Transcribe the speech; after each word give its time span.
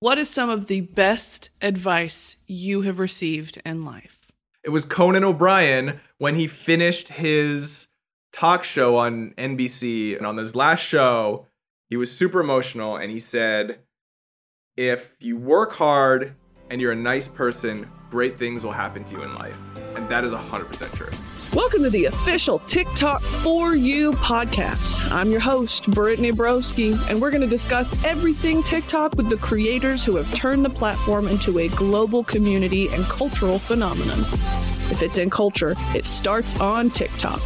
What 0.00 0.16
is 0.18 0.30
some 0.30 0.48
of 0.48 0.66
the 0.66 0.82
best 0.82 1.50
advice 1.60 2.36
you 2.46 2.82
have 2.82 3.00
received 3.00 3.60
in 3.66 3.84
life? 3.84 4.20
It 4.62 4.70
was 4.70 4.84
Conan 4.84 5.24
O'Brien 5.24 5.98
when 6.18 6.36
he 6.36 6.46
finished 6.46 7.08
his 7.08 7.88
talk 8.32 8.62
show 8.62 8.96
on 8.96 9.34
NBC. 9.36 10.16
And 10.16 10.24
on 10.24 10.36
his 10.36 10.54
last 10.54 10.82
show, 10.82 11.46
he 11.90 11.96
was 11.96 12.16
super 12.16 12.38
emotional 12.38 12.96
and 12.96 13.10
he 13.10 13.18
said, 13.18 13.80
If 14.76 15.16
you 15.18 15.36
work 15.36 15.72
hard 15.72 16.36
and 16.70 16.80
you're 16.80 16.92
a 16.92 16.96
nice 16.96 17.26
person, 17.26 17.90
great 18.08 18.38
things 18.38 18.64
will 18.64 18.70
happen 18.70 19.02
to 19.02 19.16
you 19.16 19.22
in 19.24 19.34
life. 19.34 19.58
And 19.96 20.08
that 20.08 20.22
is 20.22 20.30
100% 20.30 20.92
true. 20.92 21.37
Welcome 21.54 21.82
to 21.84 21.90
the 21.90 22.04
official 22.04 22.58
TikTok 22.60 23.22
for 23.22 23.74
You 23.74 24.12
podcast. 24.12 25.10
I'm 25.10 25.30
your 25.30 25.40
host, 25.40 25.90
Brittany 25.90 26.30
Broski, 26.30 26.94
and 27.08 27.22
we're 27.22 27.30
going 27.30 27.40
to 27.40 27.46
discuss 27.46 28.04
everything 28.04 28.62
TikTok 28.62 29.16
with 29.16 29.30
the 29.30 29.38
creators 29.38 30.04
who 30.04 30.16
have 30.16 30.32
turned 30.34 30.62
the 30.62 30.70
platform 30.70 31.26
into 31.26 31.58
a 31.58 31.68
global 31.68 32.22
community 32.22 32.88
and 32.88 33.02
cultural 33.04 33.58
phenomenon. 33.58 34.18
If 34.90 35.00
it's 35.00 35.16
in 35.16 35.30
culture, 35.30 35.74
it 35.94 36.04
starts 36.04 36.60
on 36.60 36.90
TikTok. 36.90 37.40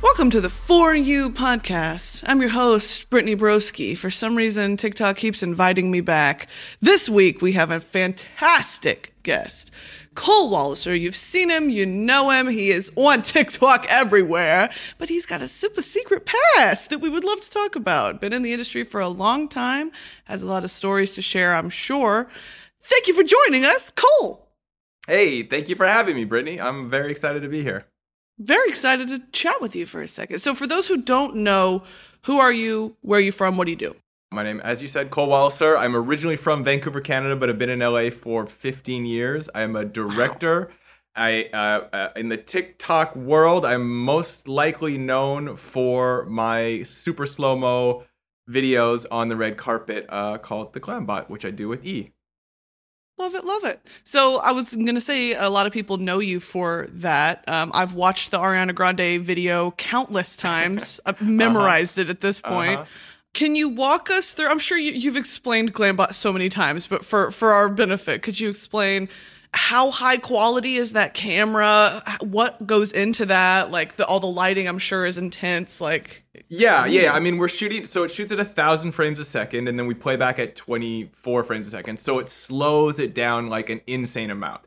Welcome 0.00 0.30
to 0.30 0.40
the 0.40 0.48
For 0.48 0.94
You 0.94 1.30
podcast. 1.30 2.22
I'm 2.26 2.40
your 2.40 2.50
host, 2.50 3.10
Brittany 3.10 3.34
Broski. 3.36 3.98
For 3.98 4.10
some 4.10 4.36
reason, 4.36 4.76
TikTok 4.76 5.16
keeps 5.16 5.42
inviting 5.42 5.90
me 5.90 6.00
back. 6.00 6.46
This 6.80 7.08
week, 7.08 7.42
we 7.42 7.52
have 7.52 7.72
a 7.72 7.80
fantastic 7.80 9.12
guest. 9.24 9.70
Cole 10.20 10.50
Walliser, 10.50 11.00
you've 11.00 11.16
seen 11.16 11.48
him, 11.48 11.70
you 11.70 11.86
know 11.86 12.28
him, 12.28 12.46
he 12.46 12.70
is 12.70 12.92
on 12.94 13.22
TikTok 13.22 13.86
everywhere, 13.88 14.68
but 14.98 15.08
he's 15.08 15.24
got 15.24 15.40
a 15.40 15.48
super 15.48 15.80
secret 15.80 16.26
past 16.26 16.90
that 16.90 16.98
we 16.98 17.08
would 17.08 17.24
love 17.24 17.40
to 17.40 17.50
talk 17.50 17.74
about. 17.74 18.20
Been 18.20 18.34
in 18.34 18.42
the 18.42 18.52
industry 18.52 18.84
for 18.84 19.00
a 19.00 19.08
long 19.08 19.48
time, 19.48 19.90
has 20.24 20.42
a 20.42 20.46
lot 20.46 20.62
of 20.62 20.70
stories 20.70 21.12
to 21.12 21.22
share, 21.22 21.54
I'm 21.54 21.70
sure. 21.70 22.28
Thank 22.82 23.08
you 23.08 23.14
for 23.14 23.22
joining 23.22 23.64
us, 23.64 23.90
Cole. 23.96 24.46
Hey, 25.06 25.42
thank 25.42 25.70
you 25.70 25.74
for 25.74 25.86
having 25.86 26.16
me, 26.16 26.26
Brittany. 26.26 26.60
I'm 26.60 26.90
very 26.90 27.10
excited 27.10 27.40
to 27.40 27.48
be 27.48 27.62
here. 27.62 27.86
Very 28.38 28.68
excited 28.68 29.08
to 29.08 29.22
chat 29.32 29.62
with 29.62 29.74
you 29.74 29.86
for 29.86 30.02
a 30.02 30.06
second. 30.06 30.40
So, 30.40 30.54
for 30.54 30.66
those 30.66 30.86
who 30.86 30.98
don't 30.98 31.36
know, 31.36 31.82
who 32.24 32.38
are 32.38 32.52
you? 32.52 32.94
Where 33.00 33.20
are 33.20 33.22
you 33.22 33.32
from? 33.32 33.56
What 33.56 33.64
do 33.64 33.70
you 33.70 33.76
do? 33.78 33.96
My 34.32 34.44
name, 34.44 34.60
as 34.60 34.80
you 34.80 34.86
said, 34.86 35.10
Cole 35.10 35.26
Walliser. 35.26 35.76
I'm 35.76 35.96
originally 35.96 36.36
from 36.36 36.62
Vancouver, 36.62 37.00
Canada, 37.00 37.34
but 37.34 37.50
I've 37.50 37.58
been 37.58 37.68
in 37.68 37.80
LA 37.80 38.10
for 38.10 38.46
15 38.46 39.04
years. 39.04 39.48
I'm 39.56 39.74
a 39.74 39.84
director. 39.84 40.68
Wow. 40.68 40.76
I 41.16 41.50
uh, 41.52 41.88
uh, 41.92 42.08
in 42.14 42.28
the 42.28 42.36
TikTok 42.36 43.16
world, 43.16 43.66
I'm 43.66 43.90
most 44.04 44.46
likely 44.46 44.96
known 44.98 45.56
for 45.56 46.26
my 46.26 46.84
super 46.84 47.26
slow 47.26 47.56
mo 47.56 48.04
videos 48.48 49.04
on 49.10 49.28
the 49.28 49.36
red 49.36 49.56
carpet 49.56 50.06
uh, 50.08 50.38
called 50.38 50.74
the 50.74 50.80
Glambot, 50.80 51.28
which 51.28 51.44
I 51.44 51.50
do 51.50 51.66
with 51.66 51.84
E. 51.84 52.12
Love 53.18 53.34
it, 53.34 53.44
love 53.44 53.64
it. 53.64 53.84
So 54.04 54.36
I 54.38 54.52
was 54.52 54.72
gonna 54.72 55.00
say 55.00 55.34
a 55.34 55.50
lot 55.50 55.66
of 55.66 55.72
people 55.72 55.96
know 55.96 56.20
you 56.20 56.38
for 56.38 56.86
that. 56.92 57.42
Um, 57.48 57.72
I've 57.74 57.94
watched 57.94 58.30
the 58.30 58.38
Ariana 58.38 58.76
Grande 58.76 59.20
video 59.20 59.72
countless 59.72 60.36
times. 60.36 61.00
I've 61.06 61.20
memorized 61.20 61.98
uh-huh. 61.98 62.06
it 62.06 62.10
at 62.10 62.20
this 62.20 62.40
point. 62.40 62.78
Uh-huh. 62.78 62.84
Can 63.32 63.54
you 63.54 63.68
walk 63.68 64.10
us 64.10 64.32
through? 64.32 64.48
I'm 64.48 64.58
sure 64.58 64.76
you, 64.76 65.08
have 65.10 65.16
explained 65.16 65.72
Glambot 65.72 66.14
so 66.14 66.32
many 66.32 66.48
times, 66.48 66.86
but 66.86 67.04
for 67.04 67.30
for 67.30 67.52
our 67.52 67.68
benefit, 67.68 68.22
could 68.22 68.40
you 68.40 68.50
explain 68.50 69.08
how 69.52 69.90
high 69.90 70.16
quality 70.16 70.76
is 70.76 70.92
that 70.92 71.14
camera? 71.14 72.02
What 72.20 72.66
goes 72.66 72.92
into 72.92 73.26
that? 73.26 73.70
Like 73.70 73.96
the, 73.96 74.06
all 74.06 74.20
the 74.20 74.26
lighting, 74.26 74.68
I'm 74.68 74.78
sure 74.78 75.06
is 75.06 75.16
intense. 75.16 75.80
Like 75.80 76.24
yeah, 76.48 76.86
yeah. 76.86 77.12
I 77.12 77.20
mean, 77.20 77.38
we're 77.38 77.48
shooting, 77.48 77.84
so 77.84 78.02
it 78.02 78.10
shoots 78.10 78.32
at 78.32 78.40
a 78.40 78.44
thousand 78.44 78.92
frames 78.92 79.20
a 79.20 79.24
second, 79.24 79.68
and 79.68 79.78
then 79.78 79.86
we 79.86 79.94
play 79.94 80.16
back 80.16 80.38
at 80.38 80.56
24 80.56 81.44
frames 81.44 81.68
a 81.68 81.70
second. 81.70 81.98
So 81.98 82.18
it 82.18 82.28
slows 82.28 82.98
it 82.98 83.14
down 83.14 83.48
like 83.48 83.70
an 83.70 83.80
insane 83.86 84.30
amount. 84.30 84.62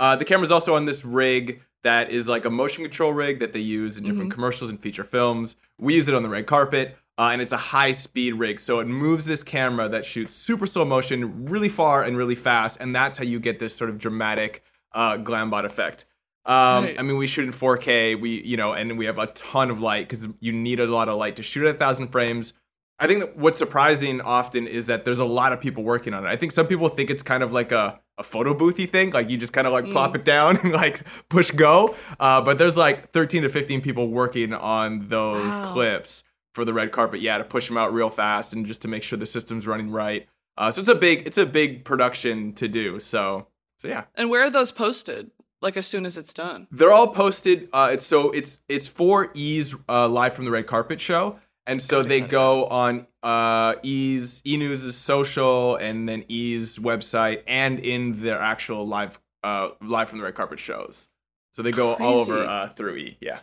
Uh, 0.00 0.16
the 0.16 0.24
camera's 0.24 0.52
also 0.52 0.74
on 0.74 0.84
this 0.84 1.04
rig 1.04 1.62
that 1.84 2.10
is 2.10 2.28
like 2.28 2.44
a 2.44 2.50
motion 2.50 2.82
control 2.82 3.12
rig 3.12 3.38
that 3.40 3.52
they 3.52 3.60
use 3.60 3.96
in 3.96 4.04
different 4.04 4.22
mm-hmm. 4.24 4.30
commercials 4.30 4.70
and 4.70 4.80
feature 4.80 5.04
films. 5.04 5.56
We 5.78 5.94
use 5.94 6.08
it 6.08 6.14
on 6.14 6.22
the 6.22 6.28
red 6.28 6.46
carpet 6.46 6.96
uh, 7.18 7.30
and 7.32 7.42
it's 7.42 7.52
a 7.52 7.58
high 7.58 7.92
speed 7.92 8.34
rig. 8.34 8.60
So 8.60 8.78
it 8.78 8.86
moves 8.86 9.24
this 9.24 9.42
camera 9.42 9.88
that 9.88 10.04
shoots 10.04 10.34
super 10.34 10.66
slow 10.66 10.84
motion 10.84 11.46
really 11.46 11.68
far 11.68 12.04
and 12.04 12.16
really 12.16 12.36
fast, 12.36 12.78
and 12.80 12.94
that's 12.94 13.18
how 13.18 13.24
you 13.24 13.40
get 13.40 13.58
this 13.58 13.74
sort 13.74 13.90
of 13.90 13.98
dramatic 13.98 14.62
uh, 14.92 15.16
glambot 15.16 15.64
effect. 15.64 16.04
Um, 16.46 16.84
right. 16.84 16.98
I 16.98 17.02
mean, 17.02 17.18
we 17.18 17.26
shoot 17.26 17.44
in 17.44 17.52
4K, 17.52 18.18
we 18.18 18.42
you 18.42 18.56
know, 18.56 18.72
and 18.72 18.96
we 18.96 19.04
have 19.06 19.18
a 19.18 19.26
ton 19.26 19.70
of 19.70 19.80
light 19.80 20.08
because 20.08 20.28
you 20.40 20.52
need 20.52 20.80
a 20.80 20.86
lot 20.86 21.08
of 21.08 21.18
light 21.18 21.36
to 21.36 21.42
shoot 21.42 21.66
at 21.66 21.74
a 21.74 21.78
thousand 21.78 22.08
frames. 22.08 22.52
I 23.00 23.06
think 23.06 23.20
that 23.20 23.36
what's 23.36 23.58
surprising 23.58 24.20
often 24.20 24.66
is 24.66 24.86
that 24.86 25.04
there's 25.04 25.18
a 25.18 25.24
lot 25.24 25.52
of 25.52 25.60
people 25.60 25.82
working 25.82 26.14
on 26.14 26.24
it. 26.24 26.28
I 26.28 26.36
think 26.36 26.52
some 26.52 26.66
people 26.66 26.88
think 26.88 27.10
it's 27.10 27.22
kind 27.22 27.42
of 27.42 27.52
like 27.52 27.70
a, 27.70 28.00
a 28.16 28.24
photo 28.24 28.54
boothy 28.54 28.90
thing, 28.90 29.10
like 29.10 29.28
you 29.28 29.36
just 29.36 29.52
kind 29.52 29.66
of 29.66 29.72
like 29.72 29.84
mm. 29.84 29.92
plop 29.92 30.16
it 30.16 30.24
down 30.24 30.56
and 30.62 30.72
like 30.72 31.02
push 31.28 31.50
go. 31.50 31.94
Uh, 32.18 32.40
but 32.40 32.58
there's 32.58 32.76
like 32.76 33.10
13 33.10 33.42
to 33.42 33.48
15 33.48 33.80
people 33.82 34.08
working 34.08 34.54
on 34.54 35.08
those 35.08 35.52
wow. 35.52 35.72
clips 35.72 36.24
for 36.58 36.64
the 36.64 36.74
red 36.74 36.90
carpet, 36.90 37.20
yeah, 37.20 37.38
to 37.38 37.44
push 37.44 37.68
them 37.68 37.76
out 37.76 37.92
real 37.92 38.10
fast 38.10 38.52
and 38.52 38.66
just 38.66 38.82
to 38.82 38.88
make 38.88 39.04
sure 39.04 39.16
the 39.16 39.26
system's 39.26 39.64
running 39.64 39.92
right. 39.92 40.26
Uh, 40.56 40.72
so 40.72 40.80
it's 40.80 40.88
a 40.88 40.94
big 40.96 41.24
it's 41.24 41.38
a 41.38 41.46
big 41.46 41.84
production 41.84 42.52
to 42.54 42.66
do. 42.66 42.98
So 42.98 43.46
so 43.76 43.86
yeah. 43.86 44.06
And 44.16 44.28
where 44.28 44.42
are 44.44 44.50
those 44.50 44.72
posted? 44.72 45.30
Like 45.62 45.76
as 45.76 45.86
soon 45.86 46.04
as 46.04 46.16
it's 46.16 46.34
done. 46.34 46.66
They're 46.72 46.92
all 46.92 47.06
posted. 47.06 47.68
Uh, 47.72 47.90
it's 47.92 48.04
so 48.04 48.32
it's 48.32 48.58
it's 48.68 48.88
for 48.88 49.30
E's 49.34 49.76
uh, 49.88 50.08
live 50.08 50.34
from 50.34 50.46
the 50.46 50.50
red 50.50 50.66
carpet 50.66 51.00
show, 51.00 51.38
and 51.64 51.80
so 51.80 52.02
they 52.02 52.20
go 52.20 52.66
on 52.66 53.06
uh, 53.22 53.76
E's 53.84 54.42
E 54.44 54.56
News's 54.56 54.96
social 54.96 55.76
and 55.76 56.08
then 56.08 56.24
E's 56.26 56.78
website 56.78 57.44
and 57.46 57.78
in 57.78 58.22
their 58.22 58.40
actual 58.40 58.84
live 58.84 59.20
uh, 59.44 59.68
live 59.80 60.08
from 60.08 60.18
the 60.18 60.24
red 60.24 60.34
carpet 60.34 60.58
shows. 60.58 61.08
So 61.52 61.62
they 61.62 61.70
go 61.70 61.94
Crazy. 61.94 62.04
all 62.04 62.18
over 62.18 62.44
uh, 62.44 62.68
through 62.70 62.96
E. 62.96 63.18
Yeah. 63.20 63.40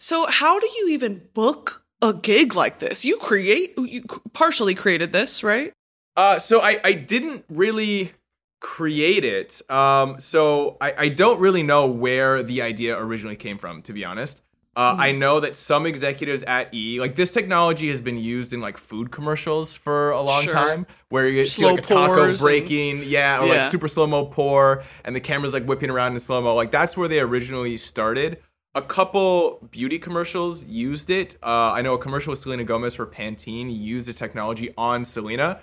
So 0.00 0.26
how 0.26 0.58
do 0.58 0.66
you 0.66 0.88
even 0.88 1.28
book 1.32 1.84
a 2.02 2.14
gig 2.14 2.54
like 2.54 2.78
this? 2.78 3.04
You 3.04 3.16
create, 3.18 3.74
you 3.78 4.02
partially 4.32 4.74
created 4.74 5.12
this, 5.12 5.42
right? 5.42 5.72
Uh, 6.16 6.38
so 6.38 6.60
I, 6.60 6.80
I 6.82 6.92
didn't 6.92 7.44
really 7.48 8.12
create 8.60 9.24
it. 9.24 9.62
Um, 9.70 10.20
so 10.20 10.76
I, 10.80 10.94
I 10.96 11.08
don't 11.08 11.40
really 11.40 11.62
know 11.62 11.86
where 11.86 12.42
the 12.42 12.62
idea 12.62 12.98
originally 12.98 13.36
came 13.36 13.58
from, 13.58 13.82
to 13.82 13.92
be 13.92 14.04
honest. 14.04 14.42
Uh, 14.76 14.92
mm-hmm. 14.92 15.00
I 15.00 15.12
know 15.12 15.40
that 15.40 15.56
some 15.56 15.84
executives 15.84 16.44
at 16.44 16.72
E, 16.72 17.00
like 17.00 17.16
this 17.16 17.32
technology 17.32 17.88
has 17.90 18.00
been 18.00 18.16
used 18.16 18.52
in 18.52 18.60
like 18.60 18.78
food 18.78 19.10
commercials 19.10 19.74
for 19.76 20.12
a 20.12 20.20
long 20.20 20.44
sure. 20.44 20.52
time, 20.52 20.86
where 21.08 21.26
you 21.26 21.44
see 21.48 21.64
like 21.64 21.80
a 21.80 21.82
taco 21.82 22.36
breaking, 22.36 22.98
and, 22.98 23.04
yeah, 23.04 23.40
or 23.42 23.46
yeah. 23.46 23.62
like 23.62 23.70
super 23.70 23.88
slow 23.88 24.06
mo 24.06 24.26
pour, 24.26 24.84
and 25.04 25.16
the 25.16 25.20
camera's 25.20 25.52
like 25.52 25.64
whipping 25.64 25.90
around 25.90 26.12
in 26.12 26.20
slow 26.20 26.40
mo. 26.40 26.54
Like 26.54 26.70
that's 26.70 26.96
where 26.96 27.08
they 27.08 27.18
originally 27.18 27.76
started 27.76 28.40
a 28.74 28.82
couple 28.82 29.66
beauty 29.70 29.98
commercials 29.98 30.64
used 30.64 31.10
it. 31.10 31.36
Uh, 31.42 31.72
I 31.74 31.82
know 31.82 31.94
a 31.94 31.98
commercial 31.98 32.30
with 32.30 32.38
Selena 32.38 32.64
Gomez 32.64 32.94
for 32.94 33.06
Pantene 33.06 33.68
used 33.70 34.08
the 34.08 34.12
technology 34.12 34.72
on 34.76 35.04
Selena. 35.04 35.60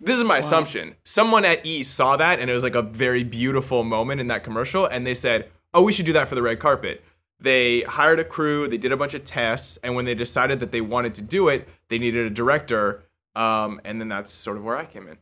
This 0.00 0.16
is 0.16 0.24
my 0.24 0.34
wow. 0.34 0.40
assumption. 0.40 0.94
Someone 1.04 1.44
at 1.44 1.64
E 1.64 1.82
saw 1.82 2.16
that 2.16 2.40
and 2.40 2.50
it 2.50 2.54
was 2.54 2.62
like 2.62 2.74
a 2.74 2.82
very 2.82 3.24
beautiful 3.24 3.84
moment 3.84 4.20
in 4.20 4.28
that 4.28 4.44
commercial, 4.44 4.86
and 4.86 5.06
they 5.06 5.14
said, 5.14 5.50
"Oh, 5.74 5.82
we 5.82 5.92
should 5.92 6.06
do 6.06 6.12
that 6.12 6.28
for 6.28 6.34
the 6.34 6.42
red 6.42 6.60
carpet." 6.60 7.02
They 7.40 7.80
hired 7.82 8.20
a 8.20 8.24
crew, 8.24 8.68
they 8.68 8.78
did 8.78 8.92
a 8.92 8.96
bunch 8.96 9.14
of 9.14 9.24
tests, 9.24 9.76
and 9.82 9.96
when 9.96 10.04
they 10.04 10.14
decided 10.14 10.60
that 10.60 10.70
they 10.70 10.80
wanted 10.80 11.14
to 11.14 11.22
do 11.22 11.48
it, 11.48 11.68
they 11.88 11.98
needed 11.98 12.26
a 12.26 12.30
director. 12.30 13.02
Um, 13.34 13.80
and 13.84 14.00
then 14.00 14.08
that's 14.08 14.30
sort 14.30 14.56
of 14.56 14.64
where 14.64 14.76
I 14.76 14.84
came 14.84 15.08
in. 15.08 15.18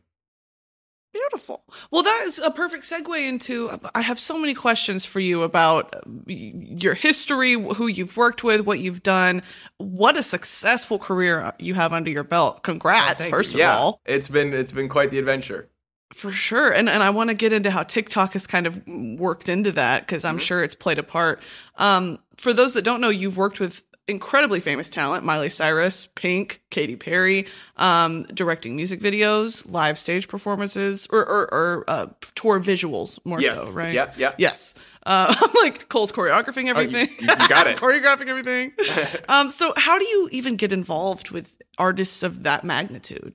Beautiful. 1.13 1.63
Well, 1.91 2.03
that 2.03 2.23
is 2.25 2.39
a 2.39 2.51
perfect 2.51 2.85
segue 2.85 3.27
into. 3.27 3.77
I 3.93 4.01
have 4.01 4.17
so 4.19 4.37
many 4.37 4.53
questions 4.53 5.05
for 5.05 5.19
you 5.19 5.43
about 5.43 6.03
your 6.25 6.93
history, 6.93 7.53
who 7.53 7.87
you've 7.87 8.15
worked 8.15 8.43
with, 8.43 8.61
what 8.61 8.79
you've 8.79 9.03
done. 9.03 9.43
What 9.77 10.15
a 10.15 10.23
successful 10.23 10.99
career 10.99 11.53
you 11.59 11.73
have 11.73 11.91
under 11.91 12.09
your 12.09 12.23
belt. 12.23 12.63
Congrats, 12.63 13.25
oh, 13.25 13.29
first 13.29 13.49
you. 13.49 13.55
of 13.55 13.59
yeah, 13.59 13.77
all. 13.77 13.99
It's 14.05 14.29
been 14.29 14.53
it's 14.53 14.71
been 14.71 14.87
quite 14.87 15.11
the 15.11 15.19
adventure. 15.19 15.69
For 16.13 16.31
sure. 16.31 16.71
And 16.71 16.89
and 16.89 17.03
I 17.03 17.09
want 17.09 17.29
to 17.29 17.33
get 17.33 17.51
into 17.51 17.71
how 17.71 17.83
TikTok 17.83 18.33
has 18.33 18.47
kind 18.47 18.65
of 18.65 18.81
worked 18.87 19.49
into 19.49 19.71
that 19.73 20.05
because 20.05 20.23
I'm 20.23 20.35
mm-hmm. 20.35 20.43
sure 20.43 20.63
it's 20.63 20.75
played 20.75 20.97
a 20.97 21.03
part. 21.03 21.41
Um, 21.77 22.19
for 22.37 22.53
those 22.53 22.73
that 22.73 22.83
don't 22.83 23.01
know, 23.01 23.09
you've 23.09 23.37
worked 23.37 23.59
with 23.59 23.83
incredibly 24.11 24.59
famous 24.59 24.89
talent 24.89 25.25
Miley 25.25 25.49
Cyrus, 25.49 26.07
Pink, 26.13 26.61
Katy 26.69 26.95
Perry, 26.95 27.47
um, 27.77 28.23
directing 28.25 28.75
music 28.75 28.99
videos, 28.99 29.63
live 29.71 29.97
stage 29.97 30.27
performances, 30.27 31.07
or, 31.09 31.27
or, 31.27 31.51
or 31.51 31.85
uh, 31.87 32.07
tour 32.35 32.59
visuals 32.59 33.17
more 33.25 33.41
yes. 33.41 33.57
so, 33.57 33.71
right? 33.71 33.93
Yeah, 33.93 34.13
yeah. 34.15 34.33
Yes. 34.37 34.75
Uh, 35.05 35.33
I'm 35.41 35.51
like 35.55 35.89
Cole's 35.89 36.11
choreographing 36.11 36.67
everything. 36.67 37.09
Oh, 37.09 37.23
you, 37.23 37.27
you, 37.27 37.47
got 37.47 37.67
it. 37.67 37.77
Choreographing 37.79 38.27
everything. 38.27 38.73
um, 39.29 39.49
so, 39.49 39.73
how 39.77 39.97
do 39.97 40.05
you 40.05 40.29
even 40.31 40.55
get 40.55 40.71
involved 40.71 41.31
with 41.31 41.57
artists 41.77 42.21
of 42.21 42.43
that 42.43 42.63
magnitude? 42.63 43.33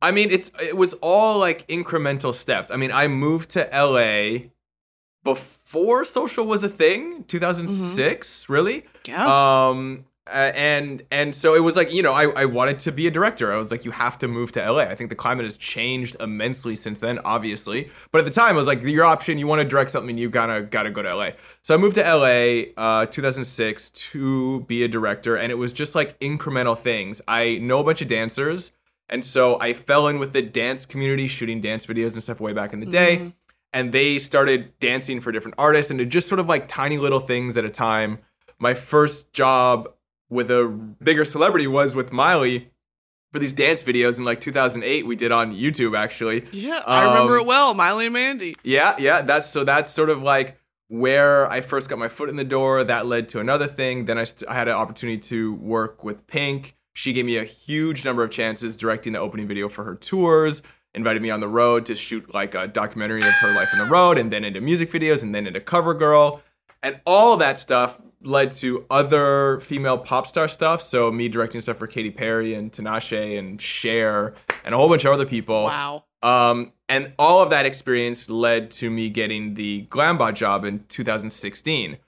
I 0.00 0.10
mean, 0.10 0.30
it's 0.30 0.50
it 0.62 0.76
was 0.76 0.94
all 0.94 1.38
like 1.38 1.66
incremental 1.68 2.34
steps. 2.34 2.70
I 2.70 2.76
mean, 2.76 2.92
I 2.92 3.08
moved 3.08 3.50
to 3.50 3.68
LA 3.72 4.50
before 5.22 5.63
social 6.04 6.46
was 6.46 6.62
a 6.62 6.68
thing 6.68 7.24
2006 7.24 8.44
mm-hmm. 8.44 8.52
really? 8.52 8.84
Yeah. 9.06 9.68
Um 9.68 10.04
and 10.26 11.02
and 11.10 11.34
so 11.34 11.54
it 11.54 11.60
was 11.60 11.76
like 11.76 11.92
you 11.92 12.02
know 12.02 12.12
I, 12.12 12.30
I 12.30 12.44
wanted 12.46 12.78
to 12.80 12.92
be 12.92 13.06
a 13.06 13.10
director. 13.10 13.52
I 13.52 13.56
was 13.56 13.70
like 13.70 13.84
you 13.84 13.90
have 13.90 14.18
to 14.20 14.28
move 14.28 14.52
to 14.52 14.72
la 14.72 14.80
i 14.80 14.94
think 14.94 15.10
the 15.10 15.16
climate 15.16 15.44
has 15.44 15.56
changed 15.56 16.16
immensely 16.18 16.76
since 16.76 17.00
then 17.00 17.18
obviously. 17.24 17.90
But 18.10 18.20
at 18.20 18.24
the 18.24 18.30
time 18.30 18.54
i 18.54 18.58
was 18.58 18.66
like 18.66 18.82
your 18.82 19.04
option 19.04 19.36
you 19.38 19.46
want 19.46 19.60
to 19.60 19.68
direct 19.68 19.90
something 19.90 20.16
you 20.16 20.30
gotta 20.30 20.62
gotta 20.62 20.90
go 20.90 21.02
to 21.02 21.14
la 21.14 21.30
so 21.62 21.74
i 21.74 21.76
moved 21.76 21.96
to 21.96 22.02
la 22.02 22.62
uh, 22.82 23.06
2006 23.06 23.90
to 23.90 24.60
be 24.62 24.82
a 24.82 24.88
director 24.88 25.36
and 25.36 25.52
it 25.52 25.56
was 25.56 25.72
just 25.72 25.94
like 25.94 26.18
incremental 26.20 26.78
things. 26.78 27.20
I 27.28 27.56
know 27.58 27.80
a 27.80 27.84
bunch 27.84 28.00
of 28.00 28.08
dancers 28.08 28.72
and 29.10 29.22
so 29.24 29.60
i 29.60 29.74
fell 29.74 30.08
in 30.08 30.18
with 30.18 30.32
the 30.32 30.42
dance 30.42 30.86
community 30.86 31.28
shooting 31.28 31.60
dance 31.60 31.84
videos 31.84 32.14
and 32.14 32.22
stuff 32.22 32.40
way 32.40 32.54
back 32.54 32.72
in 32.72 32.80
the 32.80 32.86
day. 32.86 33.18
Mhm. 33.18 33.32
And 33.74 33.92
they 33.92 34.18
started 34.18 34.72
dancing 34.80 35.20
for 35.20 35.30
different 35.32 35.56
artists 35.58 35.90
and 35.90 36.10
just 36.10 36.28
sort 36.28 36.38
of 36.38 36.46
like 36.46 36.66
tiny 36.68 36.96
little 36.96 37.20
things 37.20 37.56
at 37.58 37.64
a 37.64 37.70
time 37.70 38.18
my 38.58 38.72
first 38.72 39.32
job 39.34 39.88
with 40.30 40.50
a 40.50 40.66
bigger 41.02 41.24
celebrity 41.24 41.66
was 41.66 41.94
with 41.94 42.10
Miley 42.12 42.70
for 43.32 43.38
these 43.40 43.52
dance 43.52 43.82
videos 43.82 44.18
in 44.18 44.24
like 44.24 44.40
2008 44.40 45.04
we 45.06 45.16
did 45.16 45.32
on 45.32 45.52
YouTube 45.52 45.98
actually. 45.98 46.44
Yeah, 46.52 46.80
I 46.86 47.04
remember 47.04 47.34
Um, 47.36 47.40
it 47.40 47.46
well. 47.46 47.74
Miley 47.74 48.06
and 48.06 48.12
Mandy. 48.14 48.54
Yeah, 48.62 48.94
yeah, 48.98 49.22
that's 49.22 49.50
so 49.50 49.64
that's 49.64 49.90
sort 49.90 50.08
of 50.08 50.22
like 50.22 50.56
where 50.88 51.50
I 51.50 51.60
first 51.60 51.88
got 51.90 51.98
my 51.98 52.08
foot 52.08 52.28
in 52.28 52.36
the 52.36 52.44
door. 52.44 52.84
That 52.84 53.06
led 53.06 53.28
to 53.30 53.40
another 53.40 53.66
thing. 53.66 54.04
Then 54.04 54.18
I, 54.18 54.24
st- 54.24 54.48
I 54.48 54.54
had 54.54 54.68
an 54.68 54.74
opportunity 54.74 55.18
to 55.30 55.54
work 55.54 56.04
with 56.04 56.26
Pink. 56.28 56.76
She 56.92 57.12
gave 57.12 57.24
me 57.24 57.36
a 57.36 57.44
huge 57.44 58.04
number 58.04 58.22
of 58.22 58.30
chances 58.30 58.76
directing 58.76 59.12
the 59.12 59.18
opening 59.18 59.48
video 59.48 59.68
for 59.68 59.82
her 59.84 59.96
tours. 59.96 60.62
Invited 60.94 61.22
me 61.22 61.30
on 61.30 61.40
the 61.40 61.48
road 61.48 61.86
to 61.86 61.94
shoot 61.94 62.32
like 62.32 62.54
a 62.54 62.68
documentary 62.68 63.22
of 63.22 63.34
her 63.34 63.52
life 63.52 63.70
on 63.72 63.78
the 63.78 63.86
road, 63.86 64.18
and 64.18 64.32
then 64.32 64.44
into 64.44 64.60
music 64.60 64.90
videos, 64.90 65.22
and 65.22 65.34
then 65.34 65.46
into 65.46 65.60
Cover 65.60 65.94
Girl, 65.94 66.42
and 66.82 67.00
all 67.04 67.36
that 67.36 67.58
stuff 67.58 68.00
led 68.22 68.52
to 68.52 68.86
other 68.90 69.60
female 69.60 69.98
pop 69.98 70.26
star 70.26 70.48
stuff. 70.48 70.82
So 70.82 71.10
me 71.10 71.28
directing 71.28 71.60
stuff 71.60 71.78
for 71.78 71.86
Katy 71.86 72.10
Perry 72.10 72.54
and 72.54 72.72
Tinashe 72.72 73.38
and 73.38 73.60
Cher 73.60 74.34
and 74.64 74.74
a 74.74 74.78
whole 74.78 74.88
bunch 74.88 75.04
of 75.04 75.12
other 75.12 75.26
people. 75.26 75.64
Wow. 75.64 76.04
Um, 76.22 76.72
and 76.88 77.12
all 77.18 77.42
of 77.42 77.50
that 77.50 77.66
experience 77.66 78.30
led 78.30 78.70
to 78.72 78.90
me 78.90 79.10
getting 79.10 79.54
the 79.54 79.86
Glambot 79.90 80.34
job 80.34 80.64
in 80.64 80.84
2016. 80.88 81.98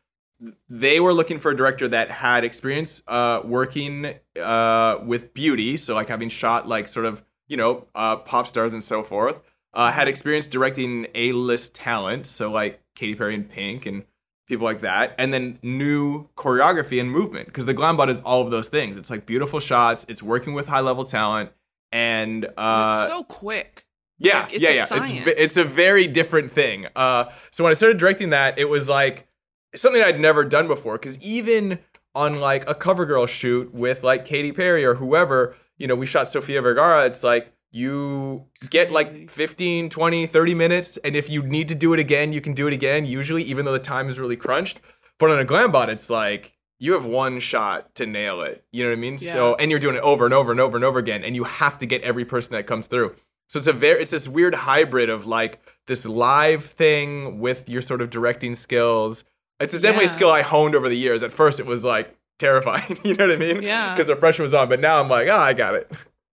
They 0.68 1.00
were 1.00 1.12
looking 1.12 1.38
for 1.38 1.50
a 1.50 1.56
director 1.56 1.88
that 1.88 2.10
had 2.10 2.44
experience 2.44 3.02
uh, 3.08 3.40
working 3.44 4.14
uh, 4.40 4.98
with 5.04 5.32
beauty, 5.32 5.78
so 5.78 5.94
like 5.94 6.08
having 6.08 6.28
shot 6.28 6.68
like 6.68 6.88
sort 6.88 7.06
of 7.06 7.24
you 7.48 7.56
know 7.56 7.86
uh, 7.94 8.16
pop 8.16 8.46
stars 8.46 8.72
and 8.72 8.82
so 8.82 9.02
forth. 9.02 9.40
Uh, 9.74 9.92
had 9.92 10.08
experience 10.08 10.48
directing 10.48 11.06
A-list 11.14 11.74
talent, 11.74 12.26
so 12.26 12.50
like 12.50 12.80
Katy 12.94 13.14
Perry 13.14 13.34
and 13.34 13.48
Pink 13.48 13.84
and 13.84 14.04
people 14.48 14.64
like 14.64 14.80
that, 14.80 15.14
and 15.18 15.34
then 15.34 15.58
new 15.62 16.28
choreography 16.36 16.98
and 16.98 17.10
movement 17.10 17.46
because 17.46 17.66
the 17.66 17.74
Glambot 17.74 18.08
is 18.08 18.20
all 18.22 18.40
of 18.42 18.50
those 18.50 18.68
things. 18.68 18.96
It's 18.96 19.10
like 19.10 19.26
beautiful 19.26 19.60
shots. 19.60 20.06
It's 20.08 20.22
working 20.22 20.54
with 20.54 20.66
high-level 20.66 21.04
talent, 21.04 21.50
and 21.92 22.46
uh, 22.56 23.02
it's 23.06 23.12
so 23.12 23.24
quick. 23.24 23.86
yeah, 24.18 24.40
Like, 24.40 24.54
it's 24.54 24.62
yeah, 24.62 24.70
yeah. 24.70 24.82
It's 24.82 25.08
science. 25.08 25.26
it's 25.26 25.56
a 25.56 25.64
very 25.64 26.06
different 26.06 26.52
thing. 26.52 26.86
Uh, 26.96 27.26
so 27.50 27.64
when 27.64 27.70
I 27.70 27.74
started 27.74 27.98
directing 27.98 28.30
that, 28.30 28.58
it 28.58 28.70
was 28.70 28.88
like 28.88 29.26
something 29.74 30.02
I'd 30.02 30.20
never 30.20 30.44
done 30.44 30.68
before. 30.68 30.94
Because 30.96 31.20
even 31.20 31.80
on 32.14 32.40
like 32.40 32.68
a 32.68 32.74
CoverGirl 32.74 33.28
shoot 33.28 33.74
with 33.74 34.02
like 34.02 34.24
Katy 34.24 34.52
Perry 34.52 34.84
or 34.84 34.94
whoever, 34.94 35.54
you 35.78 35.86
know, 35.86 35.94
we 35.94 36.06
shot 36.06 36.28
Sofia 36.28 36.62
Vergara. 36.62 37.06
It's 37.06 37.22
like 37.22 37.52
you 37.70 38.46
get 38.70 38.90
like 38.90 39.30
15, 39.30 39.90
20, 39.90 40.26
30 40.26 40.54
minutes, 40.54 40.96
and 40.98 41.14
if 41.14 41.28
you 41.28 41.42
need 41.42 41.68
to 41.68 41.74
do 41.74 41.92
it 41.92 42.00
again, 42.00 42.32
you 42.32 42.40
can 42.40 42.54
do 42.54 42.66
it 42.66 42.72
again. 42.72 43.04
Usually, 43.04 43.42
even 43.42 43.64
though 43.64 43.72
the 43.72 43.78
time 43.78 44.08
is 44.08 44.18
really 44.18 44.36
crunched. 44.36 44.80
But 45.18 45.30
on 45.30 45.38
a 45.38 45.44
Glambot, 45.44 45.88
it's 45.88 46.10
like 46.10 46.56
you 46.78 46.92
have 46.92 47.06
one 47.06 47.40
shot 47.40 47.94
to 47.96 48.06
nail 48.06 48.40
it. 48.42 48.64
You 48.72 48.84
know 48.84 48.90
what 48.90 48.98
I 48.98 49.00
mean? 49.00 49.18
So 49.18 49.54
and 49.56 49.70
you're 49.70 49.80
doing 49.80 49.96
it 49.96 50.02
over 50.02 50.24
and 50.24 50.34
over 50.34 50.50
and 50.50 50.60
over 50.60 50.76
and 50.76 50.84
over 50.84 50.98
again, 50.98 51.24
and 51.24 51.34
you 51.34 51.44
have 51.44 51.78
to 51.78 51.86
get 51.86 52.02
every 52.02 52.24
person 52.24 52.52
that 52.52 52.66
comes 52.66 52.86
through. 52.86 53.14
So 53.48 53.58
it's 53.58 53.68
a 53.68 53.72
very 53.72 54.02
it's 54.02 54.10
this 54.10 54.28
weird 54.28 54.54
hybrid 54.54 55.10
of 55.10 55.26
like 55.26 55.60
this 55.86 56.06
live 56.06 56.64
thing 56.64 57.38
with 57.38 57.68
your 57.68 57.82
sort 57.82 58.00
of 58.00 58.10
directing 58.10 58.54
skills. 58.54 59.24
It's 59.58 59.78
definitely 59.80 60.06
a 60.06 60.08
skill 60.08 60.30
I 60.30 60.42
honed 60.42 60.74
over 60.74 60.88
the 60.88 60.96
years. 60.96 61.22
At 61.22 61.32
first, 61.32 61.60
it 61.60 61.66
was 61.66 61.84
like 61.84 62.15
terrifying. 62.38 62.98
you 63.04 63.14
know 63.14 63.26
what 63.26 63.34
I 63.34 63.38
mean? 63.38 63.62
Yeah. 63.62 63.94
Because 63.94 64.08
the 64.08 64.16
pressure 64.16 64.42
was 64.42 64.54
on, 64.54 64.68
but 64.68 64.80
now 64.80 65.00
I'm 65.00 65.08
like, 65.08 65.28
ah, 65.30 65.42
I 65.42 65.52
got 65.52 65.74
it. 65.74 65.90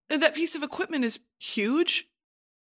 And 0.10 0.22
that 0.22 0.36
piece 0.36 0.56
of 0.56 0.64
equipment 0.64 1.04
is 1.06 1.20
huge, 1.40 2.08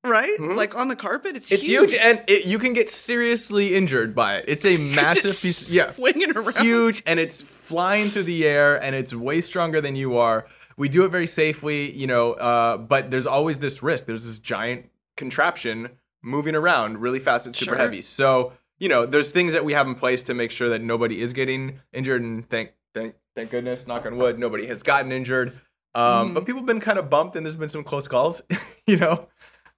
right? 0.03 0.39
Mhm. 0.39 0.55
Like 0.55 0.75
on 0.75 0.87
the 0.87 0.95
carpet, 0.95 1.35
it's, 1.35 1.51
It's 1.51 1.63
huge, 1.65 1.93
and 1.93 2.23
it, 2.27 2.45
you 2.45 2.57
can 2.59 2.73
get 2.73 2.89
seriously 2.89 3.75
injured 3.75 4.15
by 4.15 4.37
it. 4.37 4.45
It's 4.47 4.65
a 4.65 4.77
massive 4.95 5.31
It's 5.31 5.41
piece. 5.41 5.69
Yeah, 5.69 5.93
swinging 5.95 6.35
around. 6.35 6.57
huge 6.65 7.03
and 7.05 7.19
it's 7.19 7.41
flying 7.41 8.09
through 8.09 8.23
the 8.23 8.45
air 8.45 8.81
and 8.81 8.95
it's 8.95 9.13
way 9.13 9.41
stronger 9.41 9.81
than 9.81 9.95
you 9.95 10.17
are. 10.17 10.47
We 10.77 10.89
do 10.89 11.03
it 11.05 11.09
very 11.09 11.27
safely, 11.27 11.91
you 11.91 12.05
know, 12.07 12.33
uh, 12.33 12.77
but 12.77 13.09
there's 13.11 13.25
always 13.27 13.59
this 13.59 13.81
risk. 13.83 14.05
There's 14.05 14.25
this 14.25 14.39
giant 14.39 14.89
contraption 15.15 15.89
moving 16.21 16.55
around 16.55 16.99
really 16.99 17.19
fast. 17.19 17.47
It's 17.47 17.57
super 17.57 17.71
Sure. 17.71 17.77
heavy. 17.77 18.01
So, 18.03 18.53
you 18.79 18.87
know, 18.87 19.05
there's 19.05 19.31
things 19.31 19.53
that 19.53 19.65
we 19.65 19.73
have 19.73 19.87
in 19.87 19.95
place 19.95 20.21
to 20.23 20.33
make 20.35 20.51
sure 20.51 20.69
that 20.69 20.81
nobody 20.81 21.19
is 21.19 21.33
getting 21.33 21.79
injured 21.93 22.21
and 22.21 22.47
thank 22.47 22.71
thank 22.93 23.15
thank 23.35 23.51
goodness, 23.51 23.87
knock 23.87 24.05
on 24.05 24.17
wood, 24.17 24.39
nobody 24.39 24.65
has 24.67 24.83
gotten 24.83 25.11
injured. 25.11 25.59
Um, 25.95 26.31
Mhm. 26.31 26.33
but 26.35 26.45
people 26.45 26.59
have 26.61 26.65
been 26.67 26.79
kind 26.79 26.99
of 26.99 27.09
bumped 27.09 27.35
and 27.35 27.45
there's 27.45 27.55
been 27.55 27.69
some 27.69 27.83
close 27.83 28.07
calls, 28.07 28.41
you 28.87 28.97
know. 28.97 29.27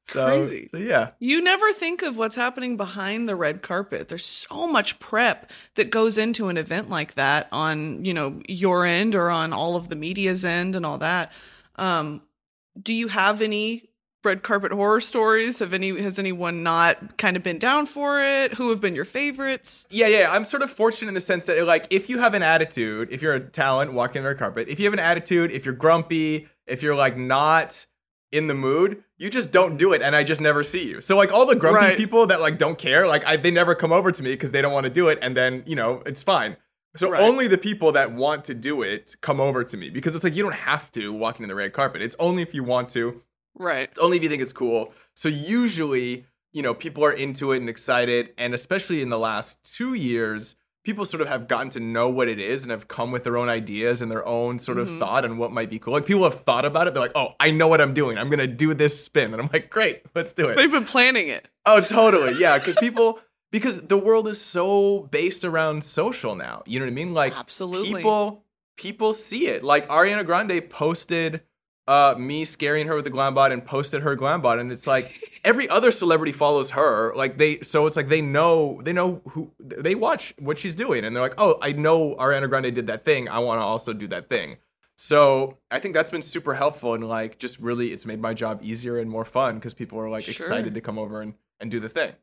So, 0.06 0.26
Crazy. 0.26 0.68
so 0.72 0.78
yeah. 0.78 1.12
You 1.20 1.40
never 1.42 1.72
think 1.72 2.02
of 2.02 2.18
what's 2.18 2.36
happening 2.36 2.78
behind 2.78 3.30
the 3.30 3.36
red 3.36 3.62
carpet. 3.62 4.08
There's 4.08 4.26
so 4.26 4.66
much 4.66 4.98
prep 4.98 5.52
that 5.76 5.92
goes 5.92 6.18
into 6.18 6.48
an 6.48 6.58
event 6.58 6.90
like 6.90 7.14
that 7.14 7.48
on, 7.52 8.04
you 8.04 8.14
know, 8.14 8.42
your 8.48 8.86
end 8.86 9.14
or 9.14 9.30
on 9.30 9.54
all 9.54 9.76
of 9.76 9.90
the 9.90 9.96
media's 9.96 10.44
end 10.44 10.76
and 10.76 10.84
all 10.86 10.98
that. 10.98 11.32
Um, 11.76 12.24
do 12.82 12.92
you 12.94 13.08
have 13.10 13.42
any 13.42 13.88
red 14.24 14.44
carpet 14.44 14.71
horror 14.71 15.01
stories? 15.01 15.60
Have 15.60 15.74
any 15.74 16.00
has 16.01 16.19
anyone 16.19 16.63
not 16.63 17.18
kind 17.18 17.38
of 17.38 17.44
been 17.44 17.60
down 17.60 17.86
for 17.86 18.21
it? 18.24 18.54
Who 18.56 18.69
have 18.69 18.81
been 18.81 18.95
your 18.95 19.06
favorites? 19.06 19.86
Yeah, 19.89 20.07
yeah. 20.07 20.31
I'm 20.31 20.45
sort 20.45 20.62
of 20.63 20.71
fortunate 20.71 21.10
in 21.10 21.13
the 21.13 21.21
sense 21.21 21.45
that, 21.45 21.66
like, 21.66 21.88
if 21.89 22.10
you 22.10 22.19
have 22.19 22.33
an 22.33 22.44
attitude, 22.44 23.10
if 23.12 23.21
you're 23.21 23.33
a 23.33 23.39
talent 23.39 23.94
walking 23.94 24.21
the 24.21 24.27
red 24.30 24.38
carpet, 24.38 24.68
if 24.69 24.80
you 24.80 24.86
have 24.86 24.94
an 24.94 25.00
attitude, 25.00 25.51
if 25.51 25.66
you're 25.66 25.74
grumpy, 25.75 26.48
if 26.68 26.83
you're 26.83 26.95
like 26.95 27.18
not 27.18 27.86
in 28.31 28.48
the 28.48 28.54
mood, 28.54 29.04
you 29.18 29.30
just 29.30 29.51
don't 29.51 29.77
do 29.77 29.92
it, 29.92 30.01
and 30.04 30.16
I 30.16 30.24
just 30.24 30.39
never 30.39 30.63
see 30.63 30.88
you. 30.88 31.01
So, 31.01 31.18
like, 31.18 31.31
all 31.33 31.45
the 31.48 31.56
grumpy 31.56 31.77
Right. 31.88 31.98
people 31.98 32.27
that 32.27 32.42
like 32.42 32.57
don't 32.60 32.77
care, 32.77 33.07
like, 33.07 33.25
I, 33.25 33.38
they 33.38 33.50
never 33.51 33.74
come 33.74 33.92
over 33.92 34.12
to 34.12 34.24
me 34.24 34.31
because 34.33 34.51
they 34.51 34.62
don't 34.62 34.74
want 34.74 34.83
to 34.83 34.89
do 34.92 35.07
it, 35.07 35.18
and 35.22 35.36
then 35.36 35.63
you 35.65 35.75
know 35.75 36.04
it's 36.06 36.22
fine. 36.24 36.57
So 36.95 37.10
Right. 37.12 37.22
only 37.22 37.48
the 37.48 37.57
people 37.57 37.92
that 37.94 38.12
want 38.13 38.45
to 38.45 38.54
do 38.56 38.81
it 38.81 39.15
come 39.22 39.39
over 39.39 39.63
to 39.63 39.77
me 39.77 39.89
because 39.92 40.15
it's 40.15 40.24
like 40.24 40.36
you 40.36 40.42
don't 40.44 40.56
have 40.56 40.92
to 40.94 41.13
walking 41.13 41.44
in 41.44 41.48
the 41.50 41.56
red 41.56 41.72
carpet. 41.72 42.01
It's 42.01 42.15
only 42.19 42.42
if 42.42 42.54
you 42.54 42.63
want 42.63 42.89
to. 42.89 43.22
Right. 43.56 43.90
Only 44.00 44.18
if 44.18 44.24
you 44.24 44.30
think 44.30 44.42
it's 44.42 44.54
cool. 44.54 44.94
So 45.16 45.30
usually, 45.30 46.25
you 46.54 46.62
know, 46.62 46.74
people 46.74 47.04
are 47.06 47.12
into 47.12 47.51
it 47.51 47.57
and 47.57 47.69
excited, 47.69 48.34
and 48.38 48.53
especially 48.53 49.01
in 49.01 49.10
the 49.10 49.20
last 49.20 49.58
two 49.63 49.94
years, 49.94 50.56
people 50.86 51.06
sort 51.06 51.22
of 51.22 51.27
have 51.27 51.48
gotten 51.48 51.70
to 51.70 51.79
know 51.79 52.10
what 52.10 52.27
it 52.29 52.39
is 52.39 52.63
and 52.63 52.72
have 52.72 52.88
come 52.88 53.12
with 53.12 53.24
their 53.24 53.38
own 53.38 53.50
ideas 53.50 54.01
and 54.01 54.10
their 54.10 54.25
own 54.27 54.58
sort 54.58 54.77
of 54.77 54.88
Mhm. 54.89 55.00
thought 55.00 55.25
on 55.25 55.38
what 55.38 55.51
might 55.51 55.70
be 55.70 55.77
cool. 55.77 55.94
Like 55.94 56.06
people 56.06 56.24
have 56.24 56.41
thought 56.44 56.63
about 56.65 56.88
it. 56.88 56.94
They're 56.94 57.03
like, 57.03 57.12
"Oh, 57.15 57.36
I 57.39 57.51
know 57.51 57.68
what 57.68 57.82
I'm 57.82 57.94
doing. 57.94 58.18
I'm 58.18 58.29
gonna 58.29 58.48
do 58.48 58.74
this 58.74 59.03
spin," 59.03 59.34
and 59.34 59.41
I'm 59.41 59.50
like, 59.51 59.70
"Great, 59.70 60.03
let's 60.15 60.32
do 60.34 60.48
it." 60.48 60.56
They've 60.56 60.72
been 60.72 60.86
planning 60.86 61.27
it. 61.27 61.48
Oh, 61.65 61.82
totally. 61.82 62.39
Yeah, 62.39 62.58
because 62.58 62.75
people 62.77 63.20
because 63.51 63.82
the 63.82 63.98
world 63.98 64.27
is 64.27 64.39
so 64.39 65.08
based 65.12 65.44
around 65.44 65.84
social 65.84 66.36
now. 66.36 66.62
You 66.65 66.79
know 66.79 66.86
what 66.86 66.91
I 66.91 66.94
mean? 66.96 67.13
Like 67.13 67.34
Absolutely. 67.36 67.96
people 67.96 68.44
people 68.77 69.12
see 69.12 69.48
it. 69.48 69.63
Like 69.63 69.88
Ariana 69.89 70.25
Grande 70.25 70.62
posted 70.70 71.41
uh 71.89 72.13
me 72.17 72.46
scaring 72.46 72.88
her 72.88 72.96
with 72.96 73.03
the 73.05 73.12
glambot 73.12 73.51
and 73.51 73.65
posted 73.65 74.01
her 74.03 74.15
glambot 74.15 74.60
and 74.60 74.72
it's 74.72 74.86
like 74.86 75.05
every 75.43 75.67
other 75.69 75.89
celebrity 75.91 76.31
follows 76.31 76.72
her 76.72 77.13
like 77.15 77.38
they 77.38 77.60
so 77.62 77.86
it's 77.88 77.96
like 77.98 78.08
they 78.10 78.22
know 78.22 78.79
they 78.84 78.93
know 78.93 79.22
who 79.31 79.51
they 79.60 79.96
watch 79.96 80.34
what 80.38 80.58
she's 80.60 80.75
doing 80.75 81.03
and 81.03 81.15
they're 81.15 81.24
like 81.24 81.34
oh 81.39 81.58
i 81.62 81.72
know 81.72 82.15
ariana 82.15 82.48
grande 82.48 82.74
did 82.75 82.86
that 82.88 83.03
thing 83.03 83.27
i 83.27 83.39
want 83.39 83.60
to 83.60 83.63
also 83.63 83.91
do 83.91 84.08
that 84.08 84.29
thing 84.29 84.58
so 84.96 85.58
i 85.72 85.79
think 85.79 85.93
that's 85.96 86.10
been 86.12 86.22
super 86.22 86.53
helpful 86.55 86.93
and 86.93 87.08
like 87.08 87.39
just 87.39 87.58
really 87.60 87.91
it's 87.91 88.05
made 88.05 88.22
my 88.22 88.34
job 88.34 88.60
easier 88.62 89.00
and 89.00 89.10
more 89.10 89.25
fun 89.25 89.55
because 89.55 89.74
people 89.74 90.00
are 90.00 90.10
like 90.10 90.25
Sure. 90.25 90.34
excited 90.46 90.74
to 90.75 90.81
come 90.81 91.00
over 91.00 91.22
and 91.22 91.34
and 91.60 91.72
do 91.72 91.79
the 91.79 91.89
thing 91.89 92.13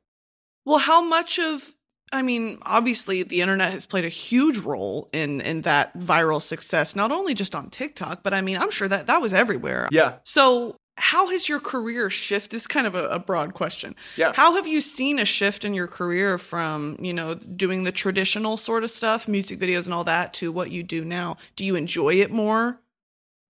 Well, 0.65 0.79
how 0.79 1.01
much 1.03 1.39
of 1.39 1.75
I 2.13 2.23
mean, 2.23 2.59
obviously 2.63 3.23
the 3.23 3.41
internet 3.41 3.73
has 3.73 3.85
played 3.85 4.05
a 4.05 4.11
huge 4.11 4.59
role 4.59 5.09
in 5.13 5.41
in 5.41 5.63
that 5.63 5.99
viral 5.99 6.41
success, 6.41 6.95
not 6.95 7.11
only 7.11 7.35
just 7.35 7.55
on 7.55 7.71
TikTok, 7.71 8.23
but 8.23 8.33
I 8.33 8.41
mean, 8.41 8.57
I'm 8.57 8.71
sure 8.71 8.89
that 8.89 9.07
that 9.07 9.21
was 9.21 9.35
everywhere. 9.35 9.89
yeah 9.91 10.19
So, 10.25 10.77
how 10.99 11.29
has 11.29 11.49
your 11.49 11.61
career 11.61 12.09
shift? 12.09 12.53
This 12.53 12.63
is 12.63 12.67
kind 12.67 12.87
of 12.87 12.95
a, 12.95 13.07
a 13.09 13.19
broad 13.19 13.53
question. 13.53 13.95
Yeah. 14.17 14.33
How 14.35 14.55
have 14.55 14.67
you 14.67 14.81
seen 14.81 15.19
a 15.19 15.27
shift 15.27 15.65
in 15.65 15.75
your 15.75 15.87
career 15.87 16.39
from, 16.39 16.97
you 17.01 17.13
know, 17.13 17.35
doing 17.35 17.83
the 17.83 17.93
traditional 17.93 18.57
sort 18.57 18.83
of 18.83 18.91
stuff, 18.91 19.29
music 19.29 19.59
videos 19.59 19.85
and 19.85 19.93
all 19.93 20.05
that, 20.05 20.33
to 20.35 20.51
what 20.51 20.71
you 20.71 20.83
do 20.83 21.05
now? 21.05 21.37
Do 21.55 21.67
you 21.67 21.77
enjoy 21.77 22.15
it 22.15 22.31
more? 22.31 22.81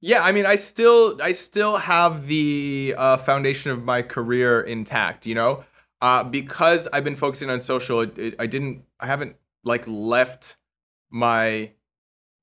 Yeah, 0.01 0.23
I 0.23 0.33
mean, 0.33 0.45
I 0.45 0.57
still, 0.57 1.21
I 1.23 1.33
still 1.33 1.77
have 1.77 2.27
the 2.27 2.95
uh, 2.99 3.17
foundation 3.19 3.71
of 3.71 3.85
my 3.85 4.03
career 4.03 4.61
intact. 4.61 5.25
You 5.25 5.37
know, 5.37 5.65
uh, 6.01 6.25
because 6.25 6.89
I've 6.93 7.05
been 7.05 7.17
focusing 7.17 7.51
on 7.51 7.61
social. 7.61 8.01
It, 8.01 8.19
it, 8.19 8.35
I 8.39 8.47
didn't, 8.47 8.85
I 9.01 9.07
haven't 9.07 9.37
like 9.65 9.85
left 9.87 10.57
my 11.11 11.73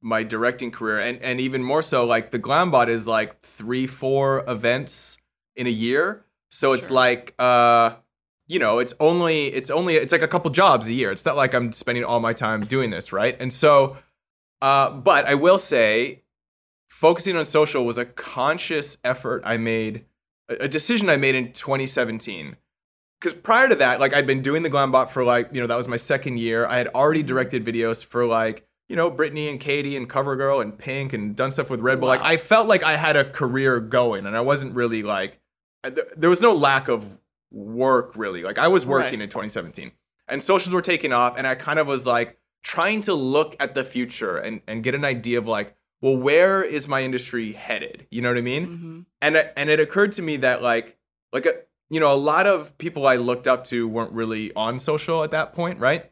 my 0.01 0.21
directing 0.21 0.69
career 0.69 0.99
and 0.99 1.17
and 1.21 1.39
even 1.39 1.63
more 1.63 1.81
so 1.81 2.05
like 2.05 2.31
the 2.31 2.39
glambot 2.39 2.89
is 2.89 3.07
like 3.07 3.39
three 3.39 3.87
four 3.87 4.43
events 4.49 5.17
in 5.55 5.65
a 5.65 5.69
year 5.69 6.25
so 6.51 6.73
it's 6.73 6.87
Sure. 6.87 6.95
like 6.95 7.33
uh 7.39 7.95
you 8.47 8.59
know 8.59 8.79
it's 8.79 8.93
only 8.99 9.47
it's 9.47 9.69
only 9.69 9.95
it's 9.95 10.11
like 10.11 10.21
a 10.21 10.27
couple 10.27 10.51
jobs 10.51 10.87
a 10.87 10.91
year 10.91 11.09
it's 11.09 11.23
not 11.25 11.37
like 11.37 11.53
i'm 11.53 11.71
spending 11.71 12.03
all 12.03 12.19
my 12.19 12.33
time 12.33 12.65
doing 12.65 12.89
this 12.89 13.13
right 13.13 13.37
and 13.39 13.53
so 13.53 13.95
uh 14.61 14.89
but 14.89 15.25
i 15.25 15.35
will 15.35 15.57
say 15.57 16.23
focusing 16.89 17.37
on 17.37 17.45
social 17.45 17.85
was 17.85 17.97
a 17.97 18.03
conscious 18.05 18.97
effort 19.05 19.41
i 19.45 19.55
made 19.55 20.03
a 20.49 20.55
a 20.65 20.67
decision 20.67 21.09
i 21.09 21.15
made 21.15 21.33
in 21.35 21.53
2017 21.53 22.57
because 23.23 23.33
prior 23.39 23.69
to 23.69 23.75
that, 23.75 23.99
like 24.01 24.13
I'd 24.13 24.27
been 24.27 24.41
doing 24.41 24.63
the 24.63 24.69
glam 24.69 24.91
bot 24.91 25.11
for 25.11 25.23
like, 25.23 25.49
you 25.53 25.61
know, 25.61 25.67
that 25.67 25.77
was 25.77 25.87
my 25.87 25.95
second 25.97 26.39
year. 26.39 26.65
I 26.67 26.77
had 26.77 26.89
already 26.89 27.23
directed 27.23 27.63
videos 27.63 28.03
for 28.03 28.25
like, 28.25 28.67
you 28.89 28.97
know, 28.97 29.09
Brittany 29.09 29.47
and 29.47 29.59
Katy 29.59 29.95
and 29.95 30.09
CoverGirl 30.09 30.61
and 30.61 30.77
Pink 30.77 31.13
and 31.13 31.33
done 31.35 31.49
stuff 31.49 31.69
with 31.69 31.79
Red 31.79 31.99
Bull. 32.01 32.09
Like 32.09 32.21
I 32.21 32.35
felt 32.35 32.67
like 32.67 32.83
I 32.83 32.97
had 32.97 33.15
a 33.15 33.23
career 33.23 33.79
going 33.79 34.25
and 34.25 34.35
I 34.35 34.41
wasn't 34.41 34.75
really 34.75 35.03
like, 35.03 35.39
th- 35.85 35.97
there 36.17 36.29
was 36.29 36.41
no 36.41 36.53
lack 36.53 36.89
of 36.89 37.17
work 37.49 38.11
really. 38.15 38.43
Like 38.43 38.57
I 38.59 38.67
was 38.67 38.85
working 38.85 39.19
Right. 39.19 39.23
in 39.23 39.29
2017 39.29 39.91
and 40.27 40.43
socials 40.43 40.73
were 40.73 40.81
taking 40.81 41.13
off 41.13 41.35
and 41.37 41.47
I 41.47 41.55
kind 41.55 41.79
of 41.79 41.87
was 41.87 42.05
like 42.05 42.37
trying 42.63 43.01
to 43.01 43.13
look 43.13 43.55
at 43.59 43.73
the 43.73 43.83
future 43.85 44.37
and, 44.37 44.61
and 44.67 44.83
get 44.83 44.95
an 44.95 45.05
idea 45.05 45.37
of 45.37 45.47
like, 45.47 45.75
well, 46.01 46.17
where 46.17 46.61
is 46.61 46.87
my 46.87 47.01
industry 47.03 47.53
headed? 47.53 48.05
You 48.11 48.21
know 48.21 48.29
what 48.29 48.37
I 48.37 48.41
mean? 48.41 48.65
hmm 48.65 48.99
and 49.21 49.37
and 49.55 49.69
it 49.69 49.79
occurred 49.79 50.11
to 50.13 50.21
me 50.21 50.35
that 50.37 50.61
like 50.61 50.97
like 51.31 51.45
a, 51.45 51.53
you 51.93 51.99
know 51.99 52.11
a 52.11 52.15
lot 52.15 52.47
of 52.47 52.77
people 52.77 53.05
I 53.05 53.17
looked 53.17 53.47
up 53.47 53.63
to 53.65 53.87
weren't 53.87 54.11
really 54.11 54.53
on 54.55 54.79
social 54.79 55.23
at 55.23 55.31
that 55.31 55.53
point, 55.53 55.79
right? 55.79 56.11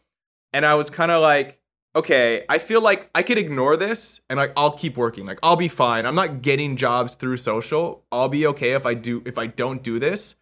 And 0.53 0.65
I 0.65 0.75
was 0.75 0.89
kind 0.89 1.11
of 1.11 1.21
like, 1.21 1.59
okay, 1.95 2.45
I 2.49 2.59
feel 2.59 2.81
like 2.81 3.09
I 3.15 3.23
could 3.23 3.37
ignore 3.37 3.77
this 3.77 4.21
and 4.29 4.37
like 4.37 4.53
I'll 4.55 4.77
keep 4.77 4.97
working. 4.97 5.25
Like 5.25 5.39
I'll 5.41 5.55
be 5.55 5.67
fine. 5.67 6.05
I'm 6.05 6.15
not 6.15 6.41
getting 6.41 6.75
jobs 6.75 7.15
through 7.15 7.37
social. 7.37 8.03
I'll 8.11 8.29
be 8.29 8.45
okay 8.47 8.73
if 8.73 8.85
I 8.85 8.93
do 8.93 9.23
if 9.25 9.37
I 9.37 9.47
don't 9.47 9.81
do 9.81 9.99
this. 9.99 10.35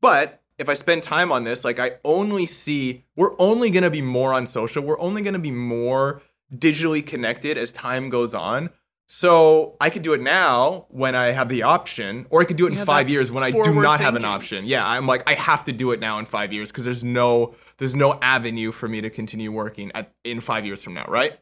But 0.00 0.42
if 0.58 0.68
I 0.68 0.74
spend 0.74 1.02
time 1.02 1.32
on 1.32 1.44
this, 1.44 1.64
like 1.64 1.78
I 1.78 1.92
only 2.04 2.46
see 2.46 3.04
we're 3.16 3.34
only 3.38 3.70
going 3.70 3.84
to 3.84 3.90
be 3.90 4.02
more 4.02 4.32
on 4.32 4.46
social. 4.46 4.82
We're 4.82 5.00
only 5.00 5.22
going 5.22 5.34
to 5.34 5.40
be 5.40 5.50
more 5.50 6.22
digitally 6.54 7.04
connected 7.04 7.56
as 7.56 7.72
time 7.72 8.10
goes 8.10 8.34
on. 8.34 8.70
So 9.06 9.76
I 9.80 9.90
could 9.90 10.02
do 10.02 10.14
it 10.14 10.20
now 10.22 10.86
when 10.88 11.14
I 11.14 11.26
have 11.32 11.48
the 11.48 11.64
option, 11.64 12.26
or 12.30 12.40
I 12.40 12.44
could 12.44 12.56
do 12.56 12.66
it 12.66 12.72
in 12.78 12.84
five 12.84 13.10
years 13.10 13.30
when 13.30 13.44
I 13.44 13.50
do 13.50 13.74
not 13.74 14.00
have 14.00 14.14
an 14.14 14.24
option. 14.24 14.64
Yeah, 14.64 14.86
I'm 14.86 15.06
like 15.06 15.28
I 15.28 15.34
have 15.34 15.64
to 15.64 15.72
do 15.72 15.92
it 15.92 16.00
now 16.00 16.18
in 16.18 16.24
five 16.24 16.52
years 16.52 16.70
because 16.70 16.84
there's 16.84 17.04
no 17.04 17.54
there's 17.76 17.94
no 17.94 18.18
avenue 18.22 18.72
for 18.72 18.88
me 18.88 19.00
to 19.02 19.10
continue 19.10 19.52
working 19.52 19.92
at, 19.94 20.12
in 20.24 20.40
five 20.40 20.64
years 20.64 20.82
from 20.82 20.94
now, 20.94 21.04
right? 21.08 21.38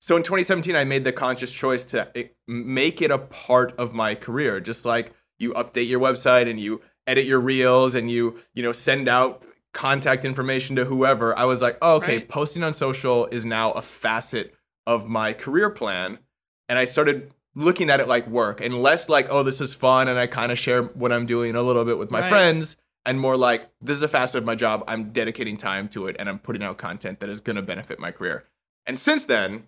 So 0.00 0.16
in 0.16 0.22
2017, 0.22 0.76
I 0.76 0.84
made 0.84 1.02
the 1.02 1.12
conscious 1.12 1.50
choice 1.50 1.84
to 1.86 2.08
eh, 2.16 2.24
make 2.46 3.02
it 3.02 3.10
a 3.10 3.18
part 3.18 3.74
of 3.78 3.92
my 3.92 4.14
career, 4.14 4.60
just 4.60 4.84
like 4.84 5.12
you 5.40 5.52
update 5.54 5.88
your 5.88 5.98
website 5.98 6.48
and 6.48 6.60
you 6.60 6.82
edit 7.08 7.24
your 7.24 7.40
reels 7.40 7.96
and 7.96 8.08
you 8.10 8.38
you 8.54 8.62
know 8.62 8.70
send 8.72 9.08
out 9.08 9.44
contact 9.72 10.24
information 10.24 10.76
to 10.76 10.84
whoever. 10.84 11.36
I 11.36 11.46
was 11.46 11.62
like, 11.62 11.78
oh, 11.82 11.96
okay, 11.96 12.18
Right. 12.18 12.28
posting 12.28 12.62
on 12.62 12.74
social 12.74 13.26
is 13.32 13.44
now 13.44 13.72
a 13.72 13.82
facet 13.82 14.54
of 14.86 15.08
my 15.08 15.32
career 15.32 15.68
plan, 15.68 16.18
and 16.68 16.78
I 16.78 16.84
started 16.84 17.32
looking 17.54 17.90
at 17.90 18.00
it 18.00 18.08
like 18.08 18.26
work 18.28 18.60
and 18.60 18.82
less 18.82 19.08
like, 19.08 19.28
oh, 19.30 19.42
this 19.42 19.60
is 19.60 19.74
fun, 19.74 20.08
and 20.08 20.18
I 20.18 20.26
kind 20.26 20.52
of 20.52 20.58
share 20.58 20.82
what 20.82 21.12
I'm 21.12 21.26
doing 21.26 21.54
a 21.54 21.62
little 21.62 21.84
bit 21.84 21.98
with 21.98 22.10
my 22.10 22.20
Right. 22.20 22.30
friends. 22.30 22.76
And 23.06 23.18
more 23.18 23.38
like, 23.38 23.70
this 23.80 23.96
is 23.96 24.02
a 24.02 24.08
facet 24.08 24.38
of 24.40 24.44
my 24.44 24.54
job. 24.54 24.84
I'm 24.86 25.12
dedicating 25.12 25.56
time 25.56 25.88
to 25.90 26.08
it 26.08 26.16
and 26.18 26.28
I'm 26.28 26.38
putting 26.38 26.62
out 26.62 26.76
content 26.76 27.20
that 27.20 27.30
is 27.30 27.40
going 27.40 27.56
to 27.56 27.62
benefit 27.62 27.98
my 27.98 28.10
career. 28.10 28.44
And 28.84 28.98
since 28.98 29.24
then, 29.24 29.64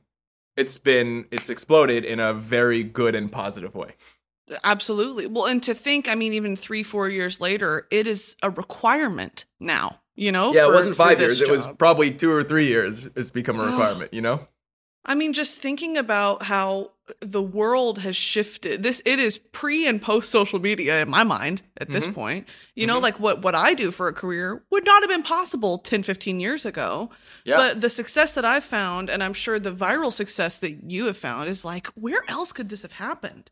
it's 0.58 0.76
been 0.76 1.24
it's 1.30 1.48
exploded 1.48 2.04
in 2.04 2.20
a 2.20 2.34
very 2.34 2.82
good 2.82 3.14
and 3.14 3.32
positive 3.32 3.74
way. 3.74 3.94
Absolutely. 4.62 5.26
Well, 5.26 5.46
and 5.46 5.62
to 5.62 5.74
think, 5.74 6.08
I 6.08 6.16
mean, 6.16 6.34
even 6.34 6.54
three, 6.54 6.82
four 6.82 7.08
years 7.08 7.40
later, 7.40 7.86
it 7.90 8.06
is 8.06 8.36
a 8.42 8.50
requirement 8.50 9.46
now. 9.58 10.00
You 10.16 10.32
know, 10.32 10.52
yeah, 10.52 10.66
for- 10.66 10.72
it 10.72 10.74
wasn't 10.74 10.96
five 10.96 11.18
years. 11.18 11.40
It 11.40 11.48
was 11.48 11.66
probably 11.78 12.10
two 12.10 12.30
or 12.30 12.44
three 12.44 12.66
years. 12.66 13.06
It's 13.16 13.30
become 13.30 13.58
a 13.58 13.62
oh. 13.62 13.70
requirement. 13.70 14.12
You 14.12 14.20
know? 14.20 14.48
I 15.04 15.14
mean, 15.14 15.32
just 15.32 15.56
thinking 15.58 15.96
about 15.96 16.42
how 16.42 16.92
the 17.20 17.42
world 17.42 17.98
has 18.00 18.14
shifted. 18.14 18.82
This 18.82 19.02
it 19.04 19.18
is 19.18 19.38
pre 19.38 19.86
and 19.88 20.00
post 20.00 20.30
social 20.30 20.60
media 20.60 21.00
in 21.02 21.10
my 21.10 21.24
mind 21.24 21.62
at 21.78 21.90
this 21.90 22.06
Mhm. 22.06 22.14
point. 22.14 22.48
You 22.76 22.86
know, 22.86 22.98
Mhm. 22.98 23.02
like 23.02 23.18
what 23.18 23.42
what 23.42 23.54
I 23.54 23.72
do 23.74 23.90
for 23.90 24.06
a 24.08 24.12
career 24.12 24.62
would 24.70 24.84
not 24.84 25.02
have 25.02 25.08
been 25.10 25.22
possible 25.24 25.78
10, 25.78 26.02
15 26.04 26.38
years 26.38 26.64
ago. 26.66 27.10
Yeah. 27.44 27.56
But 27.56 27.80
the 27.80 27.88
success 27.90 28.32
that 28.34 28.44
I've 28.44 28.62
found, 28.62 29.08
and 29.10 29.24
I'm 29.24 29.32
sure 29.32 29.58
the 29.58 29.72
viral 29.72 30.12
success 30.12 30.58
that 30.60 30.90
you 30.90 31.06
have 31.06 31.16
found, 31.16 31.48
is 31.48 31.64
like, 31.64 31.86
where 31.88 32.22
else 32.28 32.52
could 32.52 32.68
this 32.68 32.82
have 32.82 32.92
happened? 32.92 33.50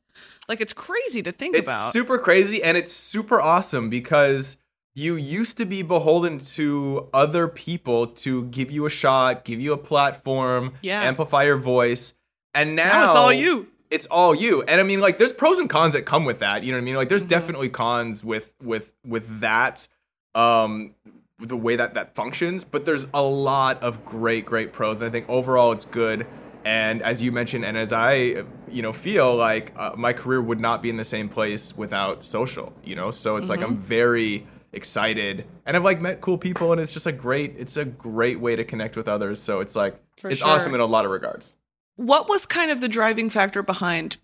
Like, 0.48 0.60
it's 0.60 0.74
crazy 0.74 1.22
to 1.22 1.32
think 1.32 1.56
it's 1.56 1.64
about. 1.68 1.92
super 1.94 2.18
crazy 2.18 2.62
and 2.62 2.76
it's 2.76 2.92
super 2.92 3.40
awesome 3.40 3.88
because 3.88 4.57
you 4.98 5.14
used 5.14 5.56
to 5.58 5.64
be 5.64 5.80
beholden 5.82 6.38
to 6.58 7.08
other 7.14 7.46
people 7.46 8.06
to 8.24 8.44
give 8.46 8.68
you 8.70 8.84
a 8.86 8.90
shot, 8.90 9.44
give 9.44 9.60
you 9.60 9.72
a 9.72 9.76
platform, 9.78 10.72
Yeah. 10.82 11.02
amplify 11.02 11.44
your 11.44 11.56
voice. 11.76 12.14
And 12.54 12.74
now, 12.74 12.88
now 12.92 13.04
it's 13.04 13.16
all 13.16 13.32
you. 13.32 13.68
It's 13.90 14.06
all 14.06 14.34
you. 14.34 14.62
And 14.62 14.80
I 14.80 14.84
mean 14.84 15.00
like 15.00 15.18
there's 15.18 15.32
pros 15.32 15.58
and 15.58 15.68
cons 15.70 15.92
that 15.94 16.02
come 16.04 16.24
with 16.24 16.40
that. 16.40 16.64
You 16.64 16.72
know 16.72 16.78
what 16.78 16.82
I 16.82 16.84
mean? 16.84 16.96
Like 16.96 17.08
there's 17.08 17.24
Mhm. 17.24 17.28
definitely 17.36 17.68
cons 17.68 18.24
with 18.24 18.52
with 18.62 18.90
with 19.06 19.40
that 19.40 19.86
um 20.34 20.94
the 21.38 21.56
way 21.56 21.76
that 21.76 21.94
that 21.94 22.14
functions, 22.16 22.64
but 22.64 22.84
there's 22.84 23.06
a 23.14 23.22
lot 23.22 23.80
of 23.82 24.04
great 24.04 24.44
great 24.44 24.72
pros. 24.72 25.00
And 25.00 25.08
I 25.08 25.12
think 25.12 25.26
overall 25.28 25.70
it's 25.72 25.84
good. 25.84 26.26
And 26.64 27.00
as 27.02 27.22
you 27.22 27.30
mentioned, 27.30 27.64
and 27.64 27.76
as 27.78 27.92
I, 27.92 28.44
you 28.68 28.82
know, 28.82 28.92
feel 28.92 29.34
like 29.36 29.72
uh, 29.76 29.92
my 29.96 30.12
career 30.12 30.42
would 30.42 30.60
not 30.60 30.82
be 30.82 30.90
in 30.90 30.96
the 30.96 31.04
same 31.04 31.28
place 31.28 31.74
without 31.76 32.24
social, 32.24 32.72
you 32.84 32.96
know. 32.96 33.10
So 33.12 33.36
it's 33.36 33.48
like 33.48 33.62
I'm 33.62 33.76
Mm-hmm. 33.76 33.82
very 33.98 34.46
excited, 34.72 35.46
and 35.66 35.76
I've 35.76 35.84
like 35.84 36.00
met 36.00 36.20
cool 36.20 36.38
people, 36.38 36.72
and 36.72 36.80
it's 36.80 36.92
just 36.92 37.06
a 37.06 37.12
great, 37.12 37.54
it's 37.58 37.76
a 37.76 37.84
great 37.84 38.40
way 38.40 38.56
to 38.56 38.64
connect 38.64 38.96
with 38.96 39.08
others. 39.08 39.40
So 39.40 39.60
it's 39.60 39.76
like 39.76 40.00
For 40.16 40.30
it's 40.30 40.40
sure. 40.40 40.48
awesome 40.48 40.74
in 40.74 40.80
a 40.80 40.86
lot 40.86 41.04
of 41.04 41.10
regards. 41.10 41.56
What 41.96 42.28
was 42.28 42.46
kind 42.46 42.70
of 42.70 42.80
the 42.80 42.88
driving 42.88 43.30
factor 43.30 43.62
behind 43.62 44.18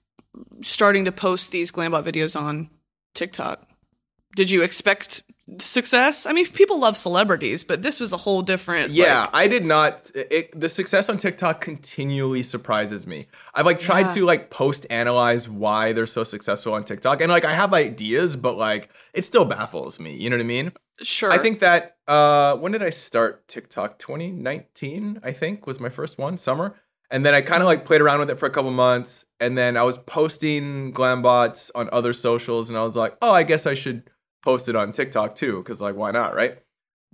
starting 0.62 1.04
to 1.04 1.12
post 1.12 1.50
these 1.50 1.70
Glambot 1.70 2.04
videos 2.04 2.40
on 2.40 2.70
TikTok? 3.14 3.68
Did 4.36 4.50
you 4.50 4.62
expect 4.62 5.22
success? 5.60 6.26
I 6.26 6.32
mean, 6.32 6.46
people 6.46 6.80
love 6.80 6.96
celebrities, 6.96 7.62
but 7.64 7.82
this 7.82 8.00
was 8.00 8.12
a 8.12 8.16
whole 8.16 8.42
different. 8.42 8.90
Yeah, 8.90 9.20
like- 9.22 9.30
I 9.34 9.46
did 9.48 9.64
not. 9.64 10.10
It, 10.14 10.58
the 10.58 10.68
success 10.68 11.08
on 11.08 11.18
TikTok 11.18 11.60
continually 11.60 12.42
surprises 12.42 13.06
me. 13.06 13.26
I've 13.54 13.66
like 13.66 13.78
tried 13.78 14.06
Yeah. 14.06 14.10
to 14.10 14.24
like 14.24 14.50
post 14.50 14.86
analyze 14.90 15.48
why 15.48 15.92
they're 15.92 16.06
so 16.06 16.24
successful 16.24 16.72
on 16.74 16.84
TikTok, 16.84 17.20
and 17.20 17.30
like 17.30 17.44
I 17.44 17.52
have 17.54 17.72
ideas, 17.74 18.36
but 18.36 18.56
like 18.56 18.88
it 19.12 19.22
still 19.24 19.44
baffles 19.44 20.00
me. 20.00 20.16
You 20.16 20.30
know 20.30 20.36
what 20.36 20.42
I 20.44 20.46
mean? 20.46 20.72
sure. 21.02 21.30
I 21.32 21.38
think 21.38 21.58
that 21.58 21.96
uh 22.06 22.56
when 22.56 22.72
did 22.72 22.82
I 22.82 22.90
start 22.90 23.46
TikTok? 23.48 23.98
2019, 23.98 25.20
I 25.22 25.32
think, 25.32 25.66
was 25.66 25.80
my 25.80 25.88
first 25.88 26.18
one, 26.18 26.36
summer. 26.36 26.76
And 27.10 27.24
then 27.24 27.34
I 27.34 27.42
kind 27.42 27.62
of 27.62 27.66
like 27.66 27.84
played 27.84 28.00
around 28.00 28.20
with 28.20 28.30
it 28.30 28.38
for 28.38 28.46
a 28.46 28.50
couple 28.50 28.70
months, 28.70 29.24
and 29.38 29.56
then 29.58 29.76
I 29.76 29.82
was 29.82 29.98
posting 29.98 30.92
Glambots 30.92 31.70
on 31.74 31.88
other 31.92 32.12
socials, 32.12 32.70
and 32.70 32.78
I 32.78 32.82
was 32.84 32.96
like, 32.96 33.16
oh, 33.22 33.32
I 33.32 33.42
guess 33.42 33.66
I 33.66 33.74
should 33.74 34.10
post 34.44 34.68
it 34.68 34.76
on 34.76 34.92
TikTok 34.92 35.34
too, 35.34 35.58
because 35.58 35.80
like 35.80 35.96
why 35.96 36.10
not, 36.10 36.34
right? 36.34 36.58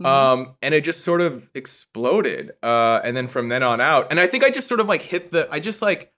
Mhm. 0.01 0.07
Um, 0.07 0.57
and 0.63 0.75
it 0.75 0.83
just 0.83 1.05
sort 1.05 1.21
of 1.21 1.49
exploded. 1.55 2.53
Uh, 2.63 3.01
and 3.05 3.17
then 3.17 3.29
from 3.29 3.49
then 3.49 3.63
on 3.63 3.81
out, 3.81 4.07
and 4.11 4.19
I 4.19 4.27
think 4.27 4.43
I 4.45 4.51
just 4.51 4.67
sort 4.67 4.81
of 4.81 4.87
like 4.89 5.03
hit 5.03 5.31
the, 5.31 5.47
I 5.51 5.61
just 5.61 5.83
like, 5.83 6.13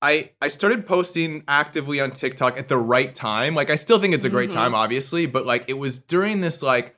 I 0.00 0.30
I 0.40 0.48
started 0.48 0.86
posting 0.86 1.42
actively 1.48 2.00
on 2.00 2.12
TikTok 2.12 2.56
at 2.58 2.68
the 2.68 2.78
right 2.78 3.12
time. 3.14 3.54
Like 3.54 3.68
I 3.70 3.74
still 3.74 3.98
think 3.98 4.14
it's 4.14 4.24
a 4.24 4.28
great 4.30 4.50
Mhm. 4.50 4.54
time, 4.54 4.74
obviously, 4.74 5.26
but 5.26 5.44
like 5.46 5.64
it 5.68 5.74
was 5.74 5.98
during 5.98 6.40
this 6.40 6.62
like 6.62 6.94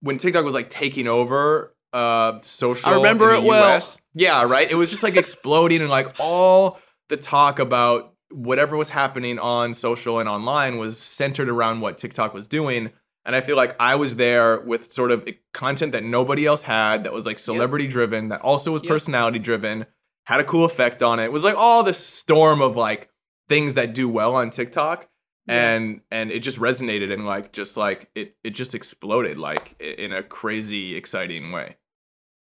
when 0.00 0.16
TikTok 0.16 0.44
was 0.44 0.54
like 0.54 0.70
taking 0.70 1.06
over 1.08 1.74
uh 1.92 2.40
social. 2.42 2.88
I 2.90 2.94
remember 2.94 3.34
in 3.34 3.40
the 3.42 3.46
it 3.46 3.48
well. 3.48 3.82
Yeah, 4.14 4.44
right. 4.44 4.70
It 4.70 4.76
was 4.76 4.88
just 4.90 5.02
like 5.02 5.16
exploding 5.16 5.80
and 5.82 5.90
like 5.90 6.14
all 6.18 6.78
the 7.08 7.16
talk 7.18 7.58
about 7.58 8.14
whatever 8.30 8.76
was 8.76 8.90
happening 8.90 9.38
on 9.38 9.74
social 9.74 10.18
and 10.18 10.28
online 10.28 10.76
was 10.76 10.98
centered 10.98 11.48
around 11.48 11.80
what 11.80 11.98
TikTok 11.98 12.34
was 12.34 12.48
doing. 12.48 12.90
And 13.24 13.36
I 13.36 13.40
feel 13.40 13.56
like 13.56 13.76
I 13.80 13.94
was 13.94 14.16
there 14.16 14.60
with 14.60 14.92
sort 14.92 15.10
of 15.10 15.28
content 15.52 15.92
that 15.92 16.04
nobody 16.04 16.46
else 16.46 16.62
had 16.62 17.04
that 17.04 17.12
was 17.12 17.26
like 17.26 17.38
celebrity 17.38 17.86
driven, 17.86 18.28
that 18.28 18.40
also 18.40 18.72
was 18.72 18.82
Yep. 18.82 18.88
personality 18.90 19.38
driven, 19.38 19.86
had 20.24 20.40
a 20.40 20.44
cool 20.44 20.64
effect 20.64 21.02
on 21.02 21.18
it. 21.20 21.24
It 21.24 21.32
was 21.32 21.44
like 21.44 21.56
all 21.56 21.82
this 21.82 21.98
storm 21.98 22.62
of 22.62 22.76
like 22.76 23.10
things 23.48 23.74
that 23.74 23.94
do 23.94 24.08
well 24.08 24.34
on 24.34 24.50
TikTok. 24.50 25.08
Yeah. 25.46 25.70
And 25.74 26.00
and 26.10 26.30
it 26.30 26.40
just 26.40 26.58
resonated 26.58 27.10
and 27.10 27.26
like 27.26 27.52
just 27.52 27.76
like 27.76 28.10
it 28.14 28.36
it 28.44 28.50
just 28.50 28.74
exploded 28.74 29.38
like 29.38 29.74
in 29.80 30.12
a 30.12 30.22
crazy 30.22 30.94
exciting 30.94 31.52
way. 31.52 31.76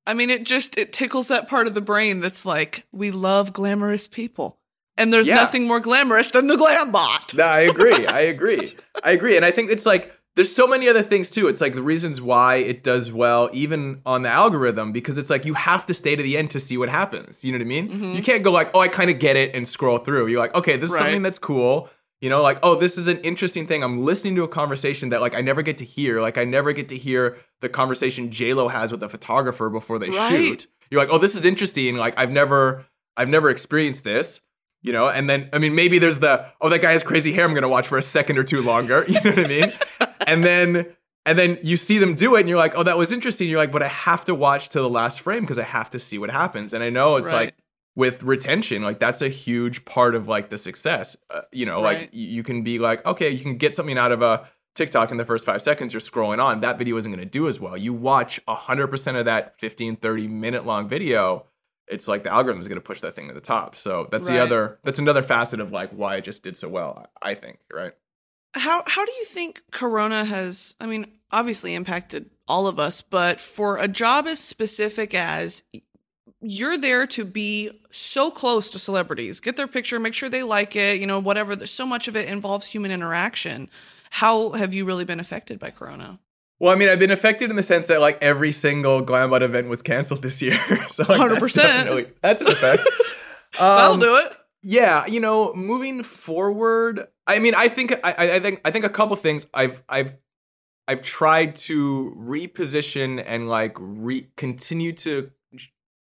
I 0.06 0.14
mean, 0.14 0.30
it 0.30 0.44
just 0.44 0.76
it 0.78 0.92
tickles 0.92 1.28
that 1.28 1.48
part 1.48 1.66
of 1.66 1.74
the 1.74 1.80
brain 1.80 2.20
that's 2.20 2.46
like, 2.46 2.86
we 2.92 3.10
love 3.10 3.52
glamorous 3.52 4.08
people, 4.08 4.58
and 4.98 5.10
there's 5.12 5.26
Yeah. 5.28 5.36
nothing 5.36 5.66
more 5.66 5.80
glamorous 5.80 6.28
than 6.28 6.46
the 6.48 6.56
glam 6.56 6.92
bot. 6.92 7.32
No, 7.34 7.44
I 7.44 7.60
agree. 7.60 8.06
I 8.20 8.20
agree. 8.20 8.76
I 9.02 9.12
agree. 9.12 9.36
And 9.36 9.44
I 9.44 9.50
think 9.50 9.70
it's 9.70 9.86
like 9.86 10.12
there's 10.36 10.54
so 10.54 10.66
many 10.68 10.88
other 10.88 11.02
things 11.02 11.30
too. 11.30 11.48
It's 11.48 11.60
like 11.60 11.74
the 11.74 11.82
reasons 11.82 12.20
why 12.20 12.56
it 12.56 12.84
does 12.84 13.10
well, 13.10 13.48
even 13.52 14.02
on 14.06 14.22
the 14.22 14.28
algorithm, 14.28 14.92
because 14.92 15.18
it's 15.18 15.30
like 15.30 15.44
you 15.44 15.54
have 15.54 15.84
to 15.86 15.94
stay 15.94 16.14
to 16.14 16.22
the 16.22 16.36
end 16.36 16.50
to 16.50 16.60
see 16.60 16.76
what 16.76 16.88
happens. 16.88 17.42
You 17.42 17.50
know 17.52 17.58
what 17.58 17.64
I 17.64 17.68
mean? 17.68 17.88
Mm-hmm. 17.88 18.12
You 18.14 18.22
can't 18.22 18.42
go 18.44 18.52
like, 18.52 18.70
oh, 18.74 18.80
I 18.80 18.88
kind 18.88 19.10
of 19.10 19.18
get 19.18 19.34
it 19.36 19.56
and 19.56 19.66
scroll 19.66 19.98
through. 19.98 20.26
You're 20.28 20.38
like, 20.40 20.54
okay, 20.54 20.76
this 20.76 20.90
is 20.90 20.94
Right. 20.94 21.00
something 21.04 21.22
that's 21.22 21.38
cool. 21.40 21.88
You 22.20 22.28
know, 22.28 22.42
like, 22.42 22.58
oh, 22.64 22.74
this 22.76 22.98
is 22.98 23.06
an 23.08 23.18
interesting 23.18 23.66
thing. 23.66 23.82
I'm 23.84 24.04
listening 24.04 24.34
to 24.36 24.42
a 24.44 24.48
conversation 24.48 25.08
that 25.10 25.20
like 25.20 25.34
I 25.34 25.40
never 25.40 25.62
get 25.62 25.78
to 25.78 25.84
hear. 25.84 26.20
Like 26.20 26.36
I 26.38 26.44
never 26.44 26.72
get 26.72 26.88
to 26.90 26.96
hear 26.96 27.36
the 27.60 27.68
conversation 27.68 28.30
J 28.30 28.54
Lo 28.54 28.68
has 28.68 28.90
with 28.92 29.02
a 29.02 29.08
photographer 29.08 29.68
before 29.70 29.98
they 29.98 30.10
Right. 30.10 30.28
shoot. 30.30 30.66
You're 30.90 31.00
like, 31.00 31.10
oh, 31.12 31.18
this 31.18 31.34
is 31.36 31.44
interesting. 31.44 31.96
Like 31.96 32.14
I've 32.16 32.30
never, 32.32 32.84
I've 33.16 33.28
never 33.28 33.50
experienced 33.50 34.04
this. 34.04 34.40
You 34.82 34.92
know, 34.92 35.08
and 35.08 35.28
then 35.28 35.48
I 35.52 35.58
mean, 35.58 35.74
maybe 35.74 35.98
there's 35.98 36.20
the 36.20 36.46
oh, 36.60 36.68
that 36.68 36.80
guy 36.80 36.92
has 36.92 37.02
crazy 37.02 37.32
hair. 37.32 37.44
I'm 37.44 37.54
gonna 37.54 37.68
watch 37.68 37.88
for 37.88 37.98
a 37.98 38.02
second 38.02 38.38
or 38.38 38.44
two 38.44 38.62
longer. 38.62 39.04
You 39.08 39.14
know 39.22 39.30
what 39.30 39.38
I 39.40 39.48
mean? 39.48 39.72
and 40.26 40.44
then 40.44 40.86
and 41.26 41.38
then 41.38 41.58
you 41.62 41.76
see 41.76 41.98
them 41.98 42.14
do 42.14 42.36
it, 42.36 42.40
and 42.40 42.48
you're 42.48 42.58
like, 42.58 42.74
oh, 42.76 42.82
that 42.84 42.96
was 42.96 43.12
interesting. 43.12 43.48
You're 43.48 43.58
like, 43.58 43.72
but 43.72 43.82
I 43.82 43.88
have 43.88 44.24
to 44.26 44.34
watch 44.34 44.68
to 44.70 44.80
the 44.80 44.88
last 44.88 45.20
frame 45.20 45.40
because 45.42 45.58
I 45.58 45.64
have 45.64 45.90
to 45.90 45.98
see 45.98 46.16
what 46.18 46.30
happens. 46.30 46.72
And 46.72 46.82
I 46.82 46.90
know 46.90 47.16
it's 47.16 47.26
Right. 47.32 47.46
like 47.46 47.54
with 47.96 48.22
retention, 48.22 48.82
like 48.82 49.00
that's 49.00 49.20
a 49.20 49.28
huge 49.28 49.84
part 49.84 50.14
of 50.14 50.28
like 50.28 50.48
the 50.50 50.56
success. 50.58 51.16
Uh, 51.28 51.40
you 51.52 51.66
know, 51.66 51.80
like 51.80 51.98
Right. 51.98 52.10
y- 52.12 52.18
you 52.20 52.42
can 52.44 52.62
be 52.62 52.78
like, 52.78 53.04
okay, 53.04 53.28
you 53.30 53.40
can 53.42 53.56
get 53.56 53.74
something 53.74 53.98
out 53.98 54.12
of 54.12 54.22
a 54.22 54.48
TikTok 54.76 55.10
in 55.10 55.16
the 55.16 55.24
first 55.24 55.44
five 55.44 55.60
seconds. 55.60 55.92
You're 55.92 56.00
scrolling 56.00 56.40
on. 56.42 56.60
That 56.60 56.78
video 56.78 56.96
isn't 56.96 57.10
going 57.10 57.18
to 57.24 57.28
do 57.28 57.48
as 57.48 57.58
well. 57.58 57.76
You 57.76 57.92
watch 57.92 58.38
100% 58.46 59.18
of 59.18 59.24
that 59.24 59.58
15, 59.58 59.96
30 59.96 60.28
minute 60.28 60.64
long 60.64 60.88
video. 60.88 61.46
It's 61.90 62.08
like 62.08 62.22
the 62.22 62.32
algorithm 62.32 62.60
is 62.60 62.68
going 62.68 62.76
to 62.76 62.84
push 62.84 63.00
that 63.00 63.16
thing 63.16 63.28
to 63.28 63.34
the 63.34 63.40
top. 63.40 63.74
So 63.74 64.08
that's 64.10 64.28
the 64.28 64.38
other, 64.38 64.78
that's 64.84 64.98
another 64.98 65.22
facet 65.22 65.60
of 65.60 65.72
like 65.72 65.90
why 65.90 66.16
it 66.16 66.24
just 66.24 66.42
did 66.42 66.56
so 66.56 66.68
well, 66.68 67.06
I 67.22 67.34
think, 67.34 67.58
right? 67.72 67.92
How 68.54 68.82
how 68.86 69.04
do 69.04 69.12
you 69.12 69.24
think 69.24 69.62
Corona 69.70 70.24
has? 70.24 70.74
I 70.80 70.86
mean, 70.86 71.06
obviously 71.30 71.74
impacted 71.74 72.30
all 72.46 72.66
of 72.66 72.80
us, 72.80 73.02
but 73.02 73.40
for 73.40 73.76
a 73.76 73.86
job 73.86 74.26
as 74.26 74.38
specific 74.38 75.14
as 75.14 75.62
you're 76.40 76.78
there 76.78 77.06
to 77.08 77.24
be 77.24 77.70
so 77.90 78.30
close 78.30 78.70
to 78.70 78.78
celebrities, 78.78 79.40
get 79.40 79.56
their 79.56 79.66
picture, 79.66 79.98
make 79.98 80.14
sure 80.14 80.28
they 80.28 80.42
like 80.42 80.76
it, 80.76 80.98
you 81.00 81.06
know, 81.06 81.18
whatever. 81.18 81.56
There's 81.56 81.70
so 81.70 81.86
much 81.86 82.08
of 82.08 82.16
it 82.16 82.28
involves 82.28 82.66
human 82.66 82.90
interaction. 82.90 83.68
How 84.10 84.52
have 84.52 84.72
you 84.72 84.84
really 84.84 85.04
been 85.04 85.20
affected 85.20 85.58
by 85.58 85.70
Corona? 85.70 86.18
Well, 86.60 86.72
I 86.72 86.74
mean, 86.76 86.88
I've 86.88 86.98
been 86.98 87.10
affected 87.12 87.50
in 87.50 87.56
the 87.56 87.62
sense 87.62 87.86
that 87.86 88.00
like 88.00 88.18
every 88.22 88.50
single 88.52 89.00
Glambot 89.04 89.42
event 89.42 89.68
was 89.68 89.80
canceled 89.82 90.22
this 90.22 90.42
year. 90.42 90.58
so 90.88 91.04
like, 91.08 91.20
100%. 91.20 91.38
That's, 91.40 91.54
definitely- 91.54 92.06
that's 92.20 92.40
an 92.42 92.48
effect. 92.48 92.88
That'll 93.58 93.94
Um, 93.94 94.00
do 94.00 94.14
it. 94.16 94.32
yeah 94.62 95.06
you 95.06 95.20
know 95.20 95.54
moving 95.54 96.02
forward 96.02 97.06
i 97.26 97.38
mean 97.38 97.54
i 97.54 97.66
think 97.68 97.92
I, 98.04 98.12
I 98.12 98.34
I 98.34 98.40
think 98.40 98.60
i 98.64 98.70
think 98.70 98.84
a 98.84 98.90
couple 98.90 99.16
things 99.16 99.46
i've 99.54 99.82
i've 99.88 100.12
i've 100.86 101.00
tried 101.00 101.56
to 101.68 102.14
reposition 102.18 103.22
and 103.24 103.48
like 103.48 103.74
re 103.78 104.26
continue 104.36 104.92
to 104.94 105.30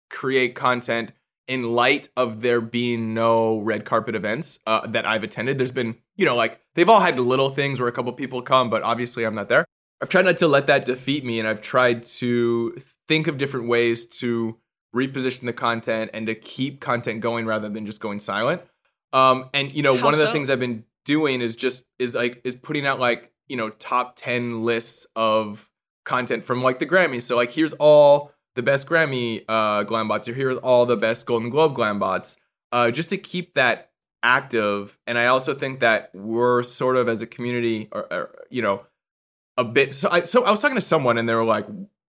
create 0.10 0.54
content 0.56 1.14
in 1.48 1.64
light 1.74 2.10
of 2.18 2.42
there 2.42 2.60
being 2.62 3.14
no 3.14 3.60
red 3.60 3.86
carpet 3.86 4.16
events 4.16 4.60
uh, 4.68 4.86
that 4.88 5.06
i've 5.06 5.24
attended 5.24 5.58
there's 5.58 5.72
been 5.72 5.96
you 6.18 6.26
know 6.26 6.36
like 6.36 6.60
they've 6.76 6.90
all 6.90 7.00
had 7.00 7.18
little 7.20 7.50
things 7.50 7.80
where 7.80 7.88
a 7.88 7.92
couple 7.94 8.12
people 8.14 8.42
come 8.42 8.70
but 8.70 8.82
obviously 8.84 9.24
i'm 9.24 9.36
not 9.36 9.48
there 9.48 9.64
i've 10.02 10.10
tried 10.10 10.26
not 10.26 10.38
to 10.38 10.48
let 10.48 10.68
that 10.68 10.86
defeat 10.86 11.24
me 11.26 11.40
and 11.40 11.48
i've 11.48 11.62
tried 11.62 12.04
to 12.04 12.76
think 13.08 13.28
of 13.28 13.38
different 13.38 13.68
ways 13.68 14.06
to 14.06 14.58
reposition 14.96 15.42
the 15.42 15.54
content 15.54 16.12
and 16.14 16.28
to 16.28 16.36
keep 16.36 16.80
content 16.80 17.22
going 17.22 17.46
rather 17.46 17.70
than 17.70 17.86
just 17.86 18.00
going 18.00 18.20
silent. 18.20 18.62
Um, 19.14 19.50
and 19.54 19.72
you 19.72 19.84
know, 19.84 19.96
How 19.96 20.06
one 20.06 20.14
of 20.14 20.20
the 20.20 20.28
so? 20.28 20.34
things 20.34 20.50
I've 20.50 20.60
been 20.60 20.86
doing 21.06 21.42
is 21.42 21.56
just 21.56 21.84
is 21.98 22.16
like 22.16 22.42
is 22.44 22.56
putting 22.56 22.86
out 22.86 23.00
like 23.00 23.32
you 23.48 23.58
know 23.58 23.70
top 23.70 24.16
ten 24.16 24.64
lists 24.64 25.06
of 25.16 25.70
content 26.06 26.44
from 26.44 26.62
like 26.62 26.80
the 26.80 26.86
Grammys. 26.86 27.24
So 27.24 27.36
like 27.36 27.52
here's 27.52 27.74
all 27.74 28.32
the 28.56 28.64
best 28.64 28.88
Grammy 28.88 29.44
uh, 29.48 29.84
glambots, 29.84 30.28
or 30.28 30.34
here's 30.34 30.58
all 30.58 30.86
the 30.86 30.98
best 30.98 31.26
Golden 31.26 31.50
Globe 31.50 31.76
glambots, 31.76 32.38
uh, 32.72 32.92
just 32.92 33.10
to 33.10 33.18
keep 33.18 33.54
that 33.56 33.92
active. 34.22 34.98
And 35.08 35.18
I 35.18 35.28
also 35.28 35.54
think 35.54 35.80
that 35.80 36.12
we're 36.14 36.62
sort 36.64 36.98
of 36.98 37.08
as 37.08 37.22
a 37.22 37.28
community, 37.28 37.90
or, 37.92 38.12
or 38.12 38.36
you 38.50 38.62
know, 38.62 38.86
a 39.60 39.64
bit. 39.64 39.94
So 39.94 40.10
I, 40.12 40.24
so 40.24 40.44
I 40.44 40.52
was 40.52 40.60
talking 40.62 40.76
to 40.76 40.82
someone, 40.94 41.18
and 41.18 41.28
they 41.28 41.34
were 41.36 41.44
like, 41.46 41.66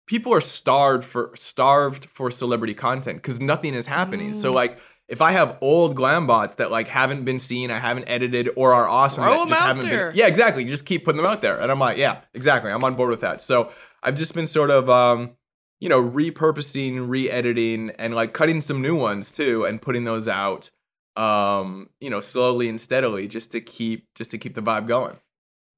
people 0.07 0.33
are 0.33 0.41
starved 0.41 1.03
for 1.03 1.31
starved 1.35 2.05
for 2.05 2.29
celebrity 2.31 2.73
content 2.73 3.17
because 3.21 3.39
nothing 3.39 3.73
is 3.73 3.88
happening. 3.88 4.34
So 4.34 4.51
Mm. 4.51 4.55
like 4.55 4.79
if 5.08 5.21
I 5.21 5.31
have 5.34 5.58
old 5.62 5.95
glam 5.95 6.25
bots 6.27 6.55
that 6.55 6.71
like 6.71 6.88
haven't 6.88 7.25
been 7.25 7.38
seen, 7.39 7.69
I 7.71 7.79
haven't 7.79 8.05
edited, 8.08 8.49
or 8.55 8.73
are 8.73 8.88
awesome, 8.88 9.23
Throw 9.23 9.34
that 9.34 9.41
'em 9.41 9.47
just 9.49 9.62
out 9.62 9.67
haven't 9.67 9.86
there. 9.89 10.10
been. 10.10 10.17
Yeah, 10.19 10.27
exactly. 10.27 10.63
You 10.63 10.69
just 10.71 10.86
keep 10.86 11.05
putting 11.05 11.17
them 11.21 11.31
out 11.31 11.41
there, 11.41 11.60
and 11.60 11.71
I'm 11.71 11.79
like, 11.79 11.97
yeah, 11.97 12.21
exactly. 12.34 12.71
I'm 12.71 12.84
on 12.84 12.95
board 12.95 13.10
with 13.12 13.21
that. 13.21 13.41
So 13.41 13.71
I've 14.03 14.15
just 14.15 14.34
been 14.34 14.47
sort 14.47 14.71
of, 14.71 14.89
um, 14.89 15.31
you 15.79 15.89
know, 15.89 16.01
repurposing, 16.03 17.08
re-editing, 17.08 17.91
and 17.99 18.15
like 18.15 18.34
cutting 18.34 18.62
some 18.62 18.81
new 18.81 18.95
ones 18.95 19.31
too, 19.31 19.65
and 19.65 19.79
putting 19.81 20.03
those 20.05 20.27
out, 20.27 20.71
um, 21.15 21.89
you 21.99 22.10
know, 22.10 22.19
slowly 22.19 22.67
and 22.69 22.79
steadily, 22.81 23.27
just 23.27 23.51
to 23.51 23.62
keep 23.62 24.08
just 24.15 24.31
to 24.31 24.38
keep 24.38 24.55
the 24.55 24.62
vibe 24.62 24.88
going. 24.88 25.17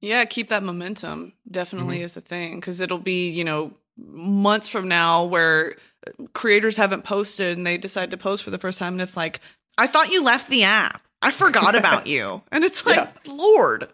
Yeah, 0.00 0.24
keep 0.26 0.48
that 0.48 0.62
momentum 0.62 1.32
definitely 1.50 1.96
Mm-hmm. 1.96 2.04
is 2.04 2.16
a 2.16 2.20
thing 2.20 2.56
because 2.60 2.80
it'll 2.80 2.98
be, 2.98 3.30
you 3.30 3.44
know, 3.44 3.72
months 3.96 4.68
from 4.68 4.86
now 4.88 5.24
where 5.24 5.74
creators 6.32 6.76
haven't 6.76 7.02
posted 7.04 7.56
and 7.58 7.66
they 7.66 7.78
decide 7.78 8.10
to 8.12 8.16
post 8.16 8.44
for 8.44 8.50
the 8.50 8.58
first 8.58 8.78
time 8.78 8.92
and 8.94 9.02
it's 9.02 9.16
like, 9.16 9.40
I 9.76 9.86
thought 9.86 10.10
you 10.10 10.22
left 10.22 10.48
the 10.50 10.64
app. 10.64 11.02
I 11.20 11.32
forgot 11.32 11.74
about 11.74 12.06
you. 12.06 12.42
And 12.52 12.62
it's 12.64 12.86
like, 12.86 12.96
Yeah. 12.96 13.10
Lord. 13.32 13.88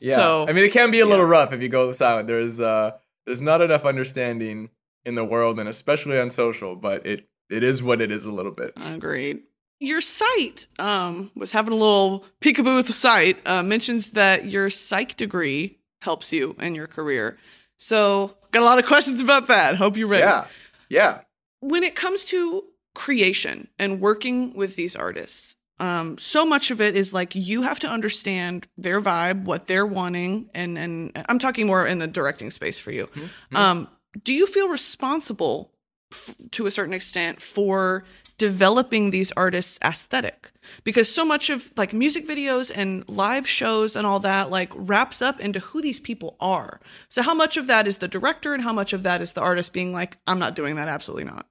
Yeah. 0.00 0.16
So- 0.16 0.46
I 0.48 0.52
mean, 0.52 0.64
it 0.64 0.72
can 0.72 0.90
be 0.90 1.00
a 1.00 1.04
yeah. 1.04 1.10
little 1.10 1.26
rough 1.26 1.52
if 1.52 1.60
you 1.60 1.68
go 1.68 1.92
silent. 1.92 2.28
There's 2.28 2.58
uh, 2.60 2.92
there's 3.26 3.40
not 3.42 3.60
enough 3.60 3.84
understanding 3.84 4.70
in 5.04 5.14
the 5.14 5.24
world, 5.24 5.60
and 5.60 5.68
especially 5.68 6.18
on 6.18 6.30
social. 6.30 6.74
But 6.76 7.04
it 7.06 7.28
it 7.50 7.62
is 7.62 7.82
what 7.82 8.00
it 8.00 8.10
is 8.10 8.24
a 8.24 8.32
little 8.32 8.52
bit. 8.52 8.72
Agreed. 8.76 9.42
Your 9.82 10.00
site 10.00 10.66
um, 10.78 11.30
was 11.34 11.50
having 11.52 11.72
a 11.72 11.76
little 11.76 12.24
peekaboo 12.40 12.76
with 12.76 12.86
the 12.86 12.92
site, 12.92 13.36
uh, 13.46 13.62
mentions 13.64 14.10
that 14.10 14.46
your 14.46 14.70
psych 14.70 15.16
degree 15.16 15.78
helps 16.02 16.32
you 16.32 16.54
in 16.60 16.74
your 16.74 16.86
career. 16.86 17.36
So, 17.78 18.36
got 18.52 18.62
a 18.62 18.64
lot 18.64 18.78
of 18.78 18.86
questions 18.86 19.20
about 19.20 19.48
that. 19.48 19.74
Hope 19.76 19.96
you're 19.96 20.06
ready. 20.06 20.22
Yeah. 20.22 20.46
Yeah. 20.88 21.20
when 21.60 21.82
it 21.82 21.94
comes 21.96 22.24
to 22.26 22.64
creation 22.94 23.66
and 23.78 24.00
working 24.00 24.54
with 24.54 24.76
these 24.76 24.94
artists, 24.94 25.56
um, 25.80 26.16
so 26.18 26.44
much 26.46 26.70
of 26.70 26.80
it 26.80 26.94
is 26.94 27.12
like 27.12 27.34
you 27.34 27.62
have 27.62 27.80
to 27.80 27.88
understand 27.88 28.68
their 28.76 29.00
vibe, 29.00 29.44
what 29.44 29.66
they're 29.66 29.86
wanting, 29.86 30.48
and 30.54 30.78
and 30.78 31.10
I'm 31.28 31.38
talking 31.40 31.66
more 31.66 31.86
in 31.86 31.98
the 31.98 32.06
directing 32.06 32.50
space 32.52 32.78
for 32.78 32.92
you. 32.92 33.08
Mhm. 33.52 33.56
Um, 33.56 33.88
do 34.22 34.32
you 34.32 34.46
feel 34.46 34.68
responsible 34.68 35.72
f- 36.12 36.36
to 36.52 36.66
a 36.66 36.70
certain 36.70 36.92
extent 36.94 37.40
for 37.40 38.04
developing 38.38 39.10
these 39.10 39.32
artists' 39.36 39.78
aesthetic? 39.84 40.52
Because 40.84 41.12
so 41.12 41.24
much 41.24 41.50
of 41.50 41.72
like 41.76 41.92
music 41.92 42.26
videos 42.26 42.70
and 42.74 43.08
live 43.08 43.48
shows 43.48 43.96
and 43.96 44.06
all 44.06 44.20
that 44.20 44.50
like 44.50 44.70
wraps 44.74 45.20
up 45.22 45.40
into 45.40 45.60
who 45.60 45.82
these 45.82 46.00
people 46.00 46.36
are. 46.40 46.80
So 47.08 47.22
how 47.22 47.34
much 47.34 47.56
of 47.56 47.66
that 47.66 47.86
is 47.86 47.98
the 47.98 48.08
director 48.08 48.54
and 48.54 48.62
how 48.62 48.72
much 48.72 48.92
of 48.92 49.02
that 49.02 49.20
is 49.20 49.32
the 49.32 49.40
artist 49.40 49.72
being 49.72 49.92
like, 49.92 50.18
I'm 50.26 50.38
not 50.38 50.54
doing 50.56 50.76
that, 50.76 50.88
absolutely 50.88 51.24
not. 51.24 51.46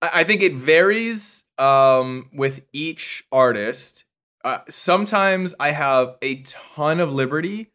I 0.00 0.24
think 0.24 0.42
it 0.42 0.54
varies 0.54 1.44
um, 1.58 2.28
with 2.32 2.64
each 2.72 3.24
artist. 3.30 4.04
Uh, 4.44 4.58
sometimes 4.68 5.54
I 5.60 5.70
have 5.70 6.16
a 6.20 6.42
ton 6.42 6.98
of 6.98 7.12
liberty, 7.12 7.70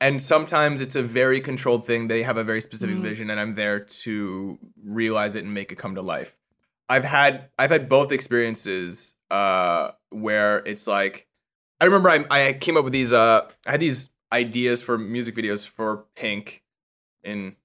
and 0.00 0.20
sometimes 0.20 0.80
it's 0.80 0.96
a 0.96 1.02
very 1.04 1.40
controlled 1.40 1.86
thing. 1.86 2.08
They 2.08 2.24
have 2.24 2.36
a 2.36 2.42
very 2.42 2.60
specific 2.60 2.96
Mm. 2.96 3.02
vision, 3.02 3.30
and 3.30 3.38
I'm 3.38 3.54
there 3.54 3.78
to 3.78 4.58
realize 4.84 5.36
it 5.36 5.44
and 5.44 5.54
make 5.54 5.70
it 5.70 5.78
come 5.78 5.94
to 5.94 6.02
life. 6.02 6.36
I've 6.88 7.04
had 7.04 7.50
I've 7.58 7.70
had 7.70 7.88
both 7.88 8.12
experiences 8.12 9.14
uh, 9.30 9.90
where 10.10 10.58
it's 10.66 10.86
like 10.86 11.26
I 11.80 11.84
remember 11.84 12.08
I, 12.10 12.24
I 12.30 12.52
came 12.54 12.76
up 12.76 12.84
with 12.84 12.92
these 12.92 13.12
uh, 13.12 13.48
I 13.66 13.70
had 13.70 13.80
these 13.80 14.08
ideas 14.32 14.82
for 14.82 14.98
music 14.98 15.34
videos 15.34 15.66
for 15.66 16.04
Pink 16.14 16.62
in 17.22 17.56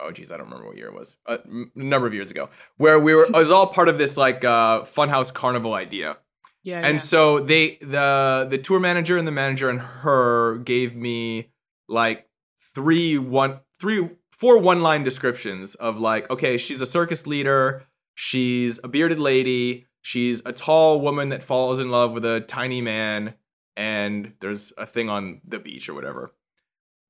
oh 0.00 0.10
geez 0.12 0.30
I 0.30 0.36
don't 0.36 0.46
remember 0.46 0.66
what 0.68 0.76
year 0.76 0.86
it 0.88 0.94
was 0.94 1.16
a 1.26 1.40
m- 1.44 1.72
number 1.74 2.06
of 2.06 2.14
years 2.14 2.30
ago 2.30 2.48
where 2.76 2.98
we 3.00 3.14
were 3.14 3.24
it 3.24 3.32
was 3.32 3.50
all 3.50 3.66
part 3.66 3.88
of 3.88 3.98
this 3.98 4.16
like 4.16 4.44
uh, 4.44 4.82
funhouse 4.82 5.32
carnival 5.32 5.74
idea 5.74 6.16
Yeah. 6.62 6.80
and 6.86 7.00
so 7.00 7.40
they 7.40 7.76
the 7.80 8.46
the 8.48 8.58
tour 8.58 8.80
manager 8.80 9.16
and 9.16 9.26
the 9.26 9.32
manager 9.32 9.68
and 9.68 9.80
her 9.80 10.58
gave 10.58 10.94
me 10.94 11.50
like 11.88 12.28
three 12.74 13.18
one 13.18 13.60
three 13.80 14.10
four 14.30 14.58
one 14.58 14.82
line 14.82 15.02
descriptions 15.04 15.74
of 15.76 15.98
like 15.98 16.30
okay 16.30 16.58
she's 16.58 16.80
a 16.80 16.86
circus 16.86 17.26
leader 17.26 17.82
she's 18.20 18.80
a 18.82 18.88
bearded 18.88 19.20
lady 19.20 19.86
she's 20.02 20.42
a 20.44 20.52
tall 20.52 21.00
woman 21.00 21.28
that 21.28 21.40
falls 21.40 21.78
in 21.78 21.88
love 21.88 22.10
with 22.10 22.24
a 22.24 22.40
tiny 22.40 22.80
man 22.80 23.34
and 23.76 24.32
there's 24.40 24.72
a 24.76 24.84
thing 24.84 25.08
on 25.08 25.40
the 25.46 25.60
beach 25.60 25.88
or 25.88 25.94
whatever 25.94 26.32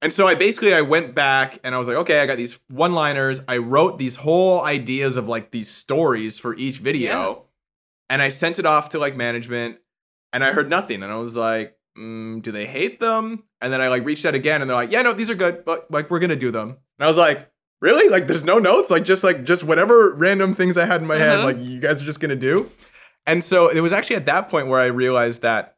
and 0.03 0.13
so 0.13 0.29
I 0.29 0.35
basically 0.35 0.75
I 0.75 0.83
went 0.83 1.15
back 1.15 1.59
and 1.65 1.75
I 1.75 1.79
was 1.79 1.89
like, 1.89 1.97
okay, 1.97 2.21
I 2.21 2.27
got 2.27 2.37
these 2.37 2.61
one-liners. 2.69 3.41
I 3.49 3.57
wrote 3.57 3.99
these 3.99 4.15
whole 4.15 4.61
ideas 4.63 5.17
of 5.17 5.27
like 5.27 5.51
these 5.51 5.69
stories 5.69 6.39
for 6.39 6.55
each 6.55 6.79
video. 6.79 7.11
Yeah. 7.11 7.35
And 8.09 8.23
I 8.23 8.29
sent 8.29 8.61
it 8.61 8.65
off 8.65 8.91
to 8.91 9.01
like 9.01 9.17
management 9.17 9.79
and 10.33 10.45
I 10.45 10.53
heard 10.53 10.71
nothing. 10.71 11.03
And 11.03 11.11
I 11.11 11.17
was 11.17 11.37
like, 11.37 11.77
mm, 11.99 12.41
do 12.43 12.53
they 12.53 12.67
hate 12.67 13.01
them? 13.01 13.45
And 13.61 13.73
then 13.73 13.81
I 13.81 13.89
like 13.89 14.05
reached 14.05 14.25
out 14.25 14.35
again, 14.35 14.61
and 14.61 14.71
they're 14.71 14.77
like, 14.77 14.93
yeah, 14.93 15.03
no, 15.03 15.13
these 15.13 15.31
are 15.31 15.35
good, 15.35 15.65
but 15.65 15.91
like 15.91 16.11
we're 16.11 16.21
gonna 16.21 16.37
do 16.37 16.51
them. 16.51 16.69
And 16.99 17.05
I 17.05 17.07
was 17.07 17.17
like, 17.17 17.51
really? 17.81 18.09
Like 18.09 18.27
there's 18.27 18.45
no 18.45 18.59
notes, 18.59 18.91
like 18.91 19.05
just 19.05 19.23
like 19.25 19.45
just 19.45 19.65
whatever 19.65 20.13
random 20.15 20.55
things 20.55 20.77
I 20.77 20.85
had 20.87 21.01
in 21.01 21.07
my 21.07 21.17
head, 21.19 21.39
Uh-huh. 21.39 21.45
like 21.45 21.61
you 21.63 21.81
guys 21.81 22.03
are 22.03 22.07
just 22.07 22.21
gonna 22.21 22.37
do. 22.37 22.71
And 23.27 23.43
so 23.45 23.69
it 23.69 23.81
was 23.81 23.93
actually 23.93 24.17
at 24.17 24.27
that 24.27 24.49
point 24.49 24.69
where 24.69 24.81
I 24.81 24.87
realized 24.87 25.43
that 25.43 25.77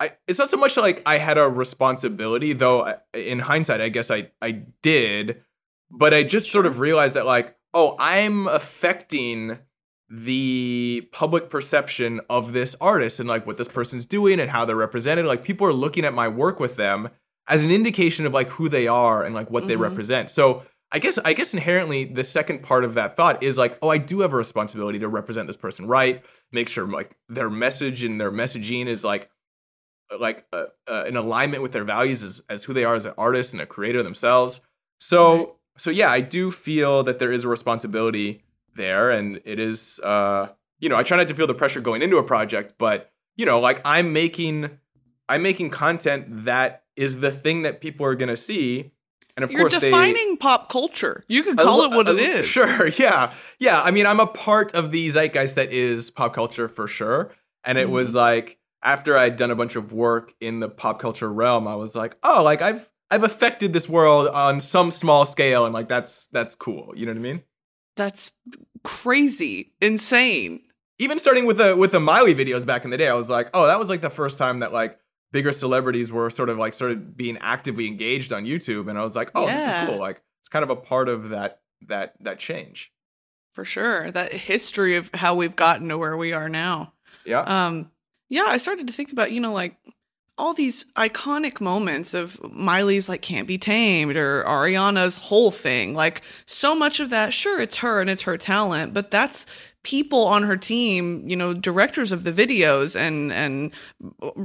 I, 0.00 0.12
it's 0.26 0.38
not 0.38 0.48
so 0.48 0.56
much 0.56 0.76
like 0.78 1.02
I 1.04 1.18
had 1.18 1.36
a 1.36 1.46
responsibility, 1.48 2.54
though. 2.54 2.86
I- 2.86 2.96
In 3.14 3.40
hindsight, 3.40 3.80
I 3.82 3.90
guess 3.90 4.10
I 4.10 4.30
I 4.40 4.62
did, 4.82 5.42
but 5.90 6.14
I 6.14 6.22
just 6.22 6.50
sort 6.50 6.64
of 6.66 6.78
realized 6.80 7.14
that 7.14 7.26
like, 7.26 7.54
oh, 7.74 7.96
I'm 7.98 8.46
affecting 8.48 9.58
the 10.08 11.08
public 11.12 11.50
perception 11.50 12.20
of 12.28 12.52
this 12.52 12.74
artist 12.80 13.20
and 13.20 13.28
like 13.28 13.46
what 13.46 13.56
this 13.58 13.68
person's 13.68 14.04
doing 14.06 14.40
and 14.40 14.50
how 14.50 14.64
they're 14.64 14.74
represented. 14.74 15.24
Like 15.26 15.44
people 15.44 15.66
are 15.66 15.72
looking 15.72 16.04
at 16.04 16.12
my 16.12 16.26
work 16.26 16.58
with 16.58 16.76
them 16.76 17.10
as 17.46 17.64
an 17.64 17.70
indication 17.70 18.26
of 18.26 18.34
like 18.34 18.48
who 18.48 18.68
they 18.68 18.88
are 18.88 19.22
and 19.24 19.34
like 19.34 19.50
what 19.50 19.68
they 19.68 19.76
Mhm. 19.76 19.80
represent. 19.82 20.30
So 20.30 20.62
I 20.92 20.98
guess 20.98 21.18
I 21.24 21.32
guess 21.34 21.54
inherently 21.54 22.04
the 22.04 22.24
second 22.24 22.62
part 22.62 22.84
of 22.84 22.94
that 22.94 23.16
thought 23.16 23.42
is 23.42 23.56
like, 23.56 23.78
oh, 23.80 23.88
I 23.88 23.98
do 23.98 24.20
have 24.20 24.32
a 24.32 24.36
responsibility 24.36 24.98
to 24.98 25.08
represent 25.08 25.46
this 25.46 25.56
person 25.56 25.86
right, 25.86 26.22
make 26.50 26.68
sure 26.68 26.86
like 26.86 27.16
their 27.28 27.48
message 27.48 28.02
and 28.02 28.20
their 28.20 28.32
messaging 28.32 28.86
is 28.86 29.04
like 29.04 29.30
like 30.18 30.44
uh, 30.52 30.64
uh, 30.88 31.04
in 31.06 31.16
alignment 31.16 31.62
with 31.62 31.70
their 31.72 31.84
values 31.84 32.24
as, 32.24 32.42
as 32.48 32.64
who 32.64 32.72
they 32.72 32.84
are 32.84 32.96
as 32.96 33.06
an 33.06 33.14
artist 33.16 33.52
and 33.52 33.60
a 33.62 33.66
creator 33.66 34.02
themselves. 34.02 34.60
So 34.98 35.36
Right. 35.36 35.48
so 35.76 35.90
yeah, 35.90 36.10
I 36.10 36.20
do 36.20 36.50
feel 36.50 37.04
that 37.04 37.20
there 37.20 37.30
is 37.30 37.44
a 37.44 37.48
responsibility 37.48 38.42
there, 38.74 39.10
and 39.10 39.40
it 39.44 39.60
is 39.60 40.00
uh 40.02 40.48
you 40.80 40.88
know 40.88 40.96
I 40.96 41.04
try 41.04 41.16
not 41.16 41.28
to 41.28 41.34
feel 41.34 41.46
the 41.46 41.54
pressure 41.54 41.80
going 41.80 42.02
into 42.02 42.16
a 42.16 42.24
project, 42.24 42.74
but 42.78 43.12
you 43.36 43.46
know 43.46 43.60
like 43.60 43.80
I'm 43.84 44.12
making 44.12 44.78
I'm 45.28 45.42
making 45.42 45.70
content 45.70 46.44
that 46.44 46.82
is 46.96 47.20
the 47.20 47.30
thing 47.30 47.62
that 47.62 47.80
people 47.80 48.04
are 48.04 48.16
gonna 48.16 48.36
see, 48.36 48.90
and 49.40 49.44
of 49.44 49.50
You're 49.50 49.62
course 49.62 49.72
they 49.80 49.88
defining 49.90 50.36
pop 50.36 50.68
culture. 50.68 51.24
You 51.28 51.42
can 51.42 51.56
call 51.56 51.80
li- 51.80 51.84
it 51.86 51.96
what 51.96 52.08
it 52.08 52.18
is. 52.18 52.46
Sure, 52.46 52.88
yeah. 52.98 53.32
Yeah, 53.58 53.80
I 53.82 53.90
mean, 53.90 54.06
I'm 54.06 54.20
a 54.20 54.26
part 54.26 54.74
of 54.74 54.92
the 54.92 55.08
zeitgeist 55.10 55.54
that 55.54 55.72
is 55.72 56.10
pop 56.10 56.34
culture 56.34 56.68
for 56.68 56.86
sure. 56.86 57.32
And 57.64 57.78
it 57.78 57.86
Mm-hmm. 57.86 57.94
was 57.94 58.14
like 58.14 58.58
after 58.82 59.16
I'd 59.16 59.36
done 59.36 59.50
a 59.50 59.54
bunch 59.56 59.76
of 59.76 59.92
work 59.92 60.34
in 60.40 60.60
the 60.60 60.68
pop 60.68 60.98
culture 61.00 61.30
realm, 61.32 61.66
I 61.68 61.74
was 61.76 61.94
like, 61.96 62.16
"Oh, 62.22 62.42
like 62.42 62.62
I've 62.62 62.88
I've 63.10 63.24
affected 63.24 63.72
this 63.72 63.88
world 63.88 64.28
on 64.28 64.60
some 64.60 64.90
small 64.90 65.26
scale 65.26 65.64
and 65.64 65.74
like 65.74 65.88
that's 65.88 66.26
that's 66.28 66.54
cool." 66.54 66.92
You 66.94 67.06
know 67.06 67.12
what 67.12 67.18
I 67.18 67.22
mean? 67.22 67.42
That's 67.96 68.32
crazy, 68.84 69.72
insane. 69.80 70.60
Even 70.98 71.18
starting 71.18 71.46
with 71.46 71.56
the 71.58 71.74
with 71.76 71.92
the 71.92 72.00
Miley 72.00 72.34
videos 72.34 72.66
back 72.66 72.84
in 72.84 72.90
the 72.90 72.96
day, 72.98 73.08
I 73.08 73.14
was 73.14 73.30
like, 73.30 73.48
"Oh, 73.54 73.66
that 73.66 73.78
was 73.78 73.88
like 73.88 74.02
the 74.02 74.10
first 74.10 74.36
time 74.38 74.60
that 74.60 74.72
like 74.72 74.98
bigger 75.32 75.52
celebrities 75.52 76.10
were 76.10 76.30
sort 76.30 76.48
of 76.48 76.58
like 76.58 76.74
started 76.74 77.16
being 77.16 77.38
actively 77.38 77.86
engaged 77.86 78.32
on 78.32 78.44
YouTube." 78.44 78.88
And 78.88 78.98
I 78.98 79.04
was 79.04 79.16
like, 79.16 79.30
"Oh, 79.34 79.46
this 79.46 79.62
is 79.62 79.88
cool." 79.88 79.98
Like 79.98 80.22
it's 80.40 80.48
kind 80.48 80.62
of 80.62 80.70
a 80.70 80.76
part 80.76 81.08
of 81.08 81.30
that 81.30 81.60
that 81.88 82.14
that 82.20 82.38
change. 82.38 82.92
For 83.52 83.64
sure. 83.64 84.10
That 84.10 84.32
history 84.32 84.96
of 84.96 85.10
how 85.12 85.34
we've 85.34 85.56
gotten 85.56 85.88
to 85.88 85.98
where 85.98 86.16
we 86.16 86.32
are 86.32 86.48
now. 86.48 86.92
Yeah. 87.24 87.40
Um, 87.40 87.90
yeah, 88.28 88.44
I 88.46 88.58
started 88.58 88.86
to 88.86 88.92
think 88.92 89.12
about, 89.12 89.32
you 89.32 89.40
know, 89.40 89.52
like 89.52 89.76
all 90.38 90.54
these 90.54 90.86
iconic 90.96 91.60
moments 91.60 92.14
of 92.14 92.40
Miley's 92.52 93.08
like 93.08 93.22
Can't 93.22 93.48
Be 93.48 93.58
Tamed 93.58 94.16
or 94.16 94.44
Ariana's 94.44 95.16
whole 95.16 95.50
thing. 95.50 95.94
Like 95.94 96.22
so 96.46 96.74
much 96.74 97.00
of 97.00 97.10
that, 97.10 97.34
sure, 97.34 97.60
it's 97.60 97.76
her 97.76 98.00
and 98.00 98.08
it's 98.08 98.22
her 98.22 98.38
talent, 98.38 98.94
but 98.94 99.10
that's 99.10 99.46
people 99.82 100.26
on 100.26 100.42
her 100.42 100.56
team, 100.56 101.26
you 101.28 101.36
know, 101.36 101.54
directors 101.54 102.12
of 102.12 102.24
the 102.24 102.32
videos 102.32 102.94
and 102.98 103.32
and 103.32 103.72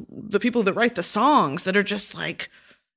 the 0.10 0.40
people 0.40 0.64
that 0.64 0.74
write 0.74 0.96
the 0.96 1.04
songs 1.04 1.64
that 1.64 1.76
are 1.76 1.84
just 1.84 2.16
like 2.16 2.50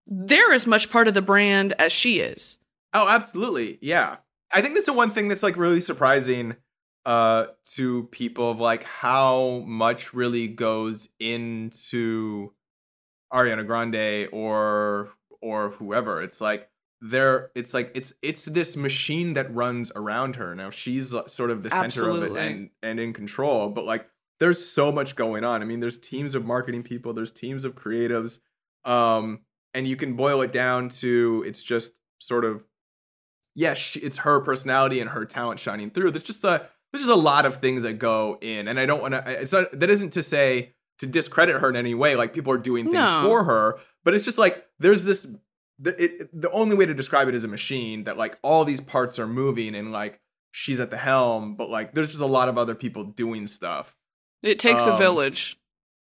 they're 0.07 0.53
as 0.53 0.66
much 0.66 0.90
part 0.90 1.09
of 1.09 1.14
the 1.14 1.22
brand 1.22 1.74
as 1.79 1.92
she 1.92 2.20
is. 2.20 2.59
Oh, 2.94 3.09
absolutely. 3.09 3.79
Yeah. 3.83 4.16
I 4.53 4.62
think 4.62 4.74
that's 4.74 4.87
the 4.87 4.92
one 4.92 5.11
thing 5.11 5.29
that's 5.29 5.42
like 5.42 5.57
really 5.57 5.81
surprising 5.81 6.57
uh 7.07 7.46
to 7.74 8.05
people 8.05 8.51
of 8.51 8.61
like 8.61 8.85
how 8.85 9.62
much 9.66 10.12
really 10.14 10.48
goes 10.48 11.09
into 11.18 12.53
Ariana 13.33 13.66
Grande 13.66 14.29
or 14.33 15.11
or 15.40 15.70
whoever. 15.70 16.22
It's 16.22 16.40
like 16.40 16.68
there 17.00 17.50
it's 17.54 17.72
like 17.72 17.92
it's 17.94 18.12
it's 18.22 18.44
this 18.46 18.76
machine 18.76 19.34
that 19.34 19.54
runs 19.54 19.92
around 19.94 20.37
her. 20.37 20.54
Now 20.54 20.70
she's 20.70 21.14
uh, 21.14 21.26
sort 21.28 21.50
of 21.50 21.62
the 21.62 21.70
center 21.70 22.08
of 22.11 22.22
it 22.22 22.32
and 22.32 22.70
and 22.82 22.98
in 22.98 23.12
control, 23.12 23.68
but 23.68 23.84
like 23.84 24.08
there's 24.40 24.64
so 24.64 24.90
much 24.92 25.16
going 25.16 25.44
on. 25.44 25.62
I 25.62 25.64
mean, 25.64 25.80
there's 25.80 25.98
teams 25.98 26.34
of 26.34 26.44
marketing 26.44 26.82
people, 26.82 27.12
there's 27.12 27.32
teams 27.32 27.64
of 27.64 27.74
creatives. 27.74 28.40
Um 28.84 29.40
and 29.74 29.87
you 29.87 29.96
can 29.96 30.14
boil 30.14 30.40
it 30.40 30.50
down 30.50 30.88
to 30.88 31.44
it's 31.46 31.62
just 31.62 31.92
sort 32.18 32.44
of 32.44 32.64
yeah, 33.54 33.74
it's 33.96 34.18
her 34.18 34.40
personality 34.40 35.00
and 35.00 35.11
her 35.11 35.24
talent 35.24 35.58
shining 35.58 35.90
through. 35.90 36.12
There's 36.12 36.22
just 36.22 36.44
a 36.44 36.68
there's 36.92 37.04
just 37.04 37.12
a 37.16 37.20
lot 37.20 37.44
of 37.44 37.56
things 37.56 37.82
that 37.82 37.94
go 37.94 38.38
in, 38.40 38.66
and 38.68 38.78
I 38.80 38.87
don't 38.87 39.02
want 39.02 39.12
to. 39.14 39.22
It's 39.26 39.52
not 39.52 39.78
that 39.78 39.90
isn't 39.90 40.12
to 40.14 40.22
say 40.22 40.72
to 41.00 41.06
discredit 41.06 41.61
her 41.61 41.68
in 41.68 41.76
any 41.76 41.94
way. 41.94 42.14
Like 42.16 42.32
people 42.32 42.52
are 42.52 42.58
doing 42.58 42.84
things 42.84 42.94
No. 42.96 43.24
for 43.26 43.44
her, 43.44 43.78
but 44.04 44.14
it's 44.14 44.24
just 44.24 44.38
like 44.38 44.64
there's 44.78 45.04
this. 45.04 45.26
The, 45.78 46.02
it, 46.02 46.40
the 46.40 46.50
only 46.50 46.74
way 46.74 46.86
to 46.86 46.94
describe 46.94 47.28
it 47.28 47.34
is 47.34 47.44
a 47.44 47.48
machine 47.48 48.04
that 48.04 48.16
like 48.16 48.36
all 48.42 48.64
these 48.64 48.80
parts 48.80 49.18
are 49.18 49.28
moving 49.28 49.74
and 49.74 49.92
like 49.92 50.20
she's 50.50 50.80
at 50.80 50.90
the 50.90 50.96
helm, 50.96 51.54
but 51.54 51.70
like 51.70 51.94
there's 51.94 52.08
just 52.08 52.20
a 52.20 52.26
lot 52.26 52.48
of 52.48 52.58
other 52.58 52.74
people 52.74 53.04
doing 53.04 53.46
stuff. 53.46 53.94
It 54.42 54.58
takes 54.58 54.84
a 54.84 54.92
Um, 54.94 54.98
village. 54.98 55.58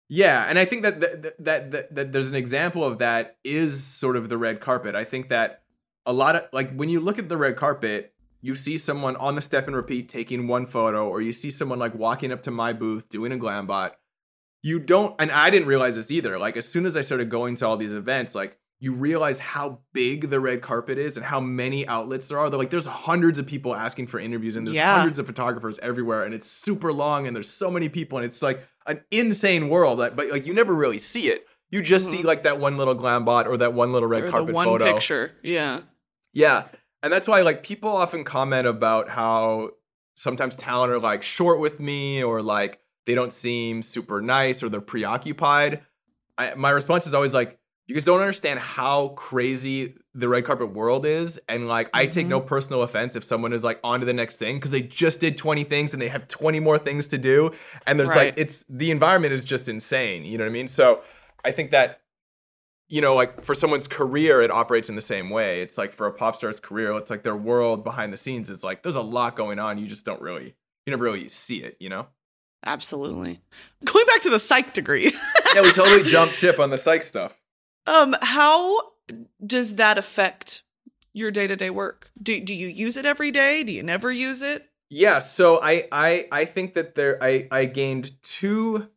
Yeah, 0.09 0.45
and 0.49 0.57
I 0.57 0.65
think 0.65 0.83
that 0.83 1.01
that, 1.01 1.45
that 1.45 1.71
that 1.73 1.95
that 1.95 2.13
there's 2.13 2.29
an 2.29 2.37
example 2.37 2.85
of 2.85 2.99
that 2.99 3.39
is 3.43 3.83
sort 3.83 4.17
of 4.17 4.29
the 4.29 4.39
red 4.39 4.61
carpet. 4.61 4.95
I 4.95 5.03
think 5.05 5.31
that 5.31 5.63
a 6.05 6.13
lot 6.13 6.37
of 6.37 6.45
like 6.53 6.73
when 6.73 6.89
you 6.89 7.01
look 7.01 7.19
at 7.19 7.29
the 7.29 7.37
red 7.37 7.57
carpet, 7.57 8.15
you 8.41 8.55
see 8.55 8.79
someone 8.79 9.17
on 9.17 9.35
the 9.35 9.43
step 9.43 9.67
and 9.67 9.75
repeat 9.75 10.09
taking 10.09 10.47
one 10.47 10.67
photo, 10.67 11.09
or 11.09 11.21
you 11.21 11.33
see 11.33 11.51
someone 11.51 11.81
like 11.81 11.95
walking 11.95 12.31
up 12.31 12.43
to 12.43 12.53
my 12.53 12.73
booth 12.73 13.09
doing 13.09 13.33
a 13.33 13.37
glam 13.37 13.67
bot. 13.67 13.97
You 14.63 14.79
don't, 14.79 15.15
and 15.21 15.33
I 15.33 15.51
didn't 15.51 15.67
realize 15.67 15.97
this 15.97 16.11
either. 16.13 16.39
Like 16.39 16.57
as 16.57 16.69
soon 16.69 16.87
as 16.87 16.97
I 16.97 17.01
started 17.01 17.29
going 17.29 17.57
to 17.57 17.67
all 17.67 17.77
these 17.77 17.93
events, 17.93 18.35
like 18.35 18.59
you 18.79 18.93
realize 18.93 19.39
how 19.39 19.81
big 19.93 20.29
the 20.29 20.39
red 20.39 20.61
carpet 20.61 20.99
is 20.99 21.17
and 21.17 21.25
how 21.25 21.41
many 21.41 21.87
outlets 21.89 22.29
there 22.29 22.39
are. 22.39 22.51
They're 22.51 22.59
like 22.59 22.71
there's 22.71 22.87
hundreds 22.87 23.39
of 23.39 23.47
people 23.47 23.75
asking 23.75 24.09
for 24.09 24.19
interviews, 24.19 24.57
and 24.57 24.67
there's 24.67 24.77
Yeah. 24.77 24.97
hundreds 24.97 25.19
of 25.19 25.27
photographers 25.27 25.79
everywhere, 25.83 26.25
and 26.25 26.35
it's 26.35 26.47
super 26.47 26.93
long, 26.93 27.27
and 27.27 27.35
there's 27.35 27.49
so 27.49 27.71
many 27.71 27.89
people, 27.89 28.19
and 28.19 28.25
it's 28.25 28.43
like 28.43 28.67
an 28.87 29.01
insane 29.11 29.69
world. 29.69 30.01
That, 30.01 30.15
but 30.17 30.29
like 30.29 30.47
you 30.47 30.53
never 30.55 30.75
really 30.75 30.99
see 30.99 31.29
it. 31.29 31.47
You 31.71 31.83
just 31.83 32.11
see 32.11 32.19
mm-hmm. 32.19 32.27
like 32.27 32.43
that 32.45 32.61
one 32.61 32.77
little 32.77 32.95
glam 32.95 33.25
bot 33.25 33.47
or 33.49 33.57
that 33.57 33.73
one 33.75 33.93
little 33.93 34.09
red 34.09 34.25
Or 34.25 34.31
carpet 34.31 34.55
one 34.55 34.67
photo. 34.67 34.93
picture. 34.93 35.33
Yeah. 35.43 35.81
Yeah. 36.33 36.65
And 37.03 37.13
that's 37.13 37.27
why 37.27 37.41
like 37.43 37.63
people 37.63 37.91
often 37.91 38.25
comment 38.25 38.67
about 38.67 39.09
how 39.09 39.71
sometimes 40.15 40.55
talent 40.55 40.93
are 40.93 40.99
like 40.99 41.23
short 41.23 41.59
with 41.59 41.81
me 41.81 42.23
or 42.23 42.41
like 42.41 42.79
they 43.05 43.15
don't 43.15 43.33
seem 43.33 43.83
super 43.83 44.21
nice 44.21 44.63
or 44.63 44.69
they're 44.69 44.81
preoccupied. 44.81 45.83
I, 46.39 46.55
my 46.55 46.71
response 46.71 47.07
is 47.07 47.15
always 47.15 47.35
like, 47.35 47.59
you 47.87 47.95
guys 47.95 48.05
don't 48.05 48.21
understand 48.21 48.59
how 48.59 49.09
crazy 49.11 49.95
the 50.15 50.29
red 50.29 50.45
carpet 50.45 50.73
world 50.73 51.07
is. 51.07 51.39
And 51.49 51.69
like, 51.69 51.89
I 51.95 52.07
take 52.07 52.27
Mhm. 52.27 52.31
no 52.31 52.41
personal 52.41 52.83
offense 52.83 53.15
if 53.15 53.23
someone 53.23 53.53
is 53.53 53.63
like 53.63 53.79
on 53.85 54.01
to 54.01 54.07
the 54.07 54.13
next 54.13 54.37
thing 54.37 54.57
because 54.57 54.71
they 54.73 54.81
just 54.83 55.21
did 55.21 55.37
20 55.39 55.63
things 55.65 55.93
and 55.93 56.03
they 56.03 56.09
have 56.09 56.27
20 56.27 56.59
more 56.59 56.79
things 56.79 57.07
to 57.09 57.19
do. 57.19 57.53
And 57.87 57.99
there's 57.99 58.09
Right. 58.09 58.27
like, 58.29 58.35
it's 58.39 58.65
the 58.69 58.91
environment 58.91 59.33
is 59.33 59.45
just 59.45 59.69
insane. 59.69 60.25
You 60.25 60.37
know 60.39 60.45
what 60.45 60.51
I 60.51 60.53
mean? 60.53 60.69
So 60.69 61.03
I 61.45 61.53
think 61.53 61.71
that 61.71 62.01
you 62.89 63.01
know, 63.01 63.17
like 63.17 63.43
for 63.45 63.53
someone's 63.53 63.89
career, 63.89 64.41
it 64.43 64.51
operates 64.53 64.89
in 64.89 64.95
the 64.95 65.03
same 65.03 65.29
way. 65.29 65.61
It's 65.61 65.77
like 65.77 65.93
for 65.93 66.07
a 66.07 66.13
pop 66.13 66.37
star's 66.37 66.61
career, 66.61 66.97
it's 66.97 67.11
like 67.11 67.25
their 67.25 67.35
world 67.35 67.83
behind 67.83 68.13
the 68.13 68.17
scenes. 68.17 68.49
It's 68.49 68.63
like 68.63 68.85
there's 68.85 68.95
a 68.95 69.01
lot 69.03 69.35
going 69.35 69.59
on. 69.59 69.77
You 69.79 69.89
just 69.89 70.05
don't 70.05 70.21
really, 70.23 70.55
you 70.87 70.91
never 70.93 71.03
really 71.03 71.29
see 71.29 71.65
it, 71.65 71.77
you 71.81 71.89
know? 71.89 72.07
Absolutely. 72.65 73.41
Going 73.85 74.07
back 74.07 74.23
to 74.23 74.31
the 74.31 74.39
psych 74.39 74.73
degree. 74.73 75.13
yeah, 75.53 75.63
we 75.63 75.73
totally 75.73 76.03
jumped 76.09 76.35
ship 76.35 76.61
on 76.61 76.71
the 76.71 76.79
psych 76.79 77.03
stuff. 77.03 77.37
Um, 77.87 78.17
how 78.21 78.93
does 79.45 79.77
that 79.77 79.99
affect 79.99 80.63
your 81.13 81.31
day-to-day 81.31 81.71
work? 81.71 82.11
Do 82.23 82.39
do 82.41 82.55
you 82.55 82.69
use 82.69 82.97
it 82.97 83.07
every 83.07 83.31
day? 83.31 83.65
Do 83.65 83.73
you 83.73 83.83
never 83.83 84.13
use 84.13 84.43
it? 84.43 84.69
Yeah, 84.91 85.19
so 85.19 85.61
I 85.63 85.89
I 85.91 86.29
I 86.31 86.45
think 86.45 86.75
that 86.75 86.95
there 86.95 87.19
I 87.23 87.49
I 87.51 87.65
gained 87.65 88.23
two 88.23 88.89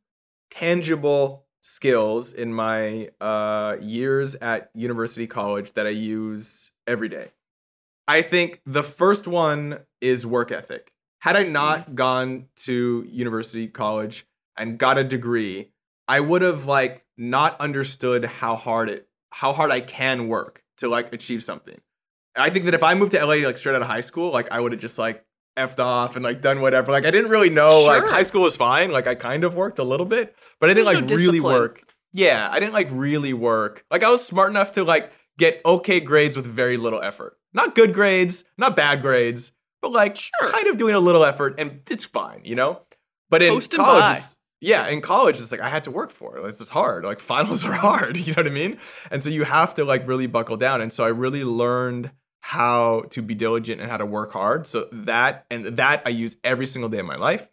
tangible 0.52 1.46
skills 1.62 2.34
in 2.34 2.54
my 2.54 3.10
uh 3.22 3.78
years 3.80 4.36
at 4.36 4.70
university 4.74 5.28
college 5.28 5.74
that 5.74 5.86
I 5.86 5.92
use 5.92 6.72
every 6.88 7.10
day. 7.10 7.32
I 8.08 8.22
think 8.22 8.62
the 8.66 8.84
first 8.84 9.28
one 9.28 9.80
is 10.02 10.26
work 10.26 10.52
ethic. 10.52 10.94
Had 11.20 11.36
I 11.36 11.44
not 11.44 11.96
gone 11.96 12.48
to 12.58 13.06
university 13.10 13.68
college 13.68 14.26
and 14.58 14.78
got 14.78 14.98
a 14.98 15.04
degree, 15.04 15.72
I 16.08 16.20
would 16.20 16.42
have 16.42 16.66
like 16.66 17.06
not 17.20 17.60
understood 17.60 18.24
how 18.26 18.56
hard 18.56 18.90
it 18.90 19.08
how 19.32 19.54
hard 19.54 19.70
I 19.70 19.82
can 19.82 20.28
work 20.28 20.64
to 20.78 20.88
like 20.88 21.14
achieve 21.14 21.44
something. 21.44 21.80
And 22.36 22.44
I 22.44 22.50
think 22.50 22.66
that 22.66 22.74
if 22.74 22.82
I 22.82 22.96
moved 22.96 23.12
to 23.12 23.24
LA 23.24 23.46
like 23.46 23.58
straight 23.60 23.76
out 23.76 23.82
of 23.82 23.88
high 23.88 24.02
school, 24.02 24.32
like 24.32 24.52
I 24.52 24.60
would 24.60 24.72
have 24.72 24.82
just 24.82 24.98
like 24.98 25.24
effed 25.58 25.80
off 25.80 26.16
and 26.16 26.24
like 26.24 26.42
done 26.42 26.62
whatever. 26.62 26.92
Like 26.92 27.06
I 27.06 27.12
didn't 27.12 27.30
really 27.30 27.50
know 27.50 27.82
like 27.82 28.04
Sure. 28.04 28.12
high 28.12 28.24
school 28.24 28.42
was 28.42 28.56
fine. 28.56 28.92
Like 28.92 29.06
I 29.06 29.14
kind 29.16 29.44
of 29.44 29.54
worked 29.54 29.78
a 29.78 29.84
little 29.84 30.06
bit, 30.06 30.34
but 30.60 30.70
I 30.70 30.74
didn't 30.74 30.86
There's 30.86 30.96
like 31.02 31.10
no 31.10 31.16
really 31.18 31.40
work. 31.42 31.84
yeah, 32.14 32.50
I 32.52 32.60
didn't 32.60 32.74
like 32.74 32.88
really 32.92 33.34
work. 33.34 33.84
Like 33.92 34.04
I 34.04 34.10
was 34.10 34.26
smart 34.26 34.50
enough 34.50 34.72
to 34.74 34.84
like 34.84 35.12
get 35.38 35.62
okay 35.66 36.00
grades 36.00 36.36
with 36.38 36.46
very 36.46 36.78
little 36.78 37.02
effort. 37.02 37.38
Not 37.54 37.76
good 37.76 37.94
grades, 37.94 38.46
not 38.58 38.76
bad 38.76 39.02
grades, 39.02 39.52
but 39.82 39.92
like 39.92 40.16
Sure. 40.16 40.50
kind 40.50 40.68
of 40.68 40.78
doing 40.78 40.96
a 40.96 41.00
little 41.00 41.26
effort 41.26 41.56
and 41.60 41.82
it's 41.90 42.06
fine, 42.06 42.42
you 42.46 42.56
know? 42.56 42.82
But 43.30 43.42
in 43.44 43.54
Coasting 43.54 43.80
college, 43.80 44.20
yeah, 44.62 44.88
in 44.88 45.02
college, 45.02 45.40
it's 45.40 45.52
like 45.52 45.62
I 45.62 45.70
had 45.70 45.84
to 45.86 45.92
work 45.92 46.12
for 46.12 46.38
it. 46.38 46.46
It's 46.46 46.58
just 46.58 46.72
hard. 46.72 47.04
Like 47.06 47.20
finals 47.34 47.64
are 47.64 47.74
hard, 47.74 48.18
you 48.26 48.34
know 48.34 48.40
what 48.42 48.48
I 48.48 48.52
mean? 48.52 48.78
And 49.12 49.24
so 49.24 49.30
you 49.30 49.44
have 49.46 49.74
to 49.76 49.86
like 49.86 50.08
really 50.08 50.28
buckle 50.28 50.58
down. 50.58 50.82
And 50.82 50.92
so 50.92 51.04
I 51.04 51.10
really 51.10 51.44
learned 51.44 52.12
how 52.42 53.02
to 53.10 53.22
be 53.22 53.36
diligent 53.36 53.82
and 53.82 53.90
how 53.92 53.98
to 53.98 54.06
work 54.06 54.34
hard. 54.34 54.66
So 54.66 54.88
that 54.92 55.46
and 55.52 55.66
that 55.78 56.02
I 56.06 56.10
use 56.10 56.36
every 56.44 56.66
single 56.66 56.90
day 56.90 57.00
of 57.00 57.06
my 57.06 57.16
life. 57.16 57.48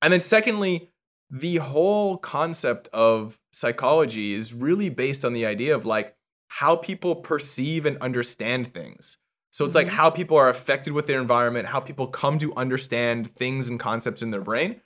And 0.00 0.12
then 0.12 0.20
secondly, 0.20 0.88
the 1.30 1.56
whole 1.56 2.16
concept 2.18 2.88
of 2.92 3.38
psychology 3.52 4.34
is 4.34 4.52
really 4.52 4.88
based 4.88 5.24
on 5.24 5.32
the 5.32 5.46
idea 5.46 5.74
of 5.74 5.84
like 5.86 6.14
how 6.48 6.76
people 6.76 7.16
perceive 7.16 7.86
and 7.86 7.96
understand 7.98 8.72
things. 8.74 9.16
So 9.50 9.64
it's 9.64 9.74
like 9.74 9.86
Mhm. 9.86 9.90
how 9.90 10.10
people 10.10 10.36
are 10.36 10.48
affected 10.48 10.92
with 10.92 11.06
their 11.06 11.20
environment, 11.20 11.68
how 11.68 11.80
people 11.80 12.06
come 12.06 12.38
to 12.38 12.54
understand 12.54 13.34
things 13.34 13.68
and 13.68 13.78
concepts 13.80 14.22
in 14.22 14.30
their 14.30 14.40
brain. 14.40 14.80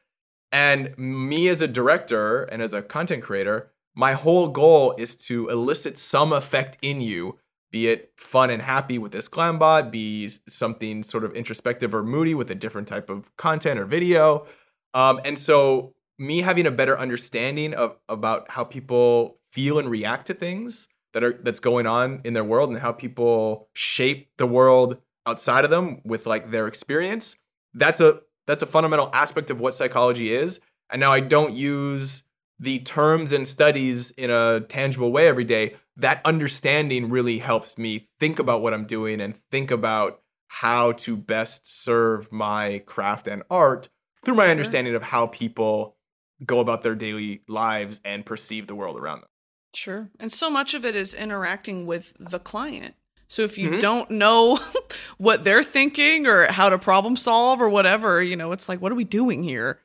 And 0.56 0.96
me 0.96 1.48
as 1.48 1.60
a 1.60 1.68
director 1.68 2.44
and 2.44 2.62
as 2.62 2.72
a 2.72 2.80
content 2.80 3.22
creator, 3.22 3.72
my 3.94 4.14
whole 4.14 4.48
goal 4.48 4.94
is 4.96 5.14
to 5.28 5.50
elicit 5.50 5.98
some 5.98 6.32
effect 6.32 6.78
in 6.80 7.02
you, 7.02 7.38
be 7.70 7.88
it 7.88 8.14
fun 8.16 8.48
and 8.48 8.62
happy 8.62 8.96
with 8.96 9.12
this 9.12 9.28
glam 9.28 9.58
bot, 9.58 9.92
be 9.92 10.30
something 10.48 11.02
sort 11.02 11.24
of 11.24 11.34
introspective 11.34 11.94
or 11.94 12.02
moody 12.02 12.34
with 12.34 12.50
a 12.50 12.54
different 12.54 12.88
type 12.88 13.10
of 13.10 13.36
content 13.36 13.78
or 13.78 13.84
video. 13.84 14.46
Um, 14.94 15.20
and 15.26 15.38
so 15.38 15.92
me 16.18 16.40
having 16.40 16.64
a 16.64 16.70
better 16.70 16.98
understanding 16.98 17.74
of 17.74 17.98
about 18.08 18.50
how 18.52 18.64
people 18.64 19.36
feel 19.52 19.78
and 19.78 19.90
react 19.90 20.26
to 20.28 20.32
things 20.32 20.88
that 21.12 21.22
are 21.22 21.38
that's 21.42 21.60
going 21.60 21.86
on 21.86 22.22
in 22.24 22.32
their 22.32 22.44
world 22.44 22.70
and 22.70 22.78
how 22.78 22.92
people 22.92 23.68
shape 23.74 24.30
the 24.38 24.46
world 24.46 24.96
outside 25.26 25.66
of 25.66 25.70
them 25.70 26.00
with 26.02 26.24
like 26.24 26.50
their 26.50 26.66
experience 26.66 27.36
that's 27.76 28.00
a 28.00 28.20
that's 28.46 28.62
a 28.62 28.66
fundamental 28.66 29.10
aspect 29.12 29.50
of 29.50 29.60
what 29.60 29.74
psychology 29.74 30.32
is 30.34 30.60
and 30.90 31.00
now 31.00 31.12
i 31.12 31.20
don't 31.20 31.52
use 31.54 32.22
the 32.58 32.78
terms 32.80 33.32
and 33.32 33.46
studies 33.46 34.10
in 34.12 34.30
a 34.30 34.60
tangible 34.60 35.12
way 35.12 35.28
every 35.28 35.44
day 35.44 35.74
that 35.96 36.20
understanding 36.24 37.10
really 37.10 37.38
helps 37.38 37.76
me 37.78 38.08
think 38.18 38.38
about 38.38 38.62
what 38.62 38.72
i'm 38.74 38.86
doing 38.86 39.20
and 39.20 39.36
think 39.50 39.70
about 39.70 40.20
how 40.48 40.92
to 40.92 41.16
best 41.16 41.66
serve 41.66 42.30
my 42.32 42.82
craft 42.86 43.28
and 43.28 43.42
art 43.50 43.88
through 44.24 44.34
my 44.34 44.44
Sure. 44.44 44.50
understanding 44.50 44.94
of 44.94 45.02
how 45.02 45.26
people 45.26 45.96
go 46.44 46.60
about 46.60 46.82
their 46.82 46.94
daily 46.94 47.42
lives 47.48 48.00
and 48.04 48.24
perceive 48.26 48.66
the 48.66 48.74
world 48.74 48.96
around 48.96 49.20
them 49.20 49.28
Sure. 49.74 50.08
And 50.18 50.32
so 50.32 50.48
much 50.48 50.72
of 50.72 50.86
it 50.86 50.96
is 50.96 51.12
interacting 51.12 51.84
with 51.84 52.14
the 52.18 52.38
client. 52.38 52.94
So 53.28 53.42
if 53.42 53.58
you 53.58 53.70
Mhm. 53.70 53.80
don't 53.80 54.10
know 54.10 54.58
what 55.18 55.44
they're 55.44 55.64
thinking 55.64 56.26
or 56.26 56.46
how 56.52 56.68
to 56.70 56.78
problem 56.78 57.16
solve 57.16 57.60
or 57.60 57.68
whatever, 57.68 58.22
you 58.22 58.36
know, 58.36 58.52
it's 58.52 58.68
like, 58.68 58.80
what 58.80 58.92
are 58.92 58.96
we 58.96 59.04
doing 59.04 59.42
here? 59.42 59.80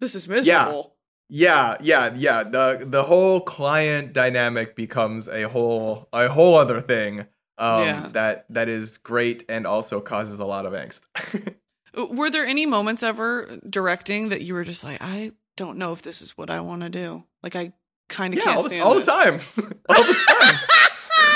This 0.00 0.14
is 0.14 0.28
miserable. 0.28 0.96
Yeah, 1.28 1.76
yeah, 1.80 2.12
yeah. 2.14 2.42
The 2.44 2.84
the 2.86 3.02
whole 3.04 3.40
client 3.40 4.12
dynamic 4.12 4.76
becomes 4.76 5.28
a 5.28 5.44
whole 5.48 6.08
a 6.12 6.28
whole 6.28 6.54
other 6.56 6.80
thing. 6.80 7.20
Um 7.56 7.84
Yeah. 7.84 8.08
that 8.12 8.46
that 8.50 8.68
is 8.68 8.98
great 8.98 9.44
and 9.48 9.66
also 9.66 10.00
causes 10.00 10.38
a 10.38 10.44
lot 10.44 10.66
of 10.66 10.72
angst. 10.74 11.02
Were 11.96 12.28
there 12.30 12.44
any 12.44 12.66
moments 12.66 13.02
ever 13.02 13.58
directing 13.70 14.28
that 14.30 14.42
you 14.42 14.52
were 14.54 14.64
just 14.64 14.82
like, 14.84 14.98
I 15.00 15.32
don't 15.56 15.78
know 15.78 15.92
if 15.92 16.02
this 16.02 16.20
is 16.20 16.36
what 16.36 16.50
I 16.50 16.60
want 16.60 16.82
to 16.82 16.88
do? 16.88 17.22
Like, 17.42 17.54
I 17.54 17.72
kind 18.08 18.34
of 18.34 18.38
yeah, 18.38 18.44
can't 18.46 18.56
all, 18.56 18.62
the, 18.64 18.68
stand 18.68 18.82
all 18.82 18.94
the 18.94 19.00
this. 19.00 19.06
time. 19.06 19.40
all 19.88 20.02
the 20.04 20.14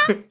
time. 0.09 0.25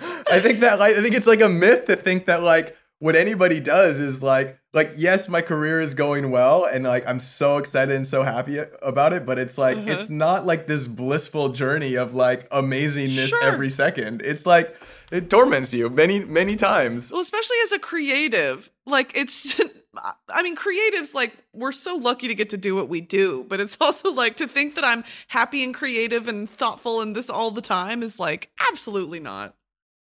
I 0.00 0.40
think 0.40 0.60
that 0.60 0.78
like 0.78 0.96
I 0.96 1.02
think 1.02 1.14
it's 1.14 1.26
like 1.26 1.40
a 1.40 1.48
myth 1.48 1.86
to 1.86 1.96
think 1.96 2.26
that 2.26 2.42
like 2.42 2.76
what 3.00 3.16
anybody 3.16 3.60
does 3.60 4.00
is 4.00 4.22
like 4.22 4.58
like 4.72 4.92
yes 4.96 5.28
my 5.28 5.42
career 5.42 5.80
is 5.80 5.94
going 5.94 6.30
well 6.30 6.64
and 6.64 6.84
like 6.84 7.06
I'm 7.06 7.20
so 7.20 7.58
excited 7.58 7.94
and 7.94 8.06
so 8.06 8.22
happy 8.22 8.58
about 8.82 9.12
it 9.12 9.26
but 9.26 9.38
it's 9.38 9.58
like 9.58 9.76
Uh-huh. 9.76 9.90
it's 9.92 10.08
not 10.10 10.46
like 10.46 10.66
this 10.66 10.86
blissful 10.88 11.50
journey 11.50 11.96
of 11.96 12.14
like 12.14 12.48
amazingness 12.50 13.28
Sure. 13.28 13.44
every 13.44 13.70
second. 13.70 14.22
It's 14.24 14.46
like 14.46 14.76
it 15.12 15.28
torments 15.30 15.74
you 15.74 15.90
many 15.90 16.20
many 16.20 16.56
times. 16.56 17.12
Well, 17.12 17.20
especially 17.20 17.56
as 17.64 17.72
a 17.72 17.78
creative, 17.78 18.70
like 18.86 19.12
it's. 19.14 19.42
just, 19.56 19.70
I 20.28 20.42
mean, 20.42 20.56
creatives 20.56 21.14
like 21.14 21.34
we're 21.52 21.70
so 21.70 21.94
lucky 21.94 22.26
to 22.26 22.34
get 22.34 22.50
to 22.50 22.56
do 22.56 22.74
what 22.74 22.88
we 22.88 23.00
do, 23.00 23.44
but 23.48 23.60
it's 23.60 23.76
also 23.80 24.12
like 24.12 24.36
to 24.38 24.48
think 24.48 24.74
that 24.74 24.84
I'm 24.84 25.04
happy 25.28 25.62
and 25.62 25.72
creative 25.72 26.26
and 26.26 26.50
thoughtful 26.50 27.00
and 27.00 27.14
this 27.14 27.30
all 27.30 27.52
the 27.52 27.60
time 27.62 28.02
is 28.02 28.18
like 28.18 28.50
absolutely 28.72 29.20
not. 29.20 29.54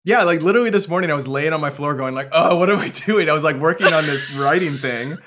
Yeah, 0.05 0.23
like 0.23 0.41
literally 0.41 0.69
this 0.69 0.87
morning 0.89 1.11
I 1.11 1.13
was 1.13 1.27
laying 1.27 1.53
on 1.53 1.61
my 1.61 1.69
floor 1.69 1.93
going 1.95 2.13
like, 2.13 2.29
"Oh, 2.31 2.57
what 2.57 2.69
am 2.69 2.79
I 2.79 2.89
doing?" 3.05 3.29
I 3.29 3.33
was 3.33 3.43
like 3.43 3.55
working 3.57 3.87
on 3.93 4.05
this 4.05 4.33
writing 4.37 4.77
thing. 4.77 5.17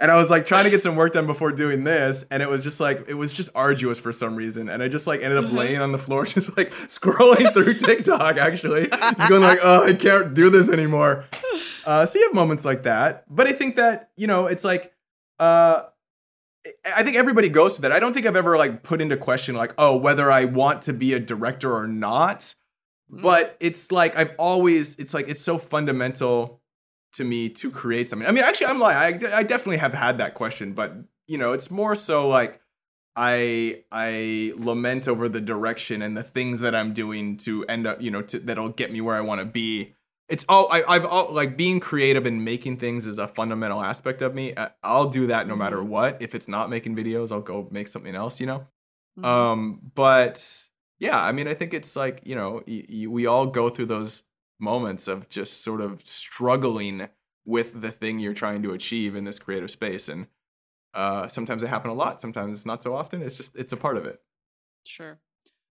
And 0.00 0.10
I 0.10 0.16
was 0.16 0.28
like 0.28 0.44
trying 0.44 0.64
to 0.64 0.70
get 0.70 0.82
some 0.82 0.96
work 0.96 1.12
done 1.12 1.24
before 1.26 1.52
doing 1.52 1.84
this, 1.84 2.24
and 2.28 2.42
it 2.42 2.48
was 2.48 2.64
just 2.64 2.80
like 2.80 3.04
it 3.06 3.14
was 3.14 3.32
just 3.32 3.50
arduous 3.54 3.98
for 4.00 4.12
some 4.12 4.34
reason, 4.34 4.68
and 4.68 4.82
I 4.82 4.88
just 4.88 5.06
like 5.06 5.22
ended 5.22 5.38
up 5.42 5.50
Mhm. 5.50 5.56
laying 5.56 5.80
on 5.80 5.92
the 5.92 5.98
floor, 5.98 6.24
just 6.26 6.56
like 6.56 6.72
scrolling 6.88 7.52
through 7.52 7.74
TikTok, 7.74 8.36
actually, 8.36 8.88
just 8.88 9.28
going 9.28 9.42
like, 9.42 9.60
"Oh, 9.62 9.84
I 9.84 9.94
can't 9.94 10.34
do 10.34 10.50
this 10.50 10.68
anymore." 10.68 11.24
Uh, 11.86 12.06
so 12.06 12.18
you 12.18 12.24
have 12.24 12.32
moments 12.34 12.64
like 12.64 12.84
that, 12.84 13.24
but 13.28 13.46
I 13.46 13.52
think 13.52 13.76
that 13.76 14.08
you 14.16 14.26
know 14.26 14.46
it's 14.46 14.64
like, 14.64 14.94
uh, 15.38 15.82
I 16.86 17.02
think 17.02 17.16
everybody 17.16 17.50
goes 17.50 17.74
to 17.74 17.82
that. 17.82 17.92
I 17.92 18.00
don't 18.00 18.14
think 18.14 18.24
I've 18.24 18.36
ever 18.36 18.56
like 18.56 18.82
put 18.82 19.02
into 19.02 19.18
question 19.18 19.54
like, 19.54 19.74
oh, 19.76 19.94
whether 19.94 20.32
I 20.32 20.46
want 20.46 20.80
to 20.82 20.94
be 20.94 21.12
a 21.12 21.20
director 21.20 21.70
or 21.76 21.86
not. 21.86 22.54
But 23.22 23.56
it's 23.60 23.90
like 23.92 24.16
I've 24.16 24.32
always 24.38 24.94
it's 24.96 25.14
like 25.14 25.28
it's 25.28 25.42
so 25.42 25.58
fundamental 25.58 26.60
to 27.14 27.24
me 27.24 27.48
to 27.48 27.70
create 27.70 28.08
something. 28.08 28.26
I 28.28 28.32
mean, 28.32 28.44
actually, 28.44 28.66
I'm 28.66 28.78
lying. 28.80 29.24
I, 29.24 29.38
I 29.38 29.42
definitely 29.42 29.76
have 29.78 29.94
had 29.94 30.18
that 30.18 30.34
question, 30.34 30.72
but 30.72 30.94
you 31.28 31.38
know, 31.38 31.52
it's 31.52 31.70
more 31.70 31.94
so 31.94 32.26
like 32.28 32.60
I 33.16 33.84
I 33.92 34.52
lament 34.56 35.06
over 35.06 35.28
the 35.28 35.40
direction 35.40 36.02
and 36.02 36.16
the 36.16 36.22
things 36.24 36.60
that 36.60 36.74
I'm 36.74 36.92
doing 36.92 37.36
to 37.38 37.64
end 37.66 37.86
up, 37.86 38.02
you 38.02 38.10
know, 38.10 38.22
to, 38.22 38.40
that'll 38.40 38.70
get 38.70 38.92
me 38.92 39.00
where 39.00 39.14
I 39.16 39.20
want 39.20 39.40
to 39.40 39.44
be. 39.44 39.94
It's 40.28 40.44
all 40.48 40.68
I, 40.72 40.82
I've 40.88 41.04
all 41.04 41.32
like 41.32 41.56
being 41.56 41.78
creative 41.80 42.26
and 42.26 42.44
making 42.44 42.78
things 42.78 43.06
is 43.06 43.18
a 43.18 43.28
fundamental 43.28 43.82
aspect 43.82 44.20
of 44.22 44.34
me. 44.34 44.54
I- 44.56 44.70
I'll 44.82 45.08
do 45.08 45.26
that 45.28 45.46
no 45.46 45.54
matter 45.54 45.76
Mhm. 45.76 45.86
what. 45.88 46.16
If 46.20 46.34
it's 46.34 46.48
not 46.48 46.70
making 46.70 46.96
videos, 46.96 47.30
I'll 47.30 47.40
go 47.42 47.68
make 47.70 47.88
something 47.88 48.14
else. 48.14 48.40
You 48.40 48.46
know. 48.46 48.66
Mhm. 49.20 49.24
Um, 49.24 49.80
but 49.94 50.63
yeah, 51.04 51.20
I 51.22 51.32
mean, 51.32 51.46
I 51.46 51.54
think 51.54 51.74
it's 51.74 51.94
like 51.96 52.20
you 52.24 52.34
know, 52.34 52.62
y- 52.66 52.86
y- 52.88 53.06
we 53.16 53.26
all 53.26 53.46
go 53.46 53.68
through 53.70 53.86
those 53.86 54.24
moments 54.58 55.08
of 55.08 55.28
just 55.28 55.62
sort 55.62 55.80
of 55.80 56.00
struggling 56.04 57.08
with 57.44 57.80
the 57.80 57.90
thing 57.90 58.18
you're 58.18 58.32
trying 58.44 58.62
to 58.62 58.72
achieve 58.72 59.14
in 59.14 59.24
this 59.24 59.38
creative 59.38 59.70
space, 59.70 60.08
and 60.08 60.26
uh, 60.94 61.28
sometimes 61.28 61.62
it 61.62 61.68
happens 61.68 61.92
a 61.92 61.94
lot, 61.94 62.20
sometimes 62.20 62.56
it's 62.56 62.66
not 62.66 62.82
so 62.82 62.94
often. 62.94 63.22
It's 63.22 63.36
just 63.36 63.54
it's 63.56 63.72
a 63.72 63.76
part 63.76 63.96
of 63.96 64.04
it. 64.06 64.20
sure. 64.84 65.18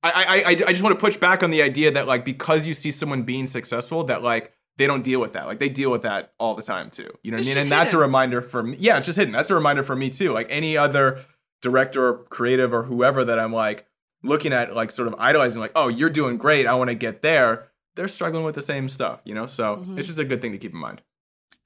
I 0.04 0.12
I 0.12 0.24
I, 0.38 0.50
I 0.50 0.72
just 0.76 0.84
want 0.84 0.98
to 0.98 1.00
push 1.06 1.18
back 1.18 1.44
on 1.44 1.50
the 1.50 1.62
idea 1.62 1.90
that 1.92 2.08
like 2.08 2.24
because 2.26 2.68
you 2.68 2.74
see 2.74 2.92
someone 2.92 3.24
being 3.24 3.48
successful, 3.48 4.04
that 4.06 4.22
like 4.22 4.52
they 4.78 4.86
don't 4.88 5.04
deal 5.04 5.22
with 5.22 5.34
that. 5.34 5.46
Like 5.48 5.60
they 5.60 5.70
deal 5.70 5.92
with 5.92 6.02
that 6.02 6.34
all 6.40 6.56
the 6.56 6.64
time 6.64 6.90
too. 6.90 7.10
You 7.24 7.32
know 7.32 7.38
what 7.38 7.46
I 7.46 7.50
mean? 7.50 7.58
And 7.58 7.72
that's 7.72 7.94
a 7.94 7.98
reminder 7.98 8.42
for 8.42 8.64
me. 8.64 8.76
Yeah, 8.80 8.98
it's 8.98 9.06
just 9.06 9.18
hidden. 9.18 9.32
That's 9.32 9.50
a 9.50 9.56
reminder 9.56 9.84
for 9.84 9.96
me 9.96 10.10
too. 10.10 10.34
Like 10.34 10.48
any 10.50 10.76
other 10.76 11.22
director 11.62 12.06
or 12.08 12.14
creative 12.26 12.74
or 12.74 12.84
whoever 12.84 13.24
that 13.24 13.40
I'm 13.40 13.54
like 13.54 13.86
looking 14.24 14.54
at, 14.54 14.74
like 14.76 14.90
sort 14.92 15.08
of 15.08 15.16
idolizing, 15.20 15.60
like, 15.62 15.72
oh, 15.76 15.88
you're 15.90 16.10
doing 16.10 16.38
great. 16.38 16.66
I 16.66 16.74
want 16.76 16.90
to 16.90 16.96
get 16.96 17.22
there. 17.22 17.70
They're 17.96 18.08
struggling 18.08 18.44
with 18.46 18.56
the 18.56 18.62
same 18.62 18.88
stuff, 18.88 19.20
you 19.26 19.36
know? 19.36 19.46
So 19.46 19.78
Mhm. 19.78 19.98
it's 20.00 20.08
just 20.08 20.20
a 20.20 20.26
good 20.26 20.42
thing 20.42 20.52
to 20.54 20.58
keep 20.58 20.72
in 20.74 20.80
mind. 20.80 21.02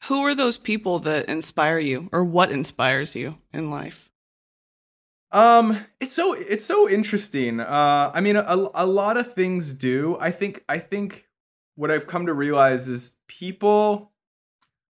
Who 0.05 0.21
are 0.23 0.35
those 0.35 0.57
people 0.57 0.99
that 0.99 1.27
inspire 1.29 1.79
you 1.79 2.09
or 2.11 2.23
what 2.23 2.51
inspires 2.51 3.15
you 3.15 3.37
in 3.53 3.69
life? 3.71 4.09
Um, 5.31 5.85
it's 5.99 6.13
so 6.13 6.33
it's 6.33 6.63
so 6.63 6.87
interesting. 6.89 7.59
Uh, 7.59 8.11
I 8.13 8.21
mean, 8.21 8.35
a, 8.37 8.67
a 8.73 8.85
lot 8.85 9.17
of 9.17 9.33
things 9.33 9.73
do. 9.73 10.17
I 10.21 10.31
think 10.31 10.63
I 10.69 10.79
think 10.79 11.27
what 11.75 11.91
I've 11.91 12.07
come 12.07 12.25
to 12.27 12.33
realize 12.33 12.87
is 12.87 13.15
people 13.27 14.13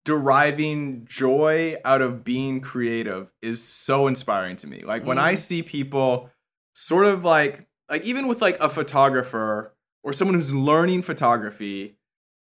deriving 0.06 1.06
joy 1.10 1.76
out 1.84 2.02
of 2.02 2.24
being 2.24 2.62
creative 2.62 3.32
is 3.42 3.62
so 3.62 4.08
inspiring 4.08 4.56
to 4.58 4.68
me. 4.68 4.84
Like 4.84 5.06
when 5.06 5.18
I 5.20 5.34
Mm. 5.34 5.38
see 5.38 5.64
people 5.64 6.30
sort 6.74 7.06
of 7.06 7.24
like 7.24 7.68
like 7.90 8.04
even 8.04 8.28
with 8.28 8.42
like 8.42 8.58
a 8.60 8.70
photographer 8.70 9.76
or 10.04 10.14
someone 10.14 10.36
who's 10.36 10.54
learning 10.54 11.02
photography 11.02 11.98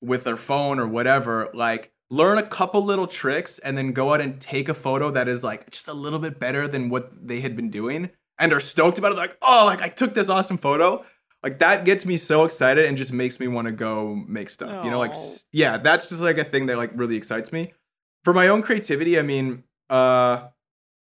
with 0.00 0.24
their 0.24 0.36
phone 0.36 0.78
or 0.78 0.86
whatever, 0.86 1.50
like 1.54 1.92
learn 2.10 2.38
a 2.38 2.42
couple 2.42 2.84
little 2.84 3.06
tricks 3.06 3.58
and 3.60 3.76
then 3.78 3.92
go 3.92 4.12
out 4.12 4.20
and 4.20 4.40
take 4.40 4.68
a 4.68 4.74
photo 4.74 5.10
that 5.10 5.28
is 5.28 5.44
like 5.44 5.70
just 5.70 5.88
a 5.88 5.94
little 5.94 6.18
bit 6.18 6.40
better 6.40 6.66
than 6.66 6.88
what 6.88 7.10
they 7.26 7.40
had 7.40 7.54
been 7.56 7.70
doing 7.70 8.10
and 8.38 8.52
are 8.52 8.60
stoked 8.60 8.98
about 8.98 9.12
it 9.12 9.16
like, 9.18 9.36
"Oh, 9.42 9.64
like 9.66 9.82
I 9.82 9.88
took 9.88 10.14
this 10.14 10.28
awesome 10.28 10.58
photo." 10.58 11.04
Like 11.42 11.58
that 11.58 11.84
gets 11.84 12.04
me 12.04 12.16
so 12.16 12.44
excited 12.44 12.84
and 12.84 12.98
just 12.98 13.12
makes 13.12 13.40
me 13.40 13.48
want 13.48 13.66
to 13.66 13.72
go 13.72 14.14
make 14.28 14.50
stuff. 14.50 14.84
You 14.84 14.90
know, 14.90 14.98
like 14.98 15.14
yeah, 15.52 15.78
that's 15.78 16.08
just 16.08 16.22
like 16.22 16.38
a 16.38 16.44
thing 16.44 16.66
that 16.66 16.76
like 16.76 16.90
really 16.94 17.16
excites 17.16 17.52
me. 17.52 17.72
For 18.24 18.34
my 18.34 18.48
own 18.48 18.62
creativity, 18.62 19.18
I 19.18 19.22
mean, 19.22 19.64
uh 19.88 20.48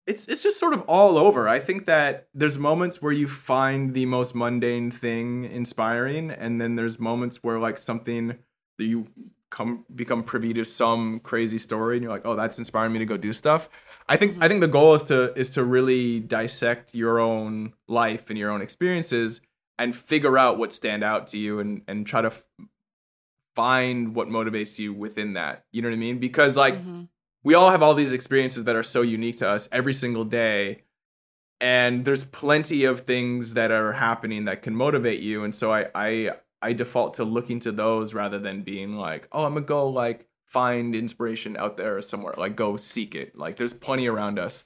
it's 0.07 0.27
it's 0.29 0.43
just 0.43 0.59
sort 0.59 0.75
of 0.75 0.83
all 0.83 1.19
over. 1.19 1.49
I 1.49 1.59
think 1.59 1.87
that 1.87 2.29
there's 2.35 2.59
moments 2.59 3.01
where 3.01 3.13
you 3.13 3.29
find 3.29 3.95
the 3.95 4.07
most 4.07 4.35
mundane 4.35 4.91
thing 4.91 5.45
inspiring, 5.45 6.31
and 6.31 6.61
then 6.61 6.77
there's 6.77 6.99
moments 6.99 7.43
where 7.43 7.59
like 7.59 7.79
something 7.79 8.39
that 8.79 8.85
you 8.85 9.07
come 9.51 9.85
become 9.95 10.23
privy 10.23 10.53
to 10.55 10.65
some 10.65 11.21
crazy 11.21 11.59
story, 11.59 11.97
and 11.97 12.03
you're 12.03 12.13
like, 12.13 12.23
oh, 12.25 12.35
that's 12.37 12.59
inspiring 12.59 12.93
me 12.93 12.99
to 13.01 13.05
go 13.07 13.17
do 13.17 13.33
stuff. 13.33 13.69
I 14.09 14.17
think 14.17 14.39
I 14.41 14.49
think 14.49 14.61
the 14.61 14.69
goal 14.69 14.95
is 14.95 15.03
to 15.05 15.33
is 15.39 15.51
to 15.51 15.65
really 15.65 16.19
dissect 16.21 16.95
your 16.95 17.21
own 17.21 17.75
life 17.87 18.31
and 18.31 18.39
your 18.39 18.51
own 18.51 18.63
experiences 18.63 19.41
and 19.79 19.95
figure 19.95 20.37
out 20.37 20.59
what 20.59 20.73
stand 20.73 21.05
out 21.05 21.27
to 21.29 21.39
you 21.39 21.61
and 21.61 21.83
and 21.87 22.07
try 22.07 22.21
to 22.21 22.29
f- 22.29 22.45
find 23.55 24.15
what 24.15 24.29
motivates 24.29 24.79
you 24.79 24.93
within 24.93 25.35
that. 25.35 25.65
You 25.73 25.83
know 25.83 25.89
what 25.89 25.95
I 25.95 25.99
mean? 25.99 26.19
Because 26.19 26.57
like 26.57 26.75
Mhm. 26.75 27.09
We 27.42 27.55
all 27.55 27.70
have 27.70 27.83
all 27.83 27.94
these 27.94 28.12
experiences 28.12 28.64
that 28.64 28.76
are 28.76 28.83
so 28.83 29.03
unique 29.03 29.37
to 29.37 29.48
us 29.48 29.68
every 29.72 29.92
single 29.94 30.24
day 30.24 30.83
and 31.61 32.05
there's 32.05 32.24
plenty 32.24 32.85
of 32.85 33.00
things 33.00 33.55
that 33.55 33.70
are 33.70 33.92
happening 33.92 34.44
that 34.46 34.62
can 34.62 34.74
motivate 34.74 35.20
you 35.20 35.44
and 35.44 35.55
so 35.55 35.72
i 35.72 35.88
i 35.94 36.31
i 36.62 36.72
default 36.72 37.14
to 37.14 37.24
looking 37.24 37.59
to 37.61 37.72
those 37.72 38.14
rather 38.14 38.38
than 38.38 38.62
being 38.62 38.96
like 38.96 39.29
oh 39.33 39.44
i'm 39.44 39.55
gonna 39.55 39.64
go 39.66 39.88
like 39.88 40.26
find 40.46 40.94
inspiration 40.94 41.57
out 41.57 41.76
there 41.76 42.00
somewhere 42.03 42.35
like 42.37 42.57
go 42.57 42.76
seek 42.76 43.14
it 43.14 43.37
like 43.37 43.57
there's 43.57 43.72
plenty 43.74 44.07
around 44.09 44.38
us 44.38 44.64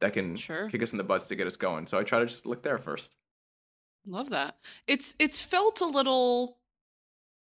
that 0.00 0.12
can 0.12 0.36
Sure. 0.36 0.68
kick 0.68 0.82
us 0.82 0.92
in 0.92 0.98
the 0.98 1.04
butts 1.04 1.26
to 1.26 1.34
get 1.34 1.46
us 1.46 1.56
going 1.56 1.86
so 1.86 1.98
i 1.98 2.02
try 2.02 2.18
to 2.18 2.26
just 2.26 2.46
look 2.46 2.62
there 2.62 2.78
first 2.78 3.16
Love 4.06 4.28
that. 4.28 4.58
It's 4.86 5.14
it's 5.18 5.40
felt 5.40 5.80
a 5.80 5.86
little 5.86 6.58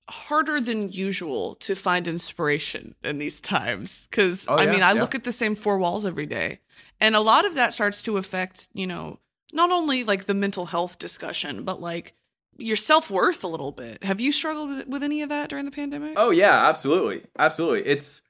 harder 0.10 0.60
than 0.60 0.92
usual 0.92 1.56
to 1.56 1.76
find 1.76 2.08
inspiration 2.08 2.96
in 3.04 3.18
these 3.20 3.40
times 3.40 4.08
cuz 4.12 4.46
Oh, 4.48 4.56
I 4.56 4.66
yeah, 4.66 4.72
mean, 4.72 4.84
I 4.84 4.94
yeah. 4.94 5.02
look 5.02 5.16
at 5.16 5.24
the 5.24 5.32
same 5.32 5.56
four 5.56 5.78
walls 5.78 6.06
every 6.06 6.26
day. 6.26 6.60
And 7.00 7.16
a 7.16 7.22
lot 7.22 7.46
of 7.46 7.56
that 7.56 7.74
starts 7.74 8.02
to 8.04 8.18
affect, 8.18 8.68
you 8.74 8.86
know, 8.88 9.20
not 9.54 9.72
only 9.72 10.04
like 10.04 10.26
the 10.26 10.34
mental 10.34 10.68
health 10.68 11.00
discussion, 11.00 11.64
but 11.64 11.82
like 11.82 12.14
your 12.58 12.76
self-worth 12.78 13.44
a 13.44 13.48
little 13.48 13.72
bit. 13.72 14.04
Have 14.04 14.20
you 14.22 14.32
struggled 14.32 14.70
with, 14.70 14.88
with 14.88 15.04
any 15.04 15.22
of 15.22 15.30
that 15.30 15.50
during 15.50 15.66
the 15.66 15.72
pandemic? 15.72 16.14
Oh 16.18 16.32
yeah, 16.32 16.68
absolutely, 16.68 17.24
absolutely. 17.40 17.86
It's 17.88 18.22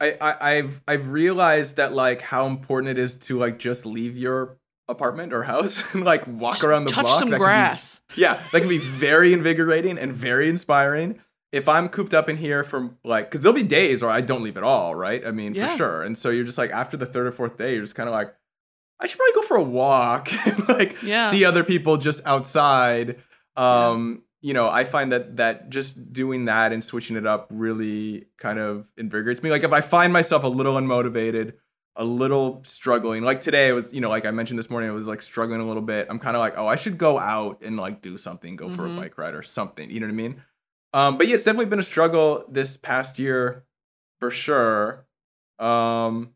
I, 0.00 0.16
I 0.20 0.56
I've 0.56 0.80
I've 0.86 1.08
realized 1.08 1.76
that 1.76 1.92
like 1.92 2.22
how 2.22 2.46
important 2.46 2.90
it 2.90 2.98
is 2.98 3.16
to 3.16 3.38
like 3.38 3.58
just 3.58 3.84
leave 3.86 4.16
your 4.16 4.57
apartment 4.88 5.32
or 5.32 5.42
house 5.42 5.82
and 5.94 6.04
like 6.04 6.26
walk 6.26 6.64
around 6.64 6.84
the 6.84 6.90
Touch 6.90 7.04
block. 7.04 7.18
some 7.18 7.30
That 7.30 7.36
can 7.36 7.40
be- 7.40 7.44
grass. 7.44 8.00
yeah, 8.16 8.42
that 8.52 8.60
can 8.60 8.68
be 8.68 8.78
very 8.78 9.32
invigorating 9.32 9.98
and 9.98 10.12
very 10.12 10.48
inspiring. 10.48 11.20
If 11.50 11.66
I'm 11.68 11.88
cooped 11.88 12.12
up 12.12 12.28
in 12.28 12.36
here 12.36 12.62
for 12.62 12.90
like, 13.04 13.30
because 13.30 13.40
there'll 13.40 13.54
be 13.56 13.62
days 13.62 14.02
where 14.02 14.10
I 14.10 14.20
don't 14.20 14.42
leave 14.42 14.56
at 14.58 14.62
all, 14.62 14.94
right? 14.94 15.24
I 15.26 15.30
mean, 15.30 15.54
Yeah. 15.54 15.68
for 15.68 15.76
sure. 15.76 16.02
And 16.02 16.16
so 16.16 16.28
you're 16.30 16.44
just 16.44 16.58
like 16.58 16.70
after 16.70 16.96
the 16.96 17.06
third 17.06 17.26
or 17.26 17.32
fourth 17.32 17.56
day, 17.56 17.72
you're 17.72 17.82
just 17.82 17.94
kind 17.94 18.08
of 18.08 18.14
like, 18.14 18.34
I 19.00 19.06
should 19.06 19.18
probably 19.18 19.34
go 19.34 19.42
for 19.42 19.56
a 19.56 19.62
walk 19.62 20.28
and 20.46 20.68
like 20.68 21.02
Yeah. 21.02 21.30
see 21.30 21.44
other 21.44 21.64
people 21.64 21.96
just 21.96 22.20
outside. 22.26 23.16
Um, 23.56 24.22
you 24.40 24.52
know, 24.54 24.68
I 24.68 24.84
find 24.84 25.10
that 25.12 25.36
that 25.38 25.70
just 25.70 26.12
doing 26.12 26.44
that 26.44 26.72
and 26.72 26.82
switching 26.84 27.16
it 27.16 27.26
up 27.26 27.48
really 27.50 28.26
kind 28.38 28.58
of 28.58 28.86
invigorates 28.96 29.42
me. 29.42 29.50
Like 29.50 29.64
if 29.64 29.72
I 29.72 29.80
find 29.80 30.12
myself 30.12 30.44
a 30.44 30.48
little 30.48 30.74
unmotivated, 30.74 31.54
a 31.98 32.04
little 32.04 32.62
struggling, 32.64 33.22
like 33.24 33.40
today 33.40 33.68
it 33.68 33.72
was, 33.72 33.92
you 33.92 34.00
know, 34.00 34.08
like 34.08 34.24
I 34.24 34.30
mentioned 34.30 34.58
this 34.58 34.70
morning, 34.70 34.88
I 34.88 34.92
was 34.92 35.06
like 35.08 35.20
struggling 35.20 35.60
a 35.60 35.66
little 35.66 35.82
bit. 35.82 36.06
I'm 36.08 36.18
kind 36.20 36.36
of 36.36 36.40
like, 36.40 36.54
oh, 36.56 36.66
I 36.66 36.76
should 36.76 36.96
go 36.96 37.18
out 37.18 37.60
and 37.62 37.76
like 37.76 38.00
do 38.00 38.16
something, 38.16 38.54
go 38.56 38.70
for 38.70 38.86
a 38.86 38.88
Mhm. 38.88 38.96
bike 38.96 39.18
ride 39.18 39.34
or 39.34 39.42
something. 39.42 39.90
You 39.90 39.98
know 40.00 40.06
what 40.06 40.12
I 40.12 40.16
mean? 40.16 40.42
Um, 40.94 41.18
but 41.18 41.26
yeah, 41.26 41.34
it's 41.34 41.44
definitely 41.44 41.66
been 41.66 41.80
a 41.80 41.82
struggle 41.82 42.44
this 42.48 42.76
past 42.76 43.18
year 43.18 43.64
for 44.20 44.30
sure. 44.30 45.06
Um, 45.58 46.34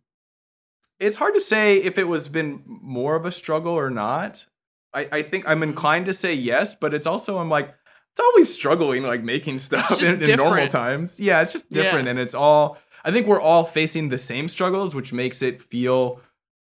it's 0.98 1.16
hard 1.16 1.34
to 1.34 1.40
say 1.40 1.76
if 1.78 1.96
it 1.96 2.08
was 2.08 2.28
been 2.28 2.62
more 2.66 3.14
of 3.16 3.24
a 3.24 3.32
struggle 3.32 3.72
or 3.72 3.88
not. 3.88 4.46
I, 4.94 5.08
I 5.10 5.22
think 5.22 5.44
I'm 5.48 5.60
Mhm. 5.60 5.64
inclined 5.70 6.06
to 6.06 6.12
say 6.12 6.34
yes, 6.34 6.74
but 6.74 6.92
it's 6.92 7.06
also 7.06 7.38
I'm 7.38 7.48
like 7.48 7.72
it's 8.12 8.20
always 8.20 8.52
struggling 8.52 9.04
like 9.04 9.22
making 9.22 9.58
stuff 9.58 10.02
in, 10.02 10.22
in 10.22 10.36
normal 10.36 10.68
times. 10.68 11.18
Yeah, 11.18 11.40
it's 11.40 11.52
just 11.52 11.70
different, 11.72 12.04
Yeah. 12.06 12.10
and 12.10 12.18
it's 12.18 12.34
all. 12.34 12.78
I 13.04 13.10
think 13.10 13.26
we're 13.26 13.40
all 13.40 13.64
facing 13.64 14.08
the 14.08 14.18
same 14.18 14.48
struggles, 14.48 14.94
which 14.94 15.12
makes 15.12 15.42
it 15.42 15.60
feel. 15.62 16.20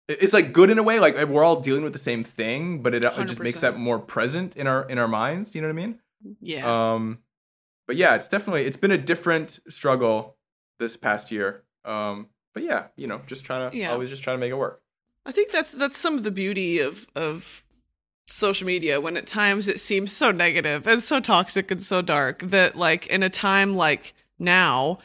It's 0.09 0.33
like 0.33 0.53
good 0.53 0.71
in 0.71 0.79
a 0.79 0.83
way, 0.83 0.99
like 0.99 1.15
we're 1.29 1.45
all 1.45 1.61
dealing 1.61 1.85
with 1.85 1.93
the 1.93 1.99
same 1.99 2.25
thing, 2.25 2.83
but 2.83 2.95
it, 2.95 3.05
it 3.05 3.27
just 3.27 3.39
makes 3.41 3.61
that 3.61 3.77
more 3.79 3.99
present 4.01 4.57
in 4.57 4.67
our 4.67 4.89
in 4.89 4.99
our 4.99 5.07
minds. 5.09 5.55
You 5.55 5.63
know 5.63 5.69
what 5.69 5.73
I 5.83 5.87
mean? 5.87 5.99
Yeah. 6.41 6.93
Um, 6.95 7.19
but 7.87 7.97
yeah, 7.97 8.15
it's 8.17 8.29
definitely 8.29 8.65
it's 8.67 8.77
been 8.77 8.91
a 8.91 8.99
different 8.99 9.61
struggle 9.69 10.37
this 10.81 10.97
past 10.97 11.31
year. 11.31 11.63
Um, 11.85 12.29
but 12.55 12.65
yeah, 12.65 12.87
you 12.97 13.07
know, 13.07 13.21
just 13.27 13.45
trying 13.45 13.71
to 13.71 13.77
Yeah. 13.77 13.93
always 13.93 14.11
just 14.11 14.23
trying 14.25 14.37
to 14.37 14.41
make 14.41 14.51
it 14.51 14.57
work. 14.57 14.83
I 15.25 15.33
think 15.33 15.53
that's 15.53 15.73
that's 15.73 15.99
some 15.99 16.17
of 16.19 16.25
the 16.25 16.31
beauty 16.33 16.81
of 16.81 17.07
of 17.15 17.63
social 18.27 18.67
media 18.67 19.01
when 19.01 19.17
at 19.17 19.27
times 19.27 19.69
it 19.69 19.79
seems 19.81 20.11
so 20.13 20.31
negative 20.31 20.87
and 20.87 21.03
so 21.03 21.21
toxic 21.21 21.71
and 21.71 21.83
so 21.83 22.01
dark 22.01 22.41
that 22.43 22.77
like 22.77 23.07
in 23.09 23.23
a 23.23 23.29
time 23.31 23.75
like 23.77 24.15
now 24.39 24.99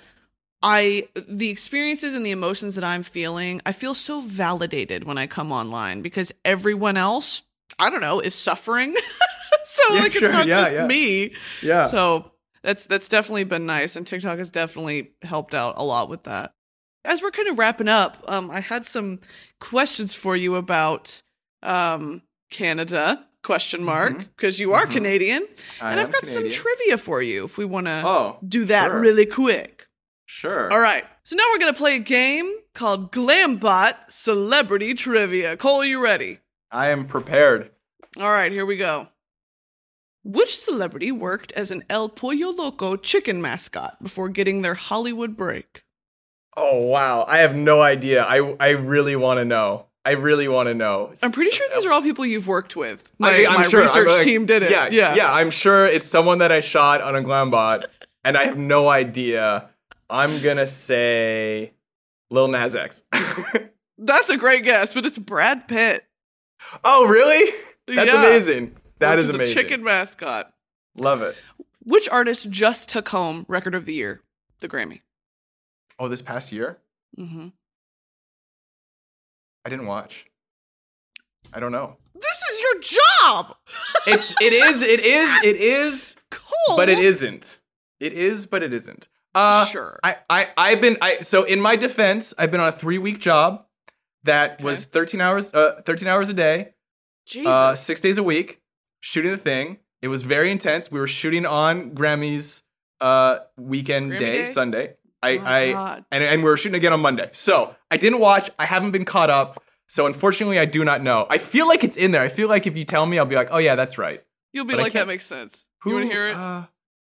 I 0.68 1.08
the 1.16 1.50
experiences 1.52 2.16
and 2.16 2.26
the 2.26 2.32
emotions 2.32 2.74
that 2.74 2.84
I'm 2.84 3.04
feeling, 3.04 3.62
I 3.68 3.72
feel 3.72 3.94
so 3.94 4.22
validated 4.22 5.04
when 5.04 5.18
I 5.20 5.28
come 5.28 5.52
online 5.52 6.02
because 6.02 6.32
everyone 6.44 6.98
else, 6.98 7.44
I 7.78 7.92
don't 7.92 8.02
know, 8.02 8.20
is 8.20 8.34
suffering. 8.34 8.96
so 9.66 9.94
Yeah, 9.94 10.02
like 10.02 10.12
sure. 10.14 10.26
it's 10.30 10.34
not 10.34 10.48
Yeah, 10.48 10.62
just 10.62 10.74
yeah. 10.74 10.88
me. 10.88 11.34
Yeah. 11.62 11.88
So 11.88 12.32
that's 12.64 12.86
that's 12.86 13.08
definitely 13.08 13.44
been 13.44 13.68
nice, 13.68 13.96
and 13.96 14.08
TikTok 14.08 14.40
has 14.40 14.50
definitely 14.50 15.12
helped 15.22 15.54
out 15.54 15.76
a 15.78 15.84
lot 15.84 16.10
with 16.10 16.24
that. 16.24 16.52
As 17.04 17.22
we're 17.22 17.30
kind 17.30 17.48
of 17.50 17.60
wrapping 17.60 17.88
up, 17.88 18.18
um, 18.28 18.50
I 18.50 18.60
had 18.60 18.88
some 18.88 19.20
questions 19.62 20.16
for 20.16 20.36
you 20.36 20.56
about 20.56 21.22
um, 21.62 22.24
Canada 22.50 23.24
question 23.44 23.84
mark 23.84 24.14
Mhm. 24.14 24.28
because 24.36 24.60
you 24.60 24.74
are 24.74 24.88
Mhm. 24.88 24.92
Canadian, 24.94 25.48
I 25.80 25.92
and 25.92 26.00
I've 26.00 26.12
got 26.12 26.22
Canadian. 26.22 26.52
some 26.52 26.64
trivia 26.64 26.98
for 26.98 27.22
you 27.22 27.46
if 27.46 27.58
we 27.60 27.66
want 27.66 27.86
to 27.86 28.02
Oh, 28.04 28.38
do 28.48 28.66
that 28.66 28.88
sure. 28.90 29.00
really 29.00 29.28
quick. 29.28 29.86
Sure. 30.26 30.72
All 30.72 30.80
right, 30.80 31.06
so 31.24 31.36
now 31.36 31.44
we're 31.52 31.60
gonna 31.60 31.74
play 31.74 31.96
a 31.96 32.00
game 32.00 32.52
called 32.74 33.12
Glambot 33.12 33.96
Celebrity 34.10 34.94
Trivia. 34.94 35.56
Cole, 35.58 35.86
you 35.86 36.04
ready? 36.04 36.40
I 36.72 36.90
am 36.90 37.06
prepared. 37.06 37.72
All 38.20 38.30
right, 38.32 38.52
here 38.52 38.66
we 38.66 38.78
go. 38.78 39.08
Which 40.24 40.58
celebrity 40.60 41.12
worked 41.12 41.52
as 41.52 41.70
an 41.70 41.84
El 41.90 42.10
Pollo 42.10 42.50
Loco 42.52 42.96
chicken 42.96 43.42
mascot 43.42 44.02
before 44.02 44.30
getting 44.30 44.62
their 44.64 44.74
Hollywood 44.74 45.38
break? 45.38 45.84
Oh 46.58 46.82
wow, 46.88 47.26
I 47.28 47.40
have 47.40 47.56
no 47.56 47.82
idea. 47.82 48.24
I 48.24 48.56
I 48.60 48.70
really 48.70 49.16
want 49.16 49.40
to 49.40 49.46
know. 49.46 49.86
I 50.04 50.12
really 50.12 50.48
want 50.48 50.68
to 50.68 50.74
know. 50.74 51.14
I'm 51.24 51.32
pretty 51.32 51.52
sure 51.52 51.68
these 51.74 51.84
are 51.86 51.92
all 51.92 52.02
people 52.02 52.26
you've 52.26 52.48
worked 52.48 52.76
with. 52.76 53.04
My, 53.20 53.46
I- 53.46 53.56
my 53.58 53.64
sure. 53.68 53.82
Research 53.82 54.08
like- 54.10 54.24
team 54.24 54.46
did 54.46 54.64
it. 54.64 54.72
Yeah, 54.72 54.88
yeah, 54.92 55.16
yeah. 55.16 55.34
I'm 55.34 55.52
sure 55.52 55.86
it's 55.88 56.08
someone 56.08 56.40
that 56.40 56.52
I 56.52 56.60
shot 56.62 57.02
on 57.02 57.16
a 57.16 57.22
Glambot, 57.22 57.86
and 58.24 58.38
I 58.38 58.46
have 58.46 58.58
no 58.58 58.88
idea. 58.88 59.70
I'm 60.10 60.42
gonna 60.42 60.68
say 60.68 61.74
Lil 62.30 62.48
Nas 62.48 62.76
X. 62.76 63.04
That's 63.98 64.30
a 64.30 64.38
great 64.38 64.64
guess, 64.64 64.94
but 64.94 65.06
it's 65.06 65.18
Brad 65.18 65.68
Pitt. 65.68 66.04
oh, 66.84 67.08
really? 67.08 67.52
That's 67.88 68.12
Yeah. 68.12 68.26
amazing. 68.26 68.76
That 69.00 69.12
Worked 69.12 69.20
is 69.20 69.30
as 69.30 69.36
amazing. 69.36 69.58
A 69.58 69.62
chicken 69.62 69.84
mascot. 69.84 70.54
Love 70.98 71.22
it. 71.22 71.36
Which 71.84 72.08
artist 72.10 72.50
just 72.50 72.90
took 72.90 73.10
home 73.10 73.46
Record 73.48 73.76
of 73.76 73.86
the 73.86 73.94
Year, 73.94 74.22
the 74.60 74.68
Grammy? 74.70 75.02
Oh, 76.00 76.08
this 76.08 76.22
past 76.22 76.52
year, 76.52 76.80
hmm 77.16 77.50
I 79.66 79.70
didn't 79.70 79.88
watch. 79.88 80.26
I 81.54 81.60
don't 81.60 81.72
know. 81.72 81.98
This 82.14 82.38
is 82.52 82.62
your 82.62 83.00
job, 83.22 83.56
It's 84.08 84.34
it 84.42 84.54
is 84.54 84.82
it 84.84 85.00
is 85.00 85.44
it 85.44 85.56
is, 85.56 86.16
Cole. 86.32 86.76
but 86.78 86.90
it 86.90 87.00
isn't. 87.00 87.60
It 88.00 88.14
is, 88.14 88.46
but 88.46 88.62
it 88.64 88.74
isn't. 88.74 89.08
Uh, 89.36 89.66
sure. 89.66 90.00
I, 90.04 90.18
I, 90.30 90.48
I've 90.58 90.82
been, 90.82 90.98
I, 91.02 91.22
so 91.22 91.44
in 91.44 91.60
my 91.60 91.76
defense, 91.76 92.34
I've 92.38 92.52
been 92.52 92.62
on 92.62 92.70
a 92.70 92.72
three 92.72 92.98
week 92.98 93.20
job 93.20 93.66
that 94.24 94.62
was 94.62 94.86
13 94.86 95.22
hours, 95.22 95.54
uh, 95.54 95.82
13 95.86 96.08
hours 96.08 96.30
a 96.30 96.34
day, 96.34 96.74
Jesus. 97.26 97.52
uh, 97.52 97.76
six 97.76 98.02
days 98.02 98.18
a 98.18 98.24
week, 98.24 98.62
shooting 99.02 99.32
the 99.32 99.38
thing. 99.38 99.80
It 100.02 100.08
was 100.08 100.24
very 100.24 100.50
intense. 100.52 100.92
We 100.92 101.00
were 101.00 101.08
shooting 101.08 101.46
on 101.46 101.92
Grammys, 101.92 102.64
uh, 103.02 103.40
weekend 103.58 104.14
Grammy 104.14 104.20
day, 104.20 104.38
day? 104.38 104.46
Sunday. 104.46 104.94
I, 105.22 105.38
Oh 105.38 105.42
my 105.42 105.52
I, 105.52 105.72
God. 105.72 106.06
and, 106.12 106.24
and 106.24 106.44
we 106.44 106.50
were 106.50 106.58
shooting 106.58 106.76
again 106.76 106.94
on 106.94 107.02
Monday. 107.02 107.30
So 107.32 107.76
I 107.92 107.98
didn't 107.98 108.20
watch. 108.20 108.50
I 108.58 108.66
haven't 108.66 108.92
been 108.92 109.06
caught 109.06 109.30
up. 109.30 109.62
So 109.88 110.06
unfortunately, 110.06 110.60
I 110.60 110.66
do 110.66 110.84
not 110.84 111.04
know. 111.04 111.28
I 111.30 111.38
feel 111.38 111.68
like 111.68 111.84
it's 111.84 111.98
in 111.98 112.12
there. 112.12 112.22
I 112.22 112.30
feel 112.30 112.48
like 112.48 112.66
if 112.68 112.76
you 112.76 112.86
tell 112.86 113.06
me, 113.06 113.20
I'll 113.20 113.26
be 113.26 113.36
like, 113.36 113.50
oh 113.52 113.58
yeah, 113.58 113.76
that's 113.76 113.98
right. 113.98 114.24
You'll 114.54 114.66
be 114.66 114.74
but 114.74 114.82
like, 114.82 114.94
that 114.94 115.08
makes 115.08 115.26
sense. 115.26 115.66
you 115.86 115.94
want 115.94 116.06
to 116.06 116.12
hear 116.12 116.30
it? 116.30 116.36
Uh, 116.36 116.64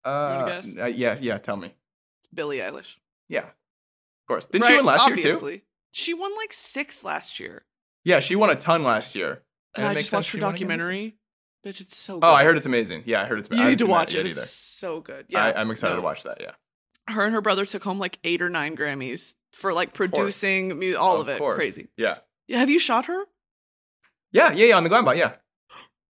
uh, 0.04 0.46
guess? 0.48 0.76
uh, 0.78 0.86
yeah, 0.86 1.18
yeah. 1.20 1.38
Tell 1.38 1.58
me. 1.58 1.74
Billie 2.36 2.58
Eilish. 2.58 2.96
Yeah, 3.30 3.40
of 3.46 3.54
course. 4.28 4.46
Didn't 4.46 4.64
Right, 4.64 4.72
she 4.72 4.76
win 4.78 4.86
last 4.86 5.08
year 5.08 5.18
too? 5.18 5.62
She 5.92 6.14
won 6.14 6.36
like 6.36 6.54
six 6.54 7.04
last 7.04 7.40
year. 7.40 7.64
Yeah, 8.04 8.20
she 8.20 8.36
won 8.36 8.50
a 8.50 8.56
ton 8.56 8.84
last 8.84 9.16
year. 9.16 9.42
And 9.76 9.86
it 9.86 9.90
I 9.90 9.94
just 9.96 10.12
watched 10.12 10.32
her 10.32 10.38
she 10.38 10.44
won 10.44 10.54
again 10.56 10.68
this 10.68 10.78
year. 10.78 10.78
documentary. 10.78 11.16
Bitch, 11.66 11.82
it's 11.82 11.98
so 11.98 12.20
good. 12.20 12.28
Oh, 12.28 12.34
I 12.34 12.44
heard 12.44 12.58
it's 12.58 12.66
amazing. 12.68 13.04
Yeah, 13.06 13.22
I 13.24 13.26
heard 13.26 13.40
it's. 13.40 13.50
I 13.50 13.56
You 13.56 13.58
haven't 13.62 13.72
need 13.72 13.78
to 13.86 13.88
watch 13.88 14.14
it. 14.14 14.26
It's 14.26 14.38
Either. 14.38 14.46
so 14.48 15.02
good. 15.02 15.26
Yeah. 15.30 15.46
I, 15.46 15.60
I'm 15.60 15.72
excited 15.72 15.94
no. 15.96 16.02
to 16.02 16.04
watch 16.04 16.24
that. 16.24 16.38
Yeah, 16.40 16.52
Her 17.08 17.24
and 17.26 17.34
her 17.34 17.42
brother 17.42 17.66
took 17.66 17.84
home 17.84 17.98
like 17.98 18.20
eight 18.24 18.42
or 18.42 18.50
nine 18.50 18.76
Grammys 18.78 19.34
for 19.54 19.74
like 19.74 19.94
producing 19.94 20.78
mu- 20.78 20.96
all 20.96 21.16
of, 21.22 21.28
Of 21.28 21.36
it. 21.36 21.40
course. 21.40 21.58
Crazy. 21.58 21.88
Yeah, 21.98 22.18
Have 22.50 22.70
you 22.70 22.78
shot 22.78 23.06
her? 23.06 23.24
Yeah, 24.32 24.52
yeah, 24.54 24.66
yeah, 24.68 24.78
on 24.78 24.84
the 24.84 24.90
Glambot, 24.90 25.18
yeah. 25.18 25.34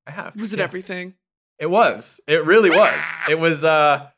I 0.08 0.12
have. 0.12 0.36
Was 0.36 0.52
it 0.54 0.60
yeah. 0.60 0.66
everything? 0.66 1.14
It 1.60 1.68
was. 1.70 2.20
It 2.28 2.44
really 2.46 2.70
was. 2.70 2.94
it 3.30 3.40
was 3.40 3.64
uh 3.64 4.10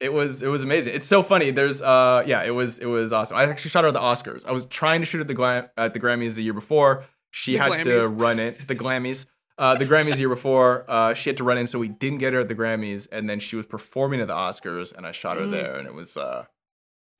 it 0.00 0.12
was 0.12 0.42
it 0.42 0.48
was 0.48 0.64
amazing. 0.64 0.94
It's 0.94 1.06
so 1.06 1.22
funny. 1.22 1.50
There's 1.50 1.80
uh 1.82 2.22
yeah, 2.26 2.42
it 2.42 2.50
was 2.50 2.78
it 2.78 2.86
was 2.86 3.12
awesome. 3.12 3.36
I 3.36 3.44
actually 3.44 3.70
shot 3.70 3.84
her 3.84 3.88
at 3.88 3.94
the 3.94 4.00
Oscars. 4.00 4.46
I 4.46 4.52
was 4.52 4.66
trying 4.66 5.00
to 5.00 5.06
shoot 5.06 5.20
at 5.20 5.28
the 5.28 5.34
Glam- 5.34 5.68
at 5.76 5.94
the 5.94 6.00
Grammys 6.00 6.34
the 6.34 6.42
year 6.42 6.54
before. 6.54 7.04
She 7.30 7.52
The 7.52 7.58
had 7.58 7.80
to 7.82 8.08
run 8.08 8.38
it. 8.38 8.66
The 8.66 8.74
Grammys. 8.74 9.26
Uh, 9.58 9.74
the 9.74 9.84
Grammys 9.84 10.12
the 10.14 10.20
year 10.20 10.28
before, 10.30 10.86
uh, 10.88 11.12
she 11.12 11.28
had 11.28 11.36
to 11.36 11.44
run 11.44 11.58
in, 11.58 11.66
so 11.66 11.78
we 11.78 11.88
didn't 11.88 12.16
get 12.16 12.32
her 12.32 12.40
at 12.40 12.48
the 12.48 12.54
Grammys, 12.54 13.06
and 13.12 13.28
then 13.28 13.38
she 13.38 13.56
was 13.56 13.66
performing 13.66 14.18
at 14.22 14.26
the 14.28 14.32
Oscars, 14.34 14.90
and 14.96 15.06
I 15.06 15.12
shot 15.12 15.36
her 15.36 15.42
Mm. 15.44 15.50
there, 15.50 15.76
and 15.76 15.86
it 15.86 15.92
was 15.92 16.16
uh, 16.16 16.46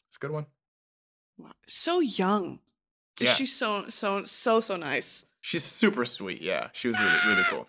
it's 0.08 0.16
a 0.16 0.20
good 0.20 0.30
one. 0.30 0.46
Wow. 1.36 1.50
So 1.68 2.00
young. 2.00 2.60
Yeah. 3.20 3.34
She's 3.34 3.54
so 3.54 3.90
so 3.90 4.24
so 4.24 4.60
so 4.60 4.76
nice. 4.76 5.26
She's 5.42 5.64
super 5.64 6.06
sweet. 6.06 6.40
Yeah, 6.40 6.68
she 6.72 6.88
was 6.88 6.98
really 6.98 7.18
really 7.26 7.44
cool. 7.50 7.68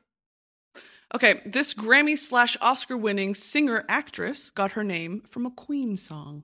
Okay, 1.13 1.41
this 1.45 1.73
Grammy 1.73 2.17
slash 2.17 2.55
Oscar 2.61 2.95
winning 2.95 3.35
singer 3.35 3.83
actress 3.89 4.49
got 4.49 4.71
her 4.71 4.83
name 4.83 5.21
from 5.27 5.45
a 5.45 5.51
Queen 5.51 5.97
song. 5.97 6.43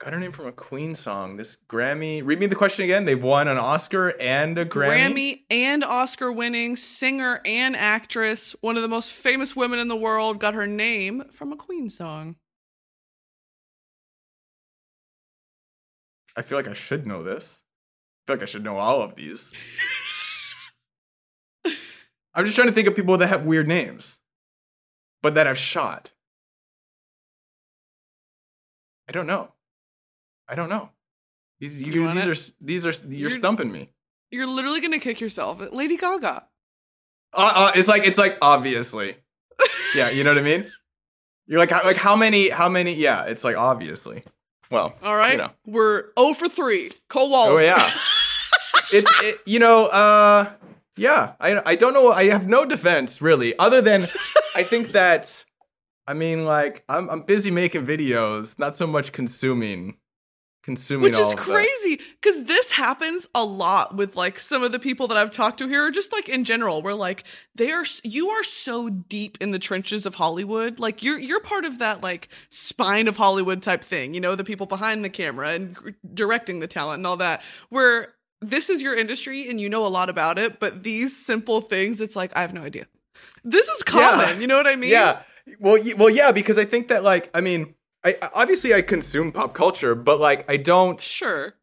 Got 0.00 0.14
her 0.14 0.18
name 0.18 0.32
from 0.32 0.46
a 0.46 0.52
Queen 0.52 0.96
song. 0.96 1.36
This 1.36 1.56
Grammy. 1.68 2.22
Read 2.24 2.40
me 2.40 2.46
the 2.46 2.56
question 2.56 2.84
again. 2.84 3.04
They've 3.04 3.22
won 3.22 3.46
an 3.46 3.58
Oscar 3.58 4.20
and 4.20 4.58
a 4.58 4.66
Grammy. 4.66 5.14
Grammy 5.14 5.40
and 5.50 5.84
Oscar 5.84 6.32
winning 6.32 6.74
singer 6.74 7.40
and 7.44 7.76
actress, 7.76 8.56
one 8.60 8.74
of 8.76 8.82
the 8.82 8.88
most 8.88 9.12
famous 9.12 9.54
women 9.54 9.78
in 9.78 9.86
the 9.86 9.94
world, 9.94 10.40
got 10.40 10.54
her 10.54 10.66
name 10.66 11.22
from 11.30 11.52
a 11.52 11.56
Queen 11.56 11.88
song. 11.88 12.34
I 16.36 16.42
feel 16.42 16.58
like 16.58 16.66
I 16.66 16.72
should 16.72 17.06
know 17.06 17.22
this. 17.22 17.62
I 18.24 18.26
feel 18.26 18.36
like 18.36 18.42
I 18.42 18.46
should 18.46 18.64
know 18.64 18.78
all 18.78 19.02
of 19.02 19.14
these. 19.14 19.52
I'm 22.34 22.44
just 22.44 22.54
trying 22.56 22.68
to 22.68 22.74
think 22.74 22.88
of 22.88 22.94
people 22.94 23.16
that 23.18 23.28
have 23.28 23.44
weird 23.44 23.68
names, 23.68 24.18
but 25.22 25.34
that 25.34 25.46
have 25.46 25.58
shot. 25.58 26.12
I 29.08 29.12
don't 29.12 29.26
know. 29.26 29.52
I 30.48 30.54
don't 30.54 30.68
know. 30.68 30.90
These 31.60 31.80
you, 31.80 31.92
You 31.92 32.12
these 32.12 32.26
it? 32.26 32.28
are 32.50 32.52
these 32.60 32.86
are 32.86 32.90
you're, 33.08 33.28
You're- 33.28 33.30
stumping 33.34 33.70
me. 33.70 33.90
You're 34.30 34.46
literally 34.46 34.80
gonna 34.80 34.98
kick 34.98 35.20
yourself. 35.20 35.60
Lady 35.72 35.96
Gaga. 35.96 36.46
Uh, 37.34 37.52
uh, 37.54 37.72
it's 37.74 37.88
like 37.88 38.04
it's 38.04 38.18
like 38.18 38.38
obviously. 38.40 39.16
Yeah, 39.94 40.08
you 40.10 40.24
know 40.24 40.30
what 40.30 40.38
I 40.38 40.42
mean. 40.42 40.70
You're 41.46 41.58
like 41.58 41.70
how, 41.70 41.82
like 41.84 41.96
how 41.98 42.16
many 42.16 42.48
how 42.48 42.68
many? 42.70 42.94
Yeah, 42.94 43.24
it's 43.24 43.44
like 43.44 43.56
obviously. 43.56 44.22
Well, 44.70 44.94
All 45.02 45.14
right, 45.14 45.32
You 45.32 45.36
know. 45.38 45.50
we're 45.66 46.04
0 46.18 46.32
for 46.32 46.48
3. 46.48 46.92
Cole 47.10 47.30
Walliser. 47.30 47.52
Oh 47.52 47.58
yeah. 47.58 47.92
it's 48.92 49.22
it, 49.22 49.38
you 49.44 49.58
know 49.58 49.86
uh 49.88 50.50
yeah 50.96 51.32
I 51.40 51.72
I 51.72 51.74
don't 51.76 51.94
know 51.94 52.12
I 52.12 52.28
have 52.28 52.46
no 52.46 52.64
defense 52.64 53.22
really 53.22 53.58
other 53.58 53.80
than 53.80 54.02
I 54.56 54.62
think 54.62 54.92
that 54.92 55.44
I 56.06 56.14
mean 56.14 56.44
like 56.44 56.84
I'm 56.88 57.08
I'm 57.08 57.22
busy 57.22 57.50
making 57.50 57.86
videos 57.86 58.58
not 58.58 58.76
so 58.76 58.86
much 58.86 59.12
consuming 59.12 59.96
consuming 60.62 61.02
Which 61.10 61.18
is 61.18 61.32
crazy 61.34 62.00
because 62.20 62.44
this 62.44 62.70
happens 62.72 63.26
a 63.34 63.44
lot 63.44 63.96
with 63.96 64.16
like 64.16 64.38
some 64.38 64.62
of 64.62 64.72
the 64.72 64.78
people 64.78 65.08
that 65.08 65.18
I've 65.18 65.32
talked 65.32 65.58
to 65.58 65.68
here, 65.68 65.86
or 65.86 65.90
just 65.90 66.12
like 66.12 66.28
in 66.28 66.44
general, 66.44 66.82
where 66.82 66.94
like 66.94 67.24
they 67.54 67.72
are, 67.72 67.84
you 68.04 68.30
are 68.30 68.44
so 68.44 68.88
deep 68.88 69.38
in 69.40 69.50
the 69.50 69.58
trenches 69.58 70.06
of 70.06 70.14
Hollywood. 70.14 70.78
Like 70.78 71.02
you're, 71.02 71.18
you're 71.18 71.40
part 71.40 71.64
of 71.64 71.78
that 71.78 72.02
like 72.02 72.28
spine 72.48 73.08
of 73.08 73.16
Hollywood 73.16 73.62
type 73.62 73.82
thing, 73.82 74.14
you 74.14 74.20
know, 74.20 74.36
the 74.36 74.44
people 74.44 74.66
behind 74.66 75.04
the 75.04 75.10
camera 75.10 75.50
and 75.50 75.94
directing 76.14 76.60
the 76.60 76.68
talent 76.68 77.00
and 77.00 77.06
all 77.06 77.16
that, 77.16 77.42
where 77.68 78.14
this 78.42 78.68
is 78.68 78.82
your 78.82 78.94
industry 78.96 79.48
and 79.48 79.60
you 79.60 79.68
know 79.70 79.86
a 79.86 79.88
lot 79.88 80.08
about 80.10 80.38
it, 80.38 80.58
but 80.60 80.82
these 80.82 81.16
simple 81.16 81.60
things, 81.62 82.00
it's 82.00 82.16
like, 82.16 82.36
I 82.36 82.40
have 82.42 82.52
no 82.52 82.62
idea. 82.62 82.86
This 83.44 83.68
is 83.68 83.82
common. 83.82 84.40
You 84.40 84.46
know 84.46 84.56
what 84.56 84.66
I 84.66 84.76
mean? 84.76 84.90
yeah 84.90 85.22
well 85.58 85.76
y- 85.82 85.94
well 85.96 86.08
yeah 86.10 86.30
because 86.30 86.56
I 86.56 86.64
think 86.64 86.86
that 86.88 87.02
like 87.02 87.28
I 87.34 87.40
mean 87.40 87.74
I- 88.04 88.16
obviously 88.34 88.72
I 88.74 88.80
consume 88.82 89.32
pop 89.32 89.54
culture 89.54 89.94
but 89.96 90.20
like 90.20 90.48
I 90.48 90.56
don't 90.56 91.00
Sure. 91.00 91.54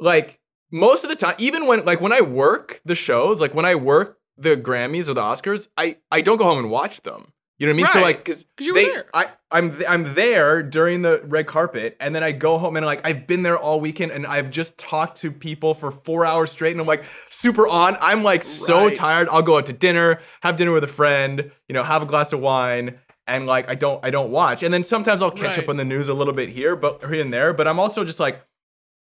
like 0.00 0.40
most 0.72 1.04
of 1.04 1.10
the 1.10 1.16
time 1.16 1.36
even 1.38 1.66
when 1.66 1.84
like 1.84 2.00
when 2.00 2.12
i 2.12 2.20
work 2.20 2.80
the 2.84 2.94
shows 2.96 3.40
like 3.40 3.54
when 3.54 3.64
i 3.64 3.74
work 3.76 4.18
the 4.36 4.56
grammys 4.56 5.08
or 5.08 5.14
the 5.14 5.20
oscars 5.22 5.68
i 5.78 5.96
i 6.10 6.20
don't 6.20 6.36
go 6.36 6.44
home 6.44 6.58
and 6.58 6.68
watch 6.70 7.00
them 7.02 7.32
you 7.58 7.66
know 7.66 7.72
what 7.72 7.74
i 7.74 7.76
mean 7.76 7.86
so 7.86 7.98
Right. 8.00 8.04
like 8.06 8.24
because 8.24 8.44
you 8.60 8.74
were 8.74 8.80
there. 8.80 9.04
i 9.14 9.26
i'm 9.50 9.72
th- 9.72 9.84
i'm 9.88 10.14
there 10.14 10.62
during 10.62 11.02
the 11.02 11.20
red 11.24 11.46
carpet 11.46 11.96
and 12.00 12.14
then 12.14 12.22
i 12.22 12.32
go 12.32 12.58
home 12.58 12.76
and 12.76 12.84
like 12.86 13.00
i've 13.04 13.26
been 13.26 13.42
there 13.42 13.58
all 13.58 13.80
weekend 13.80 14.12
and 14.12 14.26
i've 14.26 14.50
just 14.50 14.78
talked 14.78 15.18
to 15.18 15.30
people 15.32 15.74
for 15.74 15.90
four 15.90 16.24
hours 16.24 16.50
straight 16.52 16.72
and 16.72 16.80
i'm 16.80 16.86
like 16.86 17.04
super 17.28 17.66
on 17.66 17.96
i'm 18.00 18.22
like 18.22 18.42
so 18.42 18.86
Right. 18.86 18.94
tired 18.94 19.28
i'll 19.30 19.42
go 19.42 19.56
out 19.58 19.66
to 19.66 19.72
dinner 19.72 20.20
have 20.42 20.56
dinner 20.56 20.72
with 20.72 20.84
a 20.84 20.88
friend 20.88 21.50
you 21.68 21.72
know 21.74 21.82
have 21.82 22.02
a 22.02 22.06
glass 22.06 22.32
of 22.32 22.40
wine 22.40 22.98
and 23.26 23.46
like 23.46 23.68
i 23.68 23.74
don't 23.74 24.04
i 24.04 24.10
don't 24.10 24.30
watch 24.30 24.62
and 24.62 24.72
then 24.72 24.84
sometimes 24.84 25.22
i'll 25.22 25.30
catch 25.30 25.56
Right. 25.56 25.64
up 25.64 25.68
on 25.68 25.76
the 25.76 25.84
news 25.84 26.08
a 26.08 26.14
little 26.14 26.34
bit 26.34 26.48
here 26.50 26.76
but 26.76 27.02
here 27.04 27.20
and 27.20 27.32
there 27.32 27.52
but 27.52 27.66
i'm 27.66 27.80
also 27.80 28.04
just 28.04 28.20
like 28.20 28.42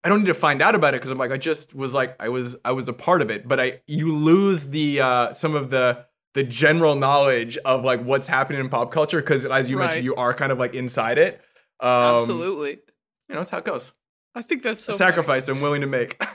I 0.02 0.08
don't 0.08 0.20
need 0.22 0.28
to 0.28 0.34
find 0.34 0.62
out 0.62 0.76
about 0.76 0.94
it 0.94 1.02
because 1.02 1.12
I'm 1.12 1.18
like 1.18 1.32
I 1.32 1.36
just 1.38 1.76
was 1.76 1.94
like 1.94 2.16
I 2.22 2.30
was 2.30 2.56
I 2.64 2.72
was 2.72 2.88
a 2.88 2.94
part 2.94 3.22
of 3.22 3.30
it, 3.30 3.46
but 3.50 3.60
I 3.60 3.82
you 3.86 4.16
lose 4.16 4.68
the 4.70 5.02
uh 5.02 5.34
some 5.34 5.56
of 5.56 5.72
the 5.72 6.06
the 6.36 6.44
general 6.44 6.96
knowledge 6.96 7.58
of 7.66 7.84
like 7.84 8.02
what's 8.04 8.28
happening 8.28 8.60
in 8.62 8.70
pop 8.70 8.92
culture 8.92 9.20
because 9.20 9.46
as 9.46 9.70
you 9.70 9.78
Right. 9.78 9.86
mentioned 9.86 10.06
you 10.06 10.16
are 10.16 10.34
kind 10.34 10.52
of 10.52 10.60
like 10.60 10.74
inside 10.76 11.18
it. 11.18 11.42
Um, 11.80 11.90
Absolutely. 12.22 12.72
You 12.72 13.36
know 13.36 13.36
that's 13.36 13.50
how 13.50 13.58
it 13.60 13.66
goes. 13.66 13.94
I 14.36 14.42
think 14.42 14.62
that's 14.64 14.84
so 14.84 14.94
a 14.94 14.96
funny. 14.98 15.10
sacrifice 15.10 15.48
I'm 15.48 15.62
willing 15.62 15.82
to 15.82 15.88
make. 15.88 16.22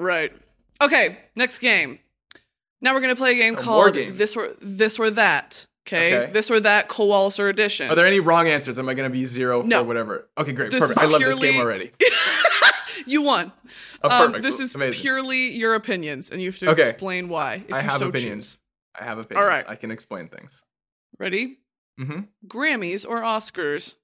Right. 0.00 0.32
Okay, 0.80 1.18
next 1.34 1.58
game. 1.58 1.98
Now 2.80 2.94
we're 2.94 3.00
gonna 3.00 3.16
play 3.16 3.32
a 3.32 3.34
game 3.34 3.54
A 3.54 3.56
called 3.56 3.94
game. 3.94 4.16
This 4.16 4.36
or 4.36 4.50
This 4.60 4.96
or 4.98 5.10
That. 5.10 5.66
Okay? 5.86 6.16
Okay. 6.22 6.32
This 6.32 6.50
or 6.52 6.60
That 6.60 6.86
Cole 6.88 7.10
Walliser 7.10 7.50
edition. 7.50 7.90
are 7.90 7.96
there 7.96 8.06
any 8.06 8.20
wrong 8.20 8.46
answers? 8.46 8.78
Am 8.78 8.88
I 8.88 8.94
gonna 8.94 9.10
be 9.10 9.24
zero 9.24 9.62
No. 9.62 9.80
for 9.80 9.88
whatever? 9.88 10.28
Okay, 10.38 10.52
great, 10.52 10.70
This 10.70 10.78
perfect. 10.80 11.00
I 11.00 11.06
love 11.06 11.20
this 11.20 11.38
game 11.40 11.58
already. 11.60 11.90
you 13.06 13.22
won. 13.22 13.50
Oh, 14.04 14.26
Um, 14.26 14.40
this 14.40 14.60
is 14.60 14.74
Amazing. 14.76 15.00
purely 15.00 15.50
your 15.50 15.74
opinions, 15.74 16.30
and 16.30 16.40
you 16.40 16.50
have 16.50 16.58
to 16.60 16.70
Okay. 16.70 16.90
explain 16.90 17.28
why. 17.28 17.64
If 17.66 17.74
I 17.74 17.80
you 17.80 17.88
have 17.88 17.98
so 18.00 18.08
opinions. 18.08 18.46
choose. 18.46 18.58
I 18.98 19.04
have 19.04 19.18
opinions. 19.18 19.46
right. 19.46 19.64
I 19.68 19.74
can 19.76 19.90
explain 19.90 20.28
things. 20.28 20.62
Ready? 21.18 21.58
Mm-hmm. 22.00 22.20
Grammys 22.46 23.06
or 23.06 23.20
Oscars? 23.20 23.96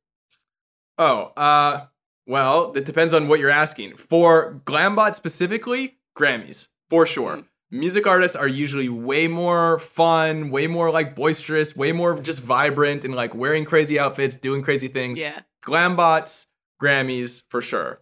Oh, 0.99 1.33
uh, 1.37 1.87
well, 2.27 2.73
it 2.75 2.85
depends 2.85 3.13
on 3.13 3.29
what 3.29 3.41
you're 3.41 3.51
asking. 3.51 3.97
For 3.97 4.61
Glambot 4.65 5.15
specifically, 5.15 5.99
Grammys, 6.17 6.69
for 6.89 7.07
sure. 7.07 7.39
Mm. 7.39 7.45
Music 7.71 8.07
artists 8.07 8.37
are 8.37 8.47
usually 8.47 8.89
way 8.89 9.27
more 9.27 9.81
fun, 9.81 10.51
way 10.51 10.67
more 10.69 10.91
like 10.91 11.17
boisterous, 11.17 11.75
way 11.75 11.91
more 11.91 12.19
just 12.21 12.41
vibrant 12.41 13.05
and 13.05 13.15
like 13.15 13.35
wearing 13.35 13.65
crazy 13.65 13.99
outfits, 13.99 14.37
doing 14.37 14.63
crazy 14.63 14.87
things. 14.87 15.19
Yeah. 15.19 15.41
Glambots, 15.65 16.47
Grammys, 16.81 17.43
for 17.49 17.61
sure. 17.61 18.01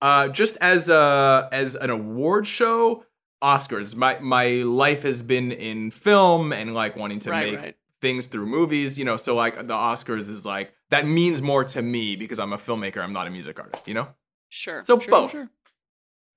Uh, 0.00 0.28
just 0.28 0.56
as 0.60 0.88
a 0.88 1.48
as 1.50 1.74
an 1.74 1.90
award 1.90 2.46
show, 2.46 3.04
Oscars. 3.42 3.94
My 3.94 4.18
my 4.20 4.46
life 4.64 5.02
has 5.02 5.22
been 5.22 5.52
in 5.52 5.90
film 5.90 6.52
and 6.52 6.74
like 6.74 6.96
wanting 6.96 7.20
to 7.20 7.30
Right, 7.30 7.52
make 7.52 7.60
right. 7.60 7.76
things 8.00 8.26
through 8.26 8.46
movies, 8.46 8.98
you 8.98 9.04
know. 9.04 9.16
So 9.16 9.34
like 9.34 9.54
the 9.56 9.74
Oscars 9.74 10.28
is 10.28 10.44
like 10.44 10.72
that 10.90 11.06
means 11.06 11.40
more 11.42 11.64
to 11.64 11.82
me 11.82 12.16
because 12.16 12.38
I'm 12.38 12.52
a 12.52 12.58
filmmaker. 12.58 12.98
I'm 13.02 13.12
not 13.12 13.26
a 13.26 13.30
music 13.30 13.58
artist, 13.60 13.86
you 13.88 13.94
know. 13.94 14.08
Sure. 14.48 14.82
So 14.84 14.98
sure, 14.98 15.10
both. 15.10 15.30
sure. 15.32 15.50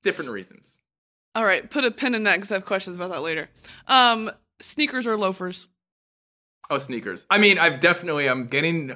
Different 0.04 0.32
reasons. 0.32 0.80
All 1.34 1.46
right, 1.46 1.70
put 1.70 1.86
a 1.86 1.92
pin 1.92 2.14
in 2.14 2.24
that 2.24 2.36
because 2.36 2.52
I 2.52 2.56
have 2.56 2.66
questions 2.66 2.96
about 2.98 3.10
that 3.12 3.22
later. 3.22 3.50
Um, 3.88 4.30
sneakers 4.60 5.08
or 5.08 5.16
loafers? 5.18 5.70
Oh, 6.70 6.78
sneakers. 6.78 7.26
I 7.30 7.38
mean, 7.38 7.58
I've 7.58 7.80
definitely 7.80 8.28
I'm 8.28 8.48
getting 8.48 8.96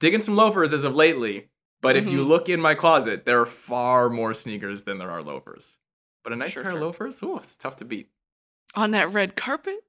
digging 0.00 0.20
some 0.20 0.36
loafers 0.36 0.72
as 0.72 0.84
of 0.84 0.94
lately. 0.94 1.48
But 1.82 1.94
if 1.94 2.08
you 2.08 2.24
Mhm. 2.24 2.28
look 2.28 2.48
in 2.48 2.60
my 2.60 2.74
closet, 2.74 3.26
there 3.26 3.40
are 3.40 3.46
far 3.46 4.08
more 4.10 4.32
sneakers 4.34 4.84
than 4.84 4.98
there 4.98 5.10
are 5.10 5.22
loafers. 5.22 5.76
But 6.26 6.32
a 6.32 6.36
nice 6.36 6.50
Sure, 6.54 6.64
pair 6.64 6.72
sure. 6.72 6.80
of 6.80 6.84
loafers, 6.84 7.20
oh, 7.22 7.36
it's 7.38 7.56
tough 7.56 7.76
to 7.76 7.84
beat. 7.84 8.08
On 8.74 8.90
that 8.90 9.12
red 9.12 9.36
carpet? 9.36 9.84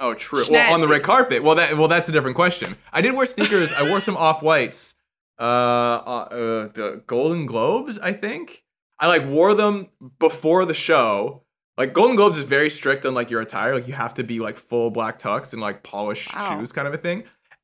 Oh, 0.00 0.14
true. 0.14 0.42
Well, 0.50 0.74
on 0.74 0.80
the 0.80 0.88
red 0.88 1.04
carpet. 1.04 1.44
Well, 1.44 1.54
that 1.54 1.78
well, 1.78 1.86
that's 1.86 2.08
a 2.08 2.12
different 2.12 2.34
question. 2.34 2.74
I 2.92 3.00
did 3.02 3.14
wear 3.14 3.24
sneakers. 3.24 3.72
I 3.72 3.88
wore 3.88 4.00
some 4.00 4.16
off 4.16 4.42
whites. 4.42 4.96
Uh, 5.38 5.42
uh, 5.42 6.28
uh, 6.32 6.68
the 6.72 7.02
Golden 7.06 7.46
Globes, 7.46 8.00
I 8.00 8.12
think. 8.12 8.64
I 8.98 9.06
like 9.06 9.24
wore 9.28 9.54
them 9.54 9.86
before 10.18 10.64
the 10.66 10.74
show. 10.74 11.44
Like 11.78 11.92
Golden 11.92 12.16
Globes 12.16 12.36
is 12.38 12.44
very 12.44 12.68
strict 12.68 13.06
on 13.06 13.14
like 13.14 13.30
your 13.30 13.40
attire. 13.40 13.76
Like 13.76 13.86
you 13.86 13.94
have 13.94 14.14
to 14.14 14.24
be 14.24 14.40
like 14.40 14.56
full 14.56 14.90
black 14.90 15.20
tux 15.20 15.52
and 15.52 15.62
like 15.62 15.84
polished 15.84 16.34
Wow. 16.34 16.58
shoes, 16.58 16.72
kind 16.72 16.88
of 16.88 16.94
a 16.94 16.98
thing. 16.98 17.22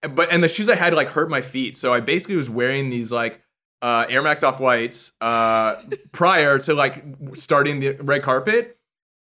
But 0.08 0.32
and 0.32 0.44
the 0.44 0.48
shoes 0.48 0.68
I 0.68 0.76
had 0.76 0.94
like 0.94 1.08
hurt 1.08 1.28
my 1.28 1.40
feet, 1.42 1.76
so 1.76 1.92
I 1.92 1.98
basically 1.98 2.36
was 2.36 2.48
wearing 2.48 2.88
these 2.88 3.10
like 3.10 3.40
uh, 3.82 4.06
Air 4.08 4.22
Max 4.22 4.42
off 4.42 4.60
whites 4.60 5.12
uh, 5.20 5.82
prior 6.12 6.58
to 6.60 6.72
like 6.74 7.04
starting 7.34 7.80
the 7.80 7.96
red 8.00 8.22
carpet. 8.22 8.78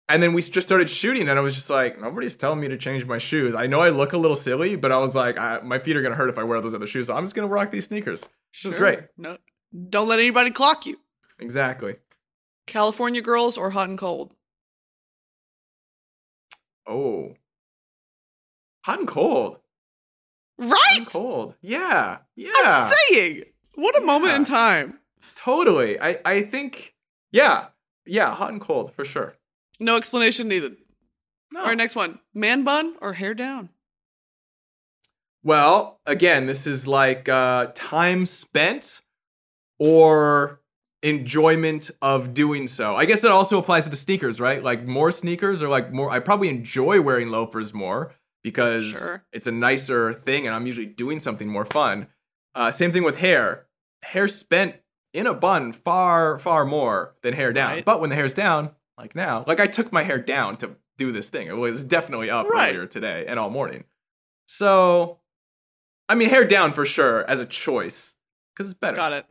And 0.08 0.20
then 0.20 0.32
we 0.32 0.42
just 0.42 0.66
started 0.66 0.90
shooting, 0.90 1.28
and 1.28 1.38
I 1.38 1.40
was 1.40 1.54
just 1.54 1.70
like, 1.70 2.00
nobody's 2.00 2.34
telling 2.34 2.58
me 2.58 2.66
to 2.66 2.76
change 2.76 3.06
my 3.06 3.18
shoes. 3.18 3.54
I 3.54 3.68
know 3.68 3.78
I 3.78 3.90
look 3.90 4.12
a 4.12 4.18
little 4.18 4.34
silly, 4.34 4.74
but 4.74 4.90
I 4.90 4.98
was 4.98 5.14
like, 5.14 5.38
I, 5.38 5.60
my 5.62 5.78
feet 5.78 5.96
are 5.96 6.02
gonna 6.02 6.16
hurt 6.16 6.28
if 6.28 6.36
I 6.36 6.42
wear 6.42 6.60
those 6.60 6.74
other 6.74 6.88
shoes. 6.88 7.06
So 7.06 7.14
I'm 7.14 7.22
just 7.22 7.36
gonna 7.36 7.46
rock 7.46 7.70
these 7.70 7.84
sneakers. 7.84 8.28
was 8.64 8.74
great. 8.74 8.98
No, 9.16 9.38
don't 9.88 10.08
let 10.08 10.18
anybody 10.18 10.50
clock 10.50 10.84
you. 10.84 10.98
Exactly. 11.38 11.94
California 12.66 13.22
girls 13.22 13.56
or 13.56 13.70
hot 13.70 13.88
and 13.88 13.96
cold? 13.98 14.34
Oh. 16.88 17.34
Hot 18.84 18.98
and 18.98 19.08
cold. 19.08 19.58
Hot 20.60 20.68
Right? 20.70 20.98
and 20.98 21.06
cold. 21.06 21.54
Yeah. 21.62 22.18
Yeah. 22.34 22.50
I'm 22.64 22.92
saying. 23.12 23.44
What 23.80 23.96
a 23.96 24.04
moment 24.04 24.34
in 24.34 24.44
time. 24.44 24.98
Totally. 25.34 25.98
I 26.00 26.18
I 26.24 26.42
think 26.42 26.94
yeah. 27.32 27.68
Yeah, 28.06 28.34
hot 28.34 28.50
and 28.50 28.60
cold 28.60 28.92
for 28.94 29.04
sure. 29.04 29.34
No 29.78 29.96
explanation 29.96 30.48
needed. 30.48 30.76
No. 31.52 31.60
All 31.60 31.66
right, 31.66 31.76
next 31.76 31.96
one. 31.96 32.18
Man 32.34 32.62
bun 32.64 32.96
or 33.00 33.14
hair 33.14 33.34
down? 33.34 33.70
Well, 35.42 36.00
again, 36.06 36.46
this 36.46 36.66
is 36.66 36.86
like 36.86 37.28
uh 37.28 37.68
time 37.74 38.26
spent 38.26 39.00
or 39.78 40.60
enjoyment 41.02 41.90
of 42.02 42.34
doing 42.34 42.66
so. 42.66 42.94
I 42.94 43.06
guess 43.06 43.24
it 43.24 43.30
also 43.30 43.58
applies 43.58 43.84
to 43.84 43.90
the 43.90 43.96
sneakers, 43.96 44.38
right? 44.40 44.62
Like 44.62 44.84
more 44.86 45.10
sneakers 45.10 45.62
or 45.62 45.68
like 45.68 45.92
more 45.92 46.10
I 46.10 46.18
probably 46.18 46.48
enjoy 46.50 47.00
wearing 47.00 47.28
loafers 47.30 47.72
more 47.72 48.14
because 48.42 48.84
Sure. 48.90 49.24
it's 49.32 49.46
a 49.46 49.52
nicer 49.52 50.12
thing 50.12 50.46
and 50.46 50.54
I'm 50.54 50.66
usually 50.66 50.86
doing 50.86 51.18
something 51.18 51.48
more 51.48 51.64
fun. 51.64 52.08
Uh 52.54 52.70
same 52.70 52.92
thing 52.92 53.02
with 53.04 53.16
hair. 53.16 53.66
Hair 54.04 54.28
spent 54.28 54.76
in 55.12 55.26
a 55.26 55.34
bun 55.34 55.72
far 55.72 56.38
far 56.38 56.64
more 56.64 57.14
than 57.22 57.34
hair 57.34 57.52
down. 57.52 57.72
Right. 57.72 57.84
But 57.84 58.00
when 58.00 58.10
the 58.10 58.16
hair's 58.16 58.34
down, 58.34 58.70
like 58.98 59.14
now, 59.14 59.44
like 59.46 59.60
I 59.60 59.66
took 59.66 59.92
my 59.92 60.02
hair 60.04 60.18
down 60.18 60.56
to 60.58 60.76
do 60.98 61.12
this 61.12 61.28
thing. 61.28 61.46
It 61.48 61.56
was 61.56 61.84
definitely 61.84 62.30
up 62.30 62.46
Right. 62.48 62.70
earlier 62.70 62.86
today 62.86 63.24
and 63.26 63.38
all 63.38 63.50
morning. 63.50 63.84
So 64.46 65.18
I 66.08 66.14
mean, 66.14 66.28
hair 66.28 66.44
down 66.44 66.72
for 66.72 66.84
sure 66.84 67.24
as 67.28 67.40
a 67.40 67.46
choice 67.46 68.14
because 68.54 68.70
it's 68.70 68.78
better. 68.78 68.96
Got 68.96 69.12
it. 69.12 69.26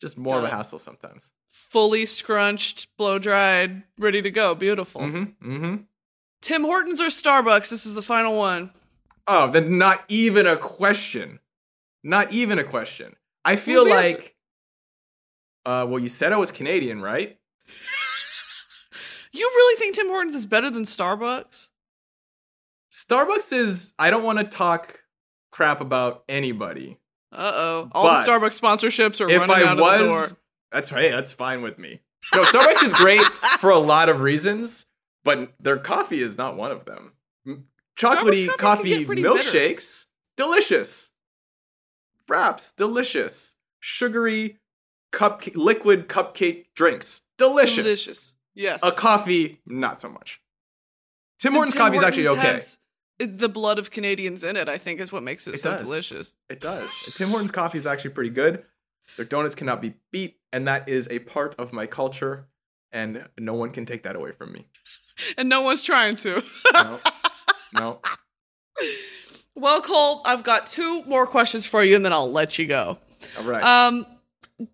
Just 0.00 0.16
more 0.18 0.38
of 0.38 0.44
a 0.44 0.46
it. 0.46 0.50
hassle 0.52 0.78
sometimes. 0.78 1.32
Fully 1.50 2.06
scrunched, 2.06 2.88
blow 2.96 3.18
dried, 3.18 3.82
ready 3.98 4.22
to 4.22 4.30
go. 4.30 4.54
Beautiful. 4.54 5.02
Mm-hmm. 5.02 5.52
Mm-hmm. 5.52 5.76
Tim 6.42 6.62
Hortons 6.64 7.00
or 7.00 7.06
Starbucks? 7.06 7.68
This 7.70 7.86
is 7.86 7.94
the 7.94 8.02
final 8.02 8.36
one. 8.36 8.70
Oh, 9.26 9.50
then 9.50 9.78
not 9.78 10.04
even 10.08 10.46
a 10.46 10.56
question. 10.56 11.40
Not 12.02 12.32
even 12.32 12.58
a 12.58 12.64
question. 12.64 13.16
I 13.44 13.56
feel 13.56 13.88
like. 13.88 14.34
Uh, 15.66 15.86
well, 15.88 15.98
you 15.98 16.08
said 16.08 16.32
I 16.32 16.36
was 16.36 16.50
Canadian, 16.50 17.00
right? 17.00 17.38
You 19.36 19.50
really 19.52 19.76
think 19.80 19.96
Tim 19.96 20.06
Hortons 20.06 20.36
is 20.36 20.46
better 20.46 20.70
than 20.70 20.84
Starbucks? 20.84 21.68
Starbucks 22.92 23.52
is. 23.52 23.92
I 23.98 24.10
don't 24.10 24.22
want 24.22 24.38
to 24.38 24.44
talk 24.44 25.00
crap 25.50 25.80
about 25.80 26.22
anybody. 26.28 27.00
Uh 27.32 27.50
oh. 27.52 27.88
All 27.92 28.04
the 28.04 28.24
Starbucks 28.24 28.60
sponsorships 28.60 29.20
are 29.20 29.28
if 29.28 29.40
running 29.40 29.56
I 29.56 29.68
out 29.68 29.78
of 29.80 29.84
the 29.98 30.06
door. 30.06 30.20
was, 30.20 30.38
that's 30.70 30.92
right. 30.92 31.10
That's 31.10 31.32
fine 31.32 31.62
with 31.62 31.80
me. 31.80 32.00
No, 32.32 32.44
Starbucks 32.44 32.84
is 32.84 32.92
great 32.92 33.22
for 33.58 33.70
a 33.70 33.78
lot 33.78 34.08
of 34.08 34.20
reasons, 34.20 34.86
but 35.24 35.52
their 35.58 35.78
coffee 35.78 36.22
is 36.22 36.38
not 36.38 36.56
one 36.56 36.70
of 36.70 36.84
them. 36.84 37.14
Chocolatey 37.98 38.46
coffee 38.46 38.56
coffee 38.56 39.04
pretty 39.04 39.22
bitter. 39.22 39.34
milkshakes, 39.34 40.06
delicious. 40.36 41.10
Wraps, 42.28 42.72
delicious. 42.72 43.56
Sugary, 43.80 44.58
cup 45.12 45.42
liquid 45.54 46.08
cupcake 46.08 46.66
drinks, 46.74 47.20
delicious. 47.38 47.76
Delicious. 47.84 48.34
Yes. 48.54 48.80
A 48.82 48.92
coffee, 48.92 49.60
not 49.66 50.00
so 50.00 50.08
much. 50.08 50.40
Tim 51.38 51.50
And 51.50 51.56
Hortons 51.56 51.74
Tim 51.74 51.82
coffee 51.82 51.96
is 51.98 52.02
actually 52.02 52.28
okay. 52.28 52.60
the 53.18 53.48
blood 53.48 53.78
of 53.78 53.90
Canadians 53.90 54.42
in 54.44 54.56
it, 54.56 54.68
I 54.68 54.78
think, 54.78 55.00
is 55.00 55.12
what 55.12 55.22
makes 55.22 55.46
it, 55.46 55.54
It 55.54 55.60
so 55.60 55.72
does. 55.72 55.82
delicious. 55.82 56.34
It 56.48 56.60
does. 56.60 56.90
Tim 57.16 57.28
Hortons 57.30 57.50
coffee 57.50 57.78
is 57.78 57.86
actually 57.86 58.10
pretty 58.10 58.30
good. 58.30 58.64
Their 59.16 59.26
donuts 59.26 59.54
cannot 59.54 59.82
be 59.82 59.94
beat, 60.10 60.38
and 60.52 60.66
that 60.66 60.88
is 60.88 61.06
a 61.10 61.18
part 61.18 61.54
of 61.58 61.72
my 61.72 61.86
culture, 61.86 62.46
and 62.90 63.26
no 63.38 63.52
one 63.54 63.70
can 63.70 63.84
take 63.84 64.02
that 64.04 64.16
away 64.16 64.32
from 64.32 64.52
me. 64.52 64.66
And 65.36 65.48
no 65.48 65.60
one's 65.60 65.82
trying 65.82 66.16
to. 66.16 66.42
No, 66.72 66.98
no. 67.74 68.00
well, 69.54 69.80
Cole, 69.80 70.22
I've 70.24 70.42
got 70.42 70.66
two 70.66 71.04
more 71.04 71.26
questions 71.26 71.66
for 71.66 71.84
you 71.84 71.96
and 71.96 72.04
then 72.04 72.12
I'll 72.12 72.30
let 72.30 72.58
you 72.58 72.66
go. 72.66 72.98
All 73.38 73.44
right. 73.44 73.62
Um, 73.62 74.06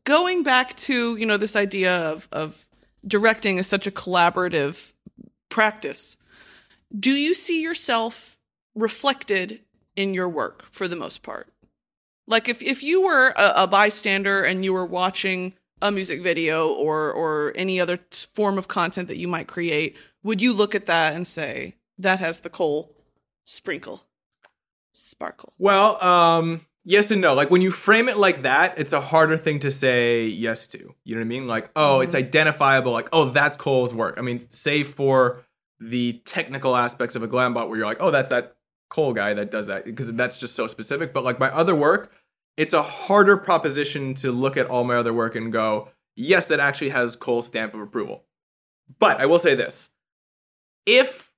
going 0.04 0.42
back 0.42 0.76
to, 0.78 1.16
you 1.16 1.26
know, 1.26 1.36
this 1.36 1.56
idea 1.56 1.96
of, 2.10 2.28
of 2.32 2.66
directing 3.06 3.58
is 3.58 3.66
such 3.66 3.86
a 3.86 3.90
collaborative 3.90 4.94
practice. 5.48 6.16
Do 6.98 7.12
you 7.12 7.34
see 7.34 7.62
yourself 7.62 8.38
reflected 8.74 9.60
in 9.96 10.14
your 10.14 10.28
work 10.28 10.64
for 10.70 10.88
the 10.88 10.96
most 10.96 11.22
part? 11.22 11.48
Like 12.26 12.48
if, 12.48 12.62
if 12.62 12.82
you 12.82 13.02
were 13.02 13.34
a, 13.36 13.52
a 13.62 13.66
bystander 13.66 14.42
and 14.42 14.64
you 14.64 14.72
were 14.72 14.86
watching 14.86 15.54
a 15.82 15.90
music 15.90 16.22
video 16.22 16.68
or 16.68 17.12
or 17.12 17.52
any 17.54 17.80
other 17.80 17.98
form 18.34 18.58
of 18.58 18.68
content 18.68 19.08
that 19.08 19.16
you 19.16 19.28
might 19.28 19.48
create, 19.48 19.96
would 20.22 20.40
you 20.40 20.52
look 20.52 20.74
at 20.74 20.86
that 20.86 21.14
and 21.14 21.26
say 21.26 21.74
that 21.98 22.20
has 22.20 22.40
the 22.40 22.50
Cole 22.50 22.94
sprinkle, 23.44 24.04
sparkle? 25.00 25.52
well, 25.58 26.02
um, 26.02 26.66
yes 26.84 27.10
and 27.10 27.20
no. 27.20 27.34
Like 27.34 27.50
when 27.50 27.62
you 27.62 27.70
frame 27.70 28.08
it 28.08 28.16
like 28.16 28.42
that, 28.42 28.78
it's 28.78 28.92
a 28.92 29.00
harder 29.00 29.36
thing 29.36 29.58
to 29.60 29.70
say 29.70 30.26
yes 30.26 30.66
to. 30.68 30.94
You 31.04 31.14
know 31.14 31.20
what 31.20 31.24
I 31.24 31.28
mean? 31.28 31.46
Like, 31.46 31.70
oh, 31.76 32.00
it's 32.00 32.14
identifiable. 32.14 32.92
Like, 32.92 33.08
oh, 33.12 33.30
that's 33.30 33.56
Cole's 33.56 33.94
work. 33.94 34.16
I 34.18 34.22
mean, 34.22 34.40
say 34.48 34.84
for 34.84 35.42
the 35.78 36.20
technical 36.24 36.76
aspects 36.76 37.16
of 37.16 37.22
a 37.22 37.26
glam 37.26 37.54
bot 37.54 37.68
where 37.68 37.78
you're 37.78 37.86
like, 37.86 38.00
oh, 38.00 38.10
that's 38.10 38.30
that 38.30 38.56
Cole 38.90 39.12
guy 39.12 39.34
that 39.34 39.50
does 39.50 39.68
that 39.68 39.84
because 39.84 40.12
that's 40.12 40.36
just 40.36 40.54
so 40.54 40.66
specific. 40.66 41.12
But 41.12 41.24
like 41.24 41.38
my 41.38 41.50
other 41.50 41.74
work, 41.74 42.12
it's 42.56 42.74
a 42.74 42.82
harder 42.82 43.36
proposition 43.36 44.14
to 44.14 44.32
look 44.32 44.56
at 44.56 44.66
all 44.66 44.84
my 44.84 44.96
other 44.96 45.12
work 45.12 45.36
and 45.36 45.52
go, 45.52 45.88
yes, 46.16 46.46
that 46.48 46.60
actually 46.60 46.90
has 46.90 47.16
Cole's 47.16 47.46
stamp 47.46 47.72
of 47.72 47.80
approval. 47.80 48.24
But 48.98 49.20
I 49.20 49.26
will 49.26 49.38
say 49.38 49.54
this 49.54 49.90
if 50.86 51.29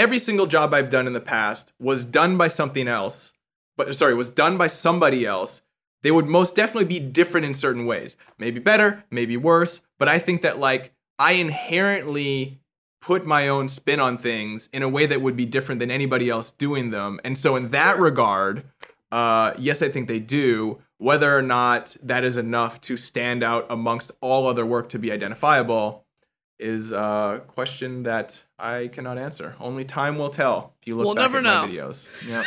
every 0.00 0.18
single 0.18 0.46
job 0.46 0.72
I've 0.72 0.88
done 0.88 1.06
in 1.06 1.12
the 1.12 1.20
past 1.20 1.74
was 1.78 2.04
done 2.04 2.38
by 2.38 2.48
something 2.48 2.88
else, 2.88 3.34
but 3.76 3.94
sorry, 3.94 4.14
was 4.14 4.30
done 4.30 4.56
by 4.56 4.66
somebody 4.66 5.26
else, 5.26 5.60
they 6.02 6.10
would 6.10 6.26
most 6.26 6.56
definitely 6.56 6.86
be 6.86 6.98
different 6.98 7.44
in 7.44 7.52
certain 7.52 7.84
ways. 7.84 8.16
Maybe 8.38 8.60
better, 8.60 9.04
maybe 9.10 9.36
worse, 9.36 9.82
but 9.98 10.08
I 10.08 10.18
think 10.18 10.40
that 10.40 10.58
like 10.58 10.94
I 11.18 11.32
inherently 11.32 12.60
put 13.02 13.26
my 13.26 13.46
own 13.46 13.68
spin 13.68 14.00
on 14.00 14.16
things 14.16 14.70
in 14.72 14.82
a 14.82 14.88
way 14.88 15.04
that 15.04 15.20
would 15.20 15.36
be 15.36 15.44
different 15.44 15.80
than 15.80 15.90
anybody 15.90 16.30
else 16.30 16.50
doing 16.50 16.90
them. 16.90 17.20
And 17.22 17.36
so 17.36 17.54
in 17.54 17.68
that 17.68 17.98
regard, 17.98 18.64
uh 19.12 19.52
yes, 19.58 19.82
I 19.82 19.90
think 19.90 20.08
they 20.08 20.20
do. 20.20 20.80
Whether 20.96 21.36
or 21.36 21.42
not 21.42 21.94
that 22.02 22.24
is 22.24 22.38
enough 22.38 22.80
to 22.82 22.96
stand 22.96 23.42
out 23.42 23.66
amongst 23.68 24.12
all 24.22 24.46
other 24.46 24.64
work 24.64 24.88
to 24.90 24.98
be 24.98 25.12
identifiable 25.12 26.06
is 26.60 26.92
a 26.92 27.42
question 27.48 28.04
that 28.04 28.44
I 28.58 28.88
cannot 28.92 29.18
answer. 29.18 29.56
Only 29.58 29.84
time 29.84 30.18
will 30.18 30.30
tell. 30.30 30.74
If 30.80 30.86
you 30.86 30.96
look 30.96 31.06
We'll 31.06 31.14
back 31.14 31.22
never 31.22 31.38
at 31.38 31.44
know. 31.44 31.66
my 31.66 31.68
videos, 31.72 32.08
yeah. 32.28 32.44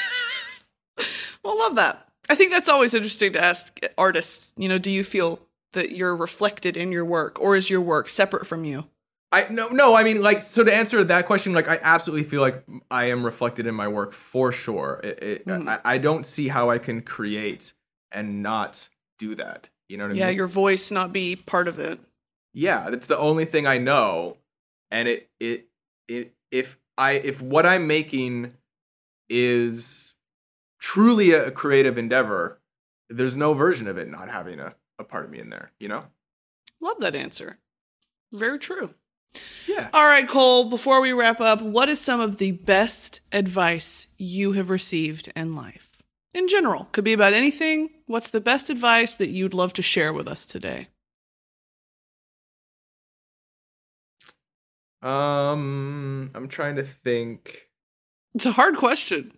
Well, 1.43 1.57
love 1.57 1.75
that. 1.75 2.07
I 2.29 2.35
think 2.35 2.51
that's 2.51 2.69
always 2.69 2.93
interesting 2.93 3.33
to 3.33 3.43
ask 3.43 3.79
artists. 3.97 4.53
You 4.55 4.69
know, 4.69 4.77
do 4.77 4.89
you 4.89 5.03
feel 5.03 5.39
that 5.73 5.91
you're 5.91 6.15
reflected 6.15 6.77
in 6.77 6.91
your 6.91 7.03
work, 7.03 7.39
or 7.41 7.55
is 7.55 7.69
your 7.69 7.81
work 7.81 8.07
separate 8.07 8.47
from 8.47 8.63
you? 8.63 8.85
I 9.31 9.47
no 9.49 9.67
no. 9.69 9.95
I 9.95 10.03
mean, 10.03 10.21
like, 10.21 10.41
so 10.41 10.63
to 10.63 10.73
answer 10.73 11.03
that 11.03 11.25
question, 11.25 11.53
like, 11.53 11.67
I 11.67 11.79
absolutely 11.81 12.29
feel 12.29 12.41
like 12.41 12.63
I 12.91 13.05
am 13.05 13.25
reflected 13.25 13.65
in 13.67 13.75
my 13.75 13.87
work 13.87 14.13
for 14.13 14.51
sure. 14.51 15.01
It, 15.03 15.23
it, 15.23 15.47
Mhm. 15.47 15.67
I, 15.67 15.79
I 15.95 15.97
don't 15.97 16.25
see 16.25 16.47
how 16.47 16.69
I 16.69 16.77
can 16.77 17.01
create 17.01 17.73
and 18.11 18.41
not 18.43 18.89
do 19.17 19.35
that. 19.35 19.69
You 19.89 19.97
know 19.97 20.03
what 20.05 20.11
I 20.11 20.13
Yeah, 20.13 20.25
mean? 20.27 20.33
Yeah, 20.33 20.37
your 20.37 20.47
voice 20.47 20.91
not 20.91 21.11
be 21.11 21.35
part 21.35 21.67
of 21.67 21.79
it. 21.79 21.99
Yeah 22.53 22.89
that's 22.89 23.07
the 23.07 23.17
only 23.17 23.45
thing 23.45 23.65
i 23.67 23.77
know 23.77 24.37
and 24.91 25.07
it 25.07 25.29
it 25.39 25.67
it 26.07 26.33
if 26.51 26.77
i 26.97 27.13
if 27.13 27.41
what 27.41 27.65
i'm 27.65 27.87
making 27.87 28.53
is 29.29 30.13
truly 30.79 31.31
a 31.31 31.49
creative 31.51 31.97
endeavor 31.97 32.59
there's 33.09 33.37
no 33.37 33.53
version 33.53 33.87
of 33.87 33.97
it 33.97 34.09
not 34.09 34.29
having 34.29 34.59
a, 34.59 34.75
a 34.99 35.03
part 35.03 35.25
of 35.25 35.31
me 35.31 35.39
in 35.39 35.49
there 35.49 35.71
you 35.79 35.87
know 35.87 36.05
Love 36.81 36.99
that 36.99 37.15
answer. 37.15 37.59
Very 38.33 38.59
true. 38.59 38.93
yeah 39.69 39.87
All 39.93 40.03
right, 40.05 40.27
Cole, 40.27 40.65
before 40.69 40.99
we 40.99 41.13
wrap 41.13 41.39
up, 41.39 41.61
what 41.61 41.87
is 41.87 42.01
some 42.01 42.19
of 42.19 42.39
the 42.39 42.51
best 42.51 43.21
advice 43.31 44.07
you 44.17 44.51
have 44.51 44.69
received 44.69 45.31
in 45.33 45.55
life? 45.55 45.89
In 46.33 46.49
general, 46.49 46.89
could 46.91 47.05
be 47.05 47.13
about 47.13 47.31
anything. 47.31 47.89
What's 48.05 48.31
the 48.31 48.41
best 48.41 48.69
advice 48.69 49.15
that 49.15 49.29
you'd 49.29 49.53
love 49.53 49.71
to 49.75 49.81
share 49.81 50.11
with 50.11 50.27
us 50.27 50.45
today? 50.45 50.89
Um 55.03 56.31
i'm 56.33 56.47
trying 56.47 56.75
to 56.77 56.83
think 56.83 57.69
It's 58.35 58.45
a 58.45 58.51
hard 58.53 58.77
question. 58.77 59.33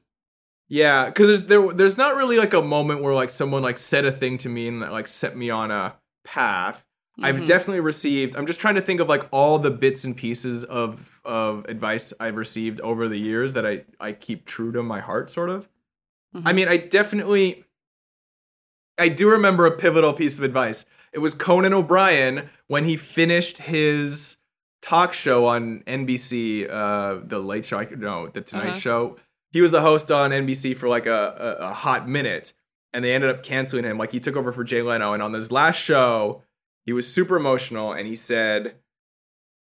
yeah 0.69 1.05
because 1.07 1.27
there's 1.27 1.43
there 1.43 1.73
there's 1.73 1.97
not 1.97 2.15
really 2.15 2.37
like 2.37 2.53
a 2.53 2.61
moment 2.61 3.01
where 3.01 3.13
like 3.13 3.29
someone 3.29 3.61
like 3.63 3.77
said 3.77 4.05
a 4.05 4.11
thing 4.11 4.37
to 4.39 4.49
me 4.49 4.67
and 4.67 4.79
like 4.81 5.07
set 5.07 5.35
me 5.35 5.49
on 5.49 5.71
a 5.71 5.95
path 6.23 6.83
I've 7.23 7.37
Mhm. 7.37 7.45
definitely 7.45 7.79
received. 7.79 8.35
I'm 8.35 8.45
just 8.45 8.59
trying 8.59 8.75
to 8.75 8.81
think 8.81 8.99
of 8.99 9.07
like 9.07 9.25
all 9.31 9.57
the 9.57 9.71
bits 9.71 10.03
and 10.03 10.17
pieces 10.17 10.65
of 10.65 11.21
of 11.23 11.63
advice 11.69 12.11
I've 12.19 12.35
received 12.35 12.81
over 12.81 13.07
the 13.07 13.17
years 13.17 13.53
that 13.53 13.65
I 13.65 13.85
I 14.01 14.11
keep 14.11 14.43
true 14.45 14.73
to 14.73 14.83
my 14.83 14.99
heart, 14.99 15.29
sort 15.29 15.49
of. 15.49 15.69
I 16.35 16.51
Mhm. 16.51 16.55
mean, 16.55 16.67
I 16.67 16.75
definitely, 16.75 17.63
I 18.97 19.07
do 19.07 19.29
remember 19.29 19.65
a 19.65 19.71
pivotal 19.77 20.11
piece 20.11 20.37
of 20.37 20.43
advice. 20.43 20.85
It 21.13 21.19
was 21.19 21.33
Conan 21.33 21.73
O'Brien 21.73 22.49
when 22.67 22.83
he 22.83 22.97
finished 22.97 23.59
his 23.59 24.35
talk 24.85 25.13
show 25.13 25.47
on 25.47 25.79
NBC, 25.87 26.69
uh, 26.69 27.19
the 27.23 27.39
Late 27.39 27.65
Show. 27.65 27.81
No, 27.97 28.27
the 28.27 28.41
Tonight 28.41 28.69
Uh-huh. 28.69 28.79
Show. 28.79 29.17
He 29.51 29.61
was 29.61 29.71
the 29.71 29.81
host 29.81 30.11
on 30.11 30.31
NBC 30.31 30.75
for 30.77 30.87
like 30.87 31.05
a, 31.05 31.57
a, 31.59 31.65
a 31.69 31.73
hot 31.73 32.07
minute, 32.07 32.53
and 32.93 33.03
they 33.03 33.13
ended 33.13 33.29
up 33.29 33.41
canceling 33.41 33.83
him. 33.85 33.97
Like 33.97 34.11
he 34.11 34.19
took 34.19 34.35
over 34.35 34.51
for 34.53 34.63
Jay 34.63 34.81
Leno, 34.81 35.13
and 35.13 35.23
on 35.23 35.33
his 35.33 35.51
last 35.51 35.77
show, 35.77 36.43
he 36.85 36.93
was 36.93 37.11
super 37.11 37.35
emotional, 37.37 37.91
and 37.93 38.07
he 38.07 38.15
said, 38.15 38.75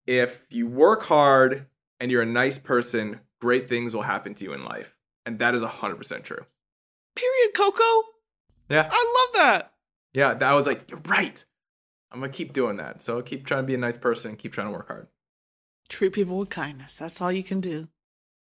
"If 0.08 0.46
you 0.50 0.68
work 0.68 1.04
hard 1.04 1.66
and 2.00 2.12
you're 2.12 2.22
a 2.22 2.26
nice 2.26 2.58
person, 2.58 3.20
great 3.42 3.68
things 3.68 3.94
will 3.96 4.04
happen 4.04 4.34
to 4.36 4.46
you 4.46 4.54
in 4.54 4.64
life," 4.64 4.96
and 5.26 5.40
that 5.40 5.54
is 5.54 5.62
hundred 5.64 5.96
percent 5.98 6.24
true. 6.24 6.46
Period, 7.16 7.54
Coco. 7.56 7.84
Yeah, 8.70 8.88
I 8.92 9.28
love 9.34 9.42
that. 9.42 9.74
yeah. 10.14 10.34
That 10.36 10.54
was 10.54 10.68
like, 10.68 10.90
you're 10.90 11.02
right. 11.08 11.44
I'm 12.12 12.20
gonna 12.20 12.32
keep 12.32 12.54
doing 12.54 12.78
that. 12.78 13.02
So 13.02 13.22
keep 13.22 13.46
trying 13.46 13.64
to 13.64 13.68
be 13.68 13.76
a 13.76 13.78
nice 13.78 13.98
person. 13.98 14.36
Keep 14.36 14.54
trying 14.54 14.68
to 14.68 14.74
work 14.74 14.88
hard. 14.88 15.08
Treat 15.90 16.14
people 16.14 16.38
with 16.38 16.50
kindness. 16.50 16.98
That's 16.98 17.22
all 17.22 17.32
you 17.32 17.44
can 17.44 17.62
do. 17.62 17.88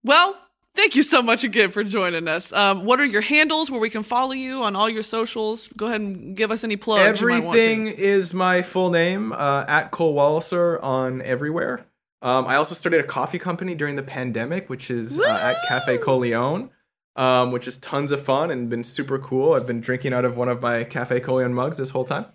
Well, 0.04 0.38
thank 0.76 0.96
you 0.96 1.04
so 1.04 1.22
much 1.22 1.44
again 1.44 1.72
for 1.72 1.84
joining 1.84 2.28
us. 2.28 2.52
Um, 2.54 2.86
what 2.86 3.00
are 3.00 3.06
your 3.06 3.22
handles 3.22 3.70
where 3.70 3.80
we 3.80 3.90
can 3.90 4.04
follow 4.04 4.32
you 4.34 4.64
on 4.64 4.76
all 4.76 4.90
your 4.90 5.04
socials? 5.04 5.70
Go 5.76 5.88
ahead 5.88 6.02
and 6.02 6.36
give 6.36 6.52
us 6.52 6.64
any 6.64 6.76
plugs. 6.78 7.20
you 7.22 7.28
might 7.28 7.44
want. 7.44 7.58
Everything 7.58 7.88
is 7.88 8.34
my 8.34 8.62
full 8.62 8.90
name 8.90 9.32
uh, 9.34 9.66
at 9.68 9.92
Cole 9.92 10.16
Walliser 10.16 10.82
on 10.84 11.22
everywhere. 11.22 11.86
Um, 12.22 12.48
I 12.48 12.56
also 12.56 12.76
started 12.76 13.00
a 13.00 13.08
coffee 13.08 13.40
company 13.40 13.76
during 13.76 13.96
the 13.96 14.04
pandemic, 14.04 14.70
which 14.70 14.92
is 14.92 15.18
uh, 15.20 15.24
at 15.24 15.56
Cafe 15.70 15.98
Coleone, 16.00 16.70
um, 17.16 17.52
which 17.54 17.66
is 17.68 17.78
tons 17.78 18.12
of 18.12 18.22
fun 18.22 18.52
and 18.52 18.70
been 18.70 18.84
super 18.84 19.18
cool. 19.20 19.54
I've 19.54 19.66
been 19.68 19.80
drinking 19.80 20.14
out 20.14 20.26
of 20.26 20.36
one 20.36 20.50
of 20.50 20.62
my 20.62 20.84
Cafe 20.84 21.22
Coleone 21.22 21.54
mugs 21.54 21.78
this 21.78 21.92
whole 21.92 22.04
time. 22.04 22.26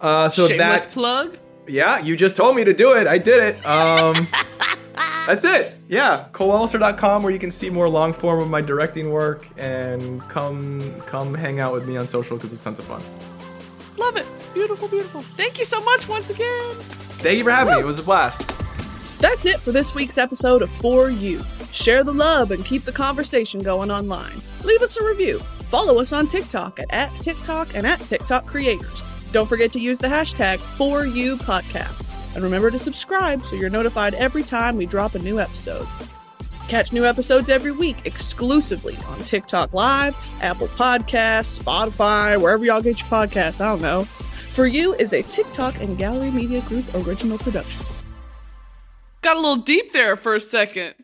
Uh, 0.00 0.28
so 0.28 0.46
Shameless 0.46 0.84
that 0.84 0.92
plug. 0.92 1.38
yeah, 1.66 1.98
you 1.98 2.16
just 2.16 2.36
told 2.36 2.54
me 2.56 2.64
to 2.64 2.72
do 2.72 2.94
it. 2.96 3.06
I 3.06 3.18
did 3.18 3.42
it. 3.56 3.66
Um, 3.66 4.28
that's 5.26 5.44
it. 5.44 5.76
Yeah, 5.88 6.26
colewalliser.com 6.32 7.22
where 7.22 7.32
you 7.32 7.38
can 7.38 7.50
see 7.50 7.70
more 7.70 7.88
long 7.88 8.12
form 8.12 8.40
of 8.40 8.48
my 8.48 8.60
directing 8.60 9.10
work 9.10 9.46
and 9.58 10.20
come 10.28 11.00
come 11.06 11.34
hang 11.34 11.60
out 11.60 11.72
with 11.72 11.86
me 11.88 11.96
on 11.96 12.06
social 12.06 12.36
because 12.36 12.52
it's 12.52 12.62
tons 12.62 12.78
of 12.78 12.84
fun. 12.84 13.02
Love 13.96 14.16
it. 14.16 14.26
Beautiful, 14.54 14.88
beautiful. 14.88 15.22
Thank 15.22 15.58
you 15.58 15.64
so 15.64 15.80
much 15.82 16.08
once 16.08 16.30
again. 16.30 16.74
Thank 17.20 17.38
you 17.38 17.44
for 17.44 17.50
having 17.50 17.74
me. 17.74 17.80
It 17.80 17.86
was 17.86 17.98
a 17.98 18.02
blast. 18.02 18.48
That's 19.20 19.44
it 19.46 19.58
for 19.58 19.72
this 19.72 19.94
week's 19.94 20.16
episode 20.18 20.62
of 20.62 20.70
For 20.74 21.10
You. 21.10 21.42
Share 21.72 22.04
the 22.04 22.12
love 22.14 22.50
and 22.52 22.64
keep 22.64 22.84
the 22.84 22.92
conversation 22.92 23.60
going 23.60 23.90
online. 23.90 24.40
Leave 24.64 24.80
us 24.80 24.96
a 24.96 25.04
review. 25.04 25.40
Follow 25.40 25.98
us 26.00 26.12
on 26.12 26.28
TikTok 26.28 26.78
at, 26.78 26.92
at 26.92 27.10
TikTok 27.20 27.74
and 27.74 27.86
at 27.86 27.98
TikTok 28.00 28.46
Creators. 28.46 29.02
Don't 29.32 29.46
forget 29.46 29.72
to 29.72 29.80
use 29.80 29.98
the 29.98 30.06
hashtag 30.06 30.58
for 30.58 31.06
you 31.06 31.36
podcast. 31.36 32.06
And 32.34 32.42
remember 32.42 32.70
to 32.70 32.78
subscribe 32.78 33.42
so 33.42 33.56
you're 33.56 33.70
notified 33.70 34.14
every 34.14 34.42
time 34.42 34.76
we 34.76 34.86
drop 34.86 35.14
a 35.14 35.18
new 35.18 35.40
episode. 35.40 35.86
Catch 36.68 36.92
new 36.92 37.04
episodes 37.04 37.48
every 37.48 37.72
week 37.72 38.06
exclusively 38.06 38.96
on 39.08 39.18
TikTok 39.20 39.72
Live, 39.72 40.16
Apple 40.42 40.68
Podcasts, 40.68 41.58
Spotify, 41.58 42.40
wherever 42.40 42.64
y'all 42.64 42.82
get 42.82 43.00
your 43.00 43.08
podcasts. 43.08 43.60
I 43.60 43.68
don't 43.68 43.80
know. 43.80 44.04
For 44.04 44.66
You 44.66 44.92
is 44.94 45.12
a 45.12 45.22
TikTok 45.22 45.80
and 45.80 45.96
Gallery 45.96 46.30
Media 46.30 46.60
Group 46.62 46.84
original 46.94 47.38
production. 47.38 47.86
Got 49.22 49.36
a 49.36 49.40
little 49.40 49.62
deep 49.62 49.92
there 49.92 50.16
for 50.16 50.34
a 50.34 50.40
second. 50.40 50.94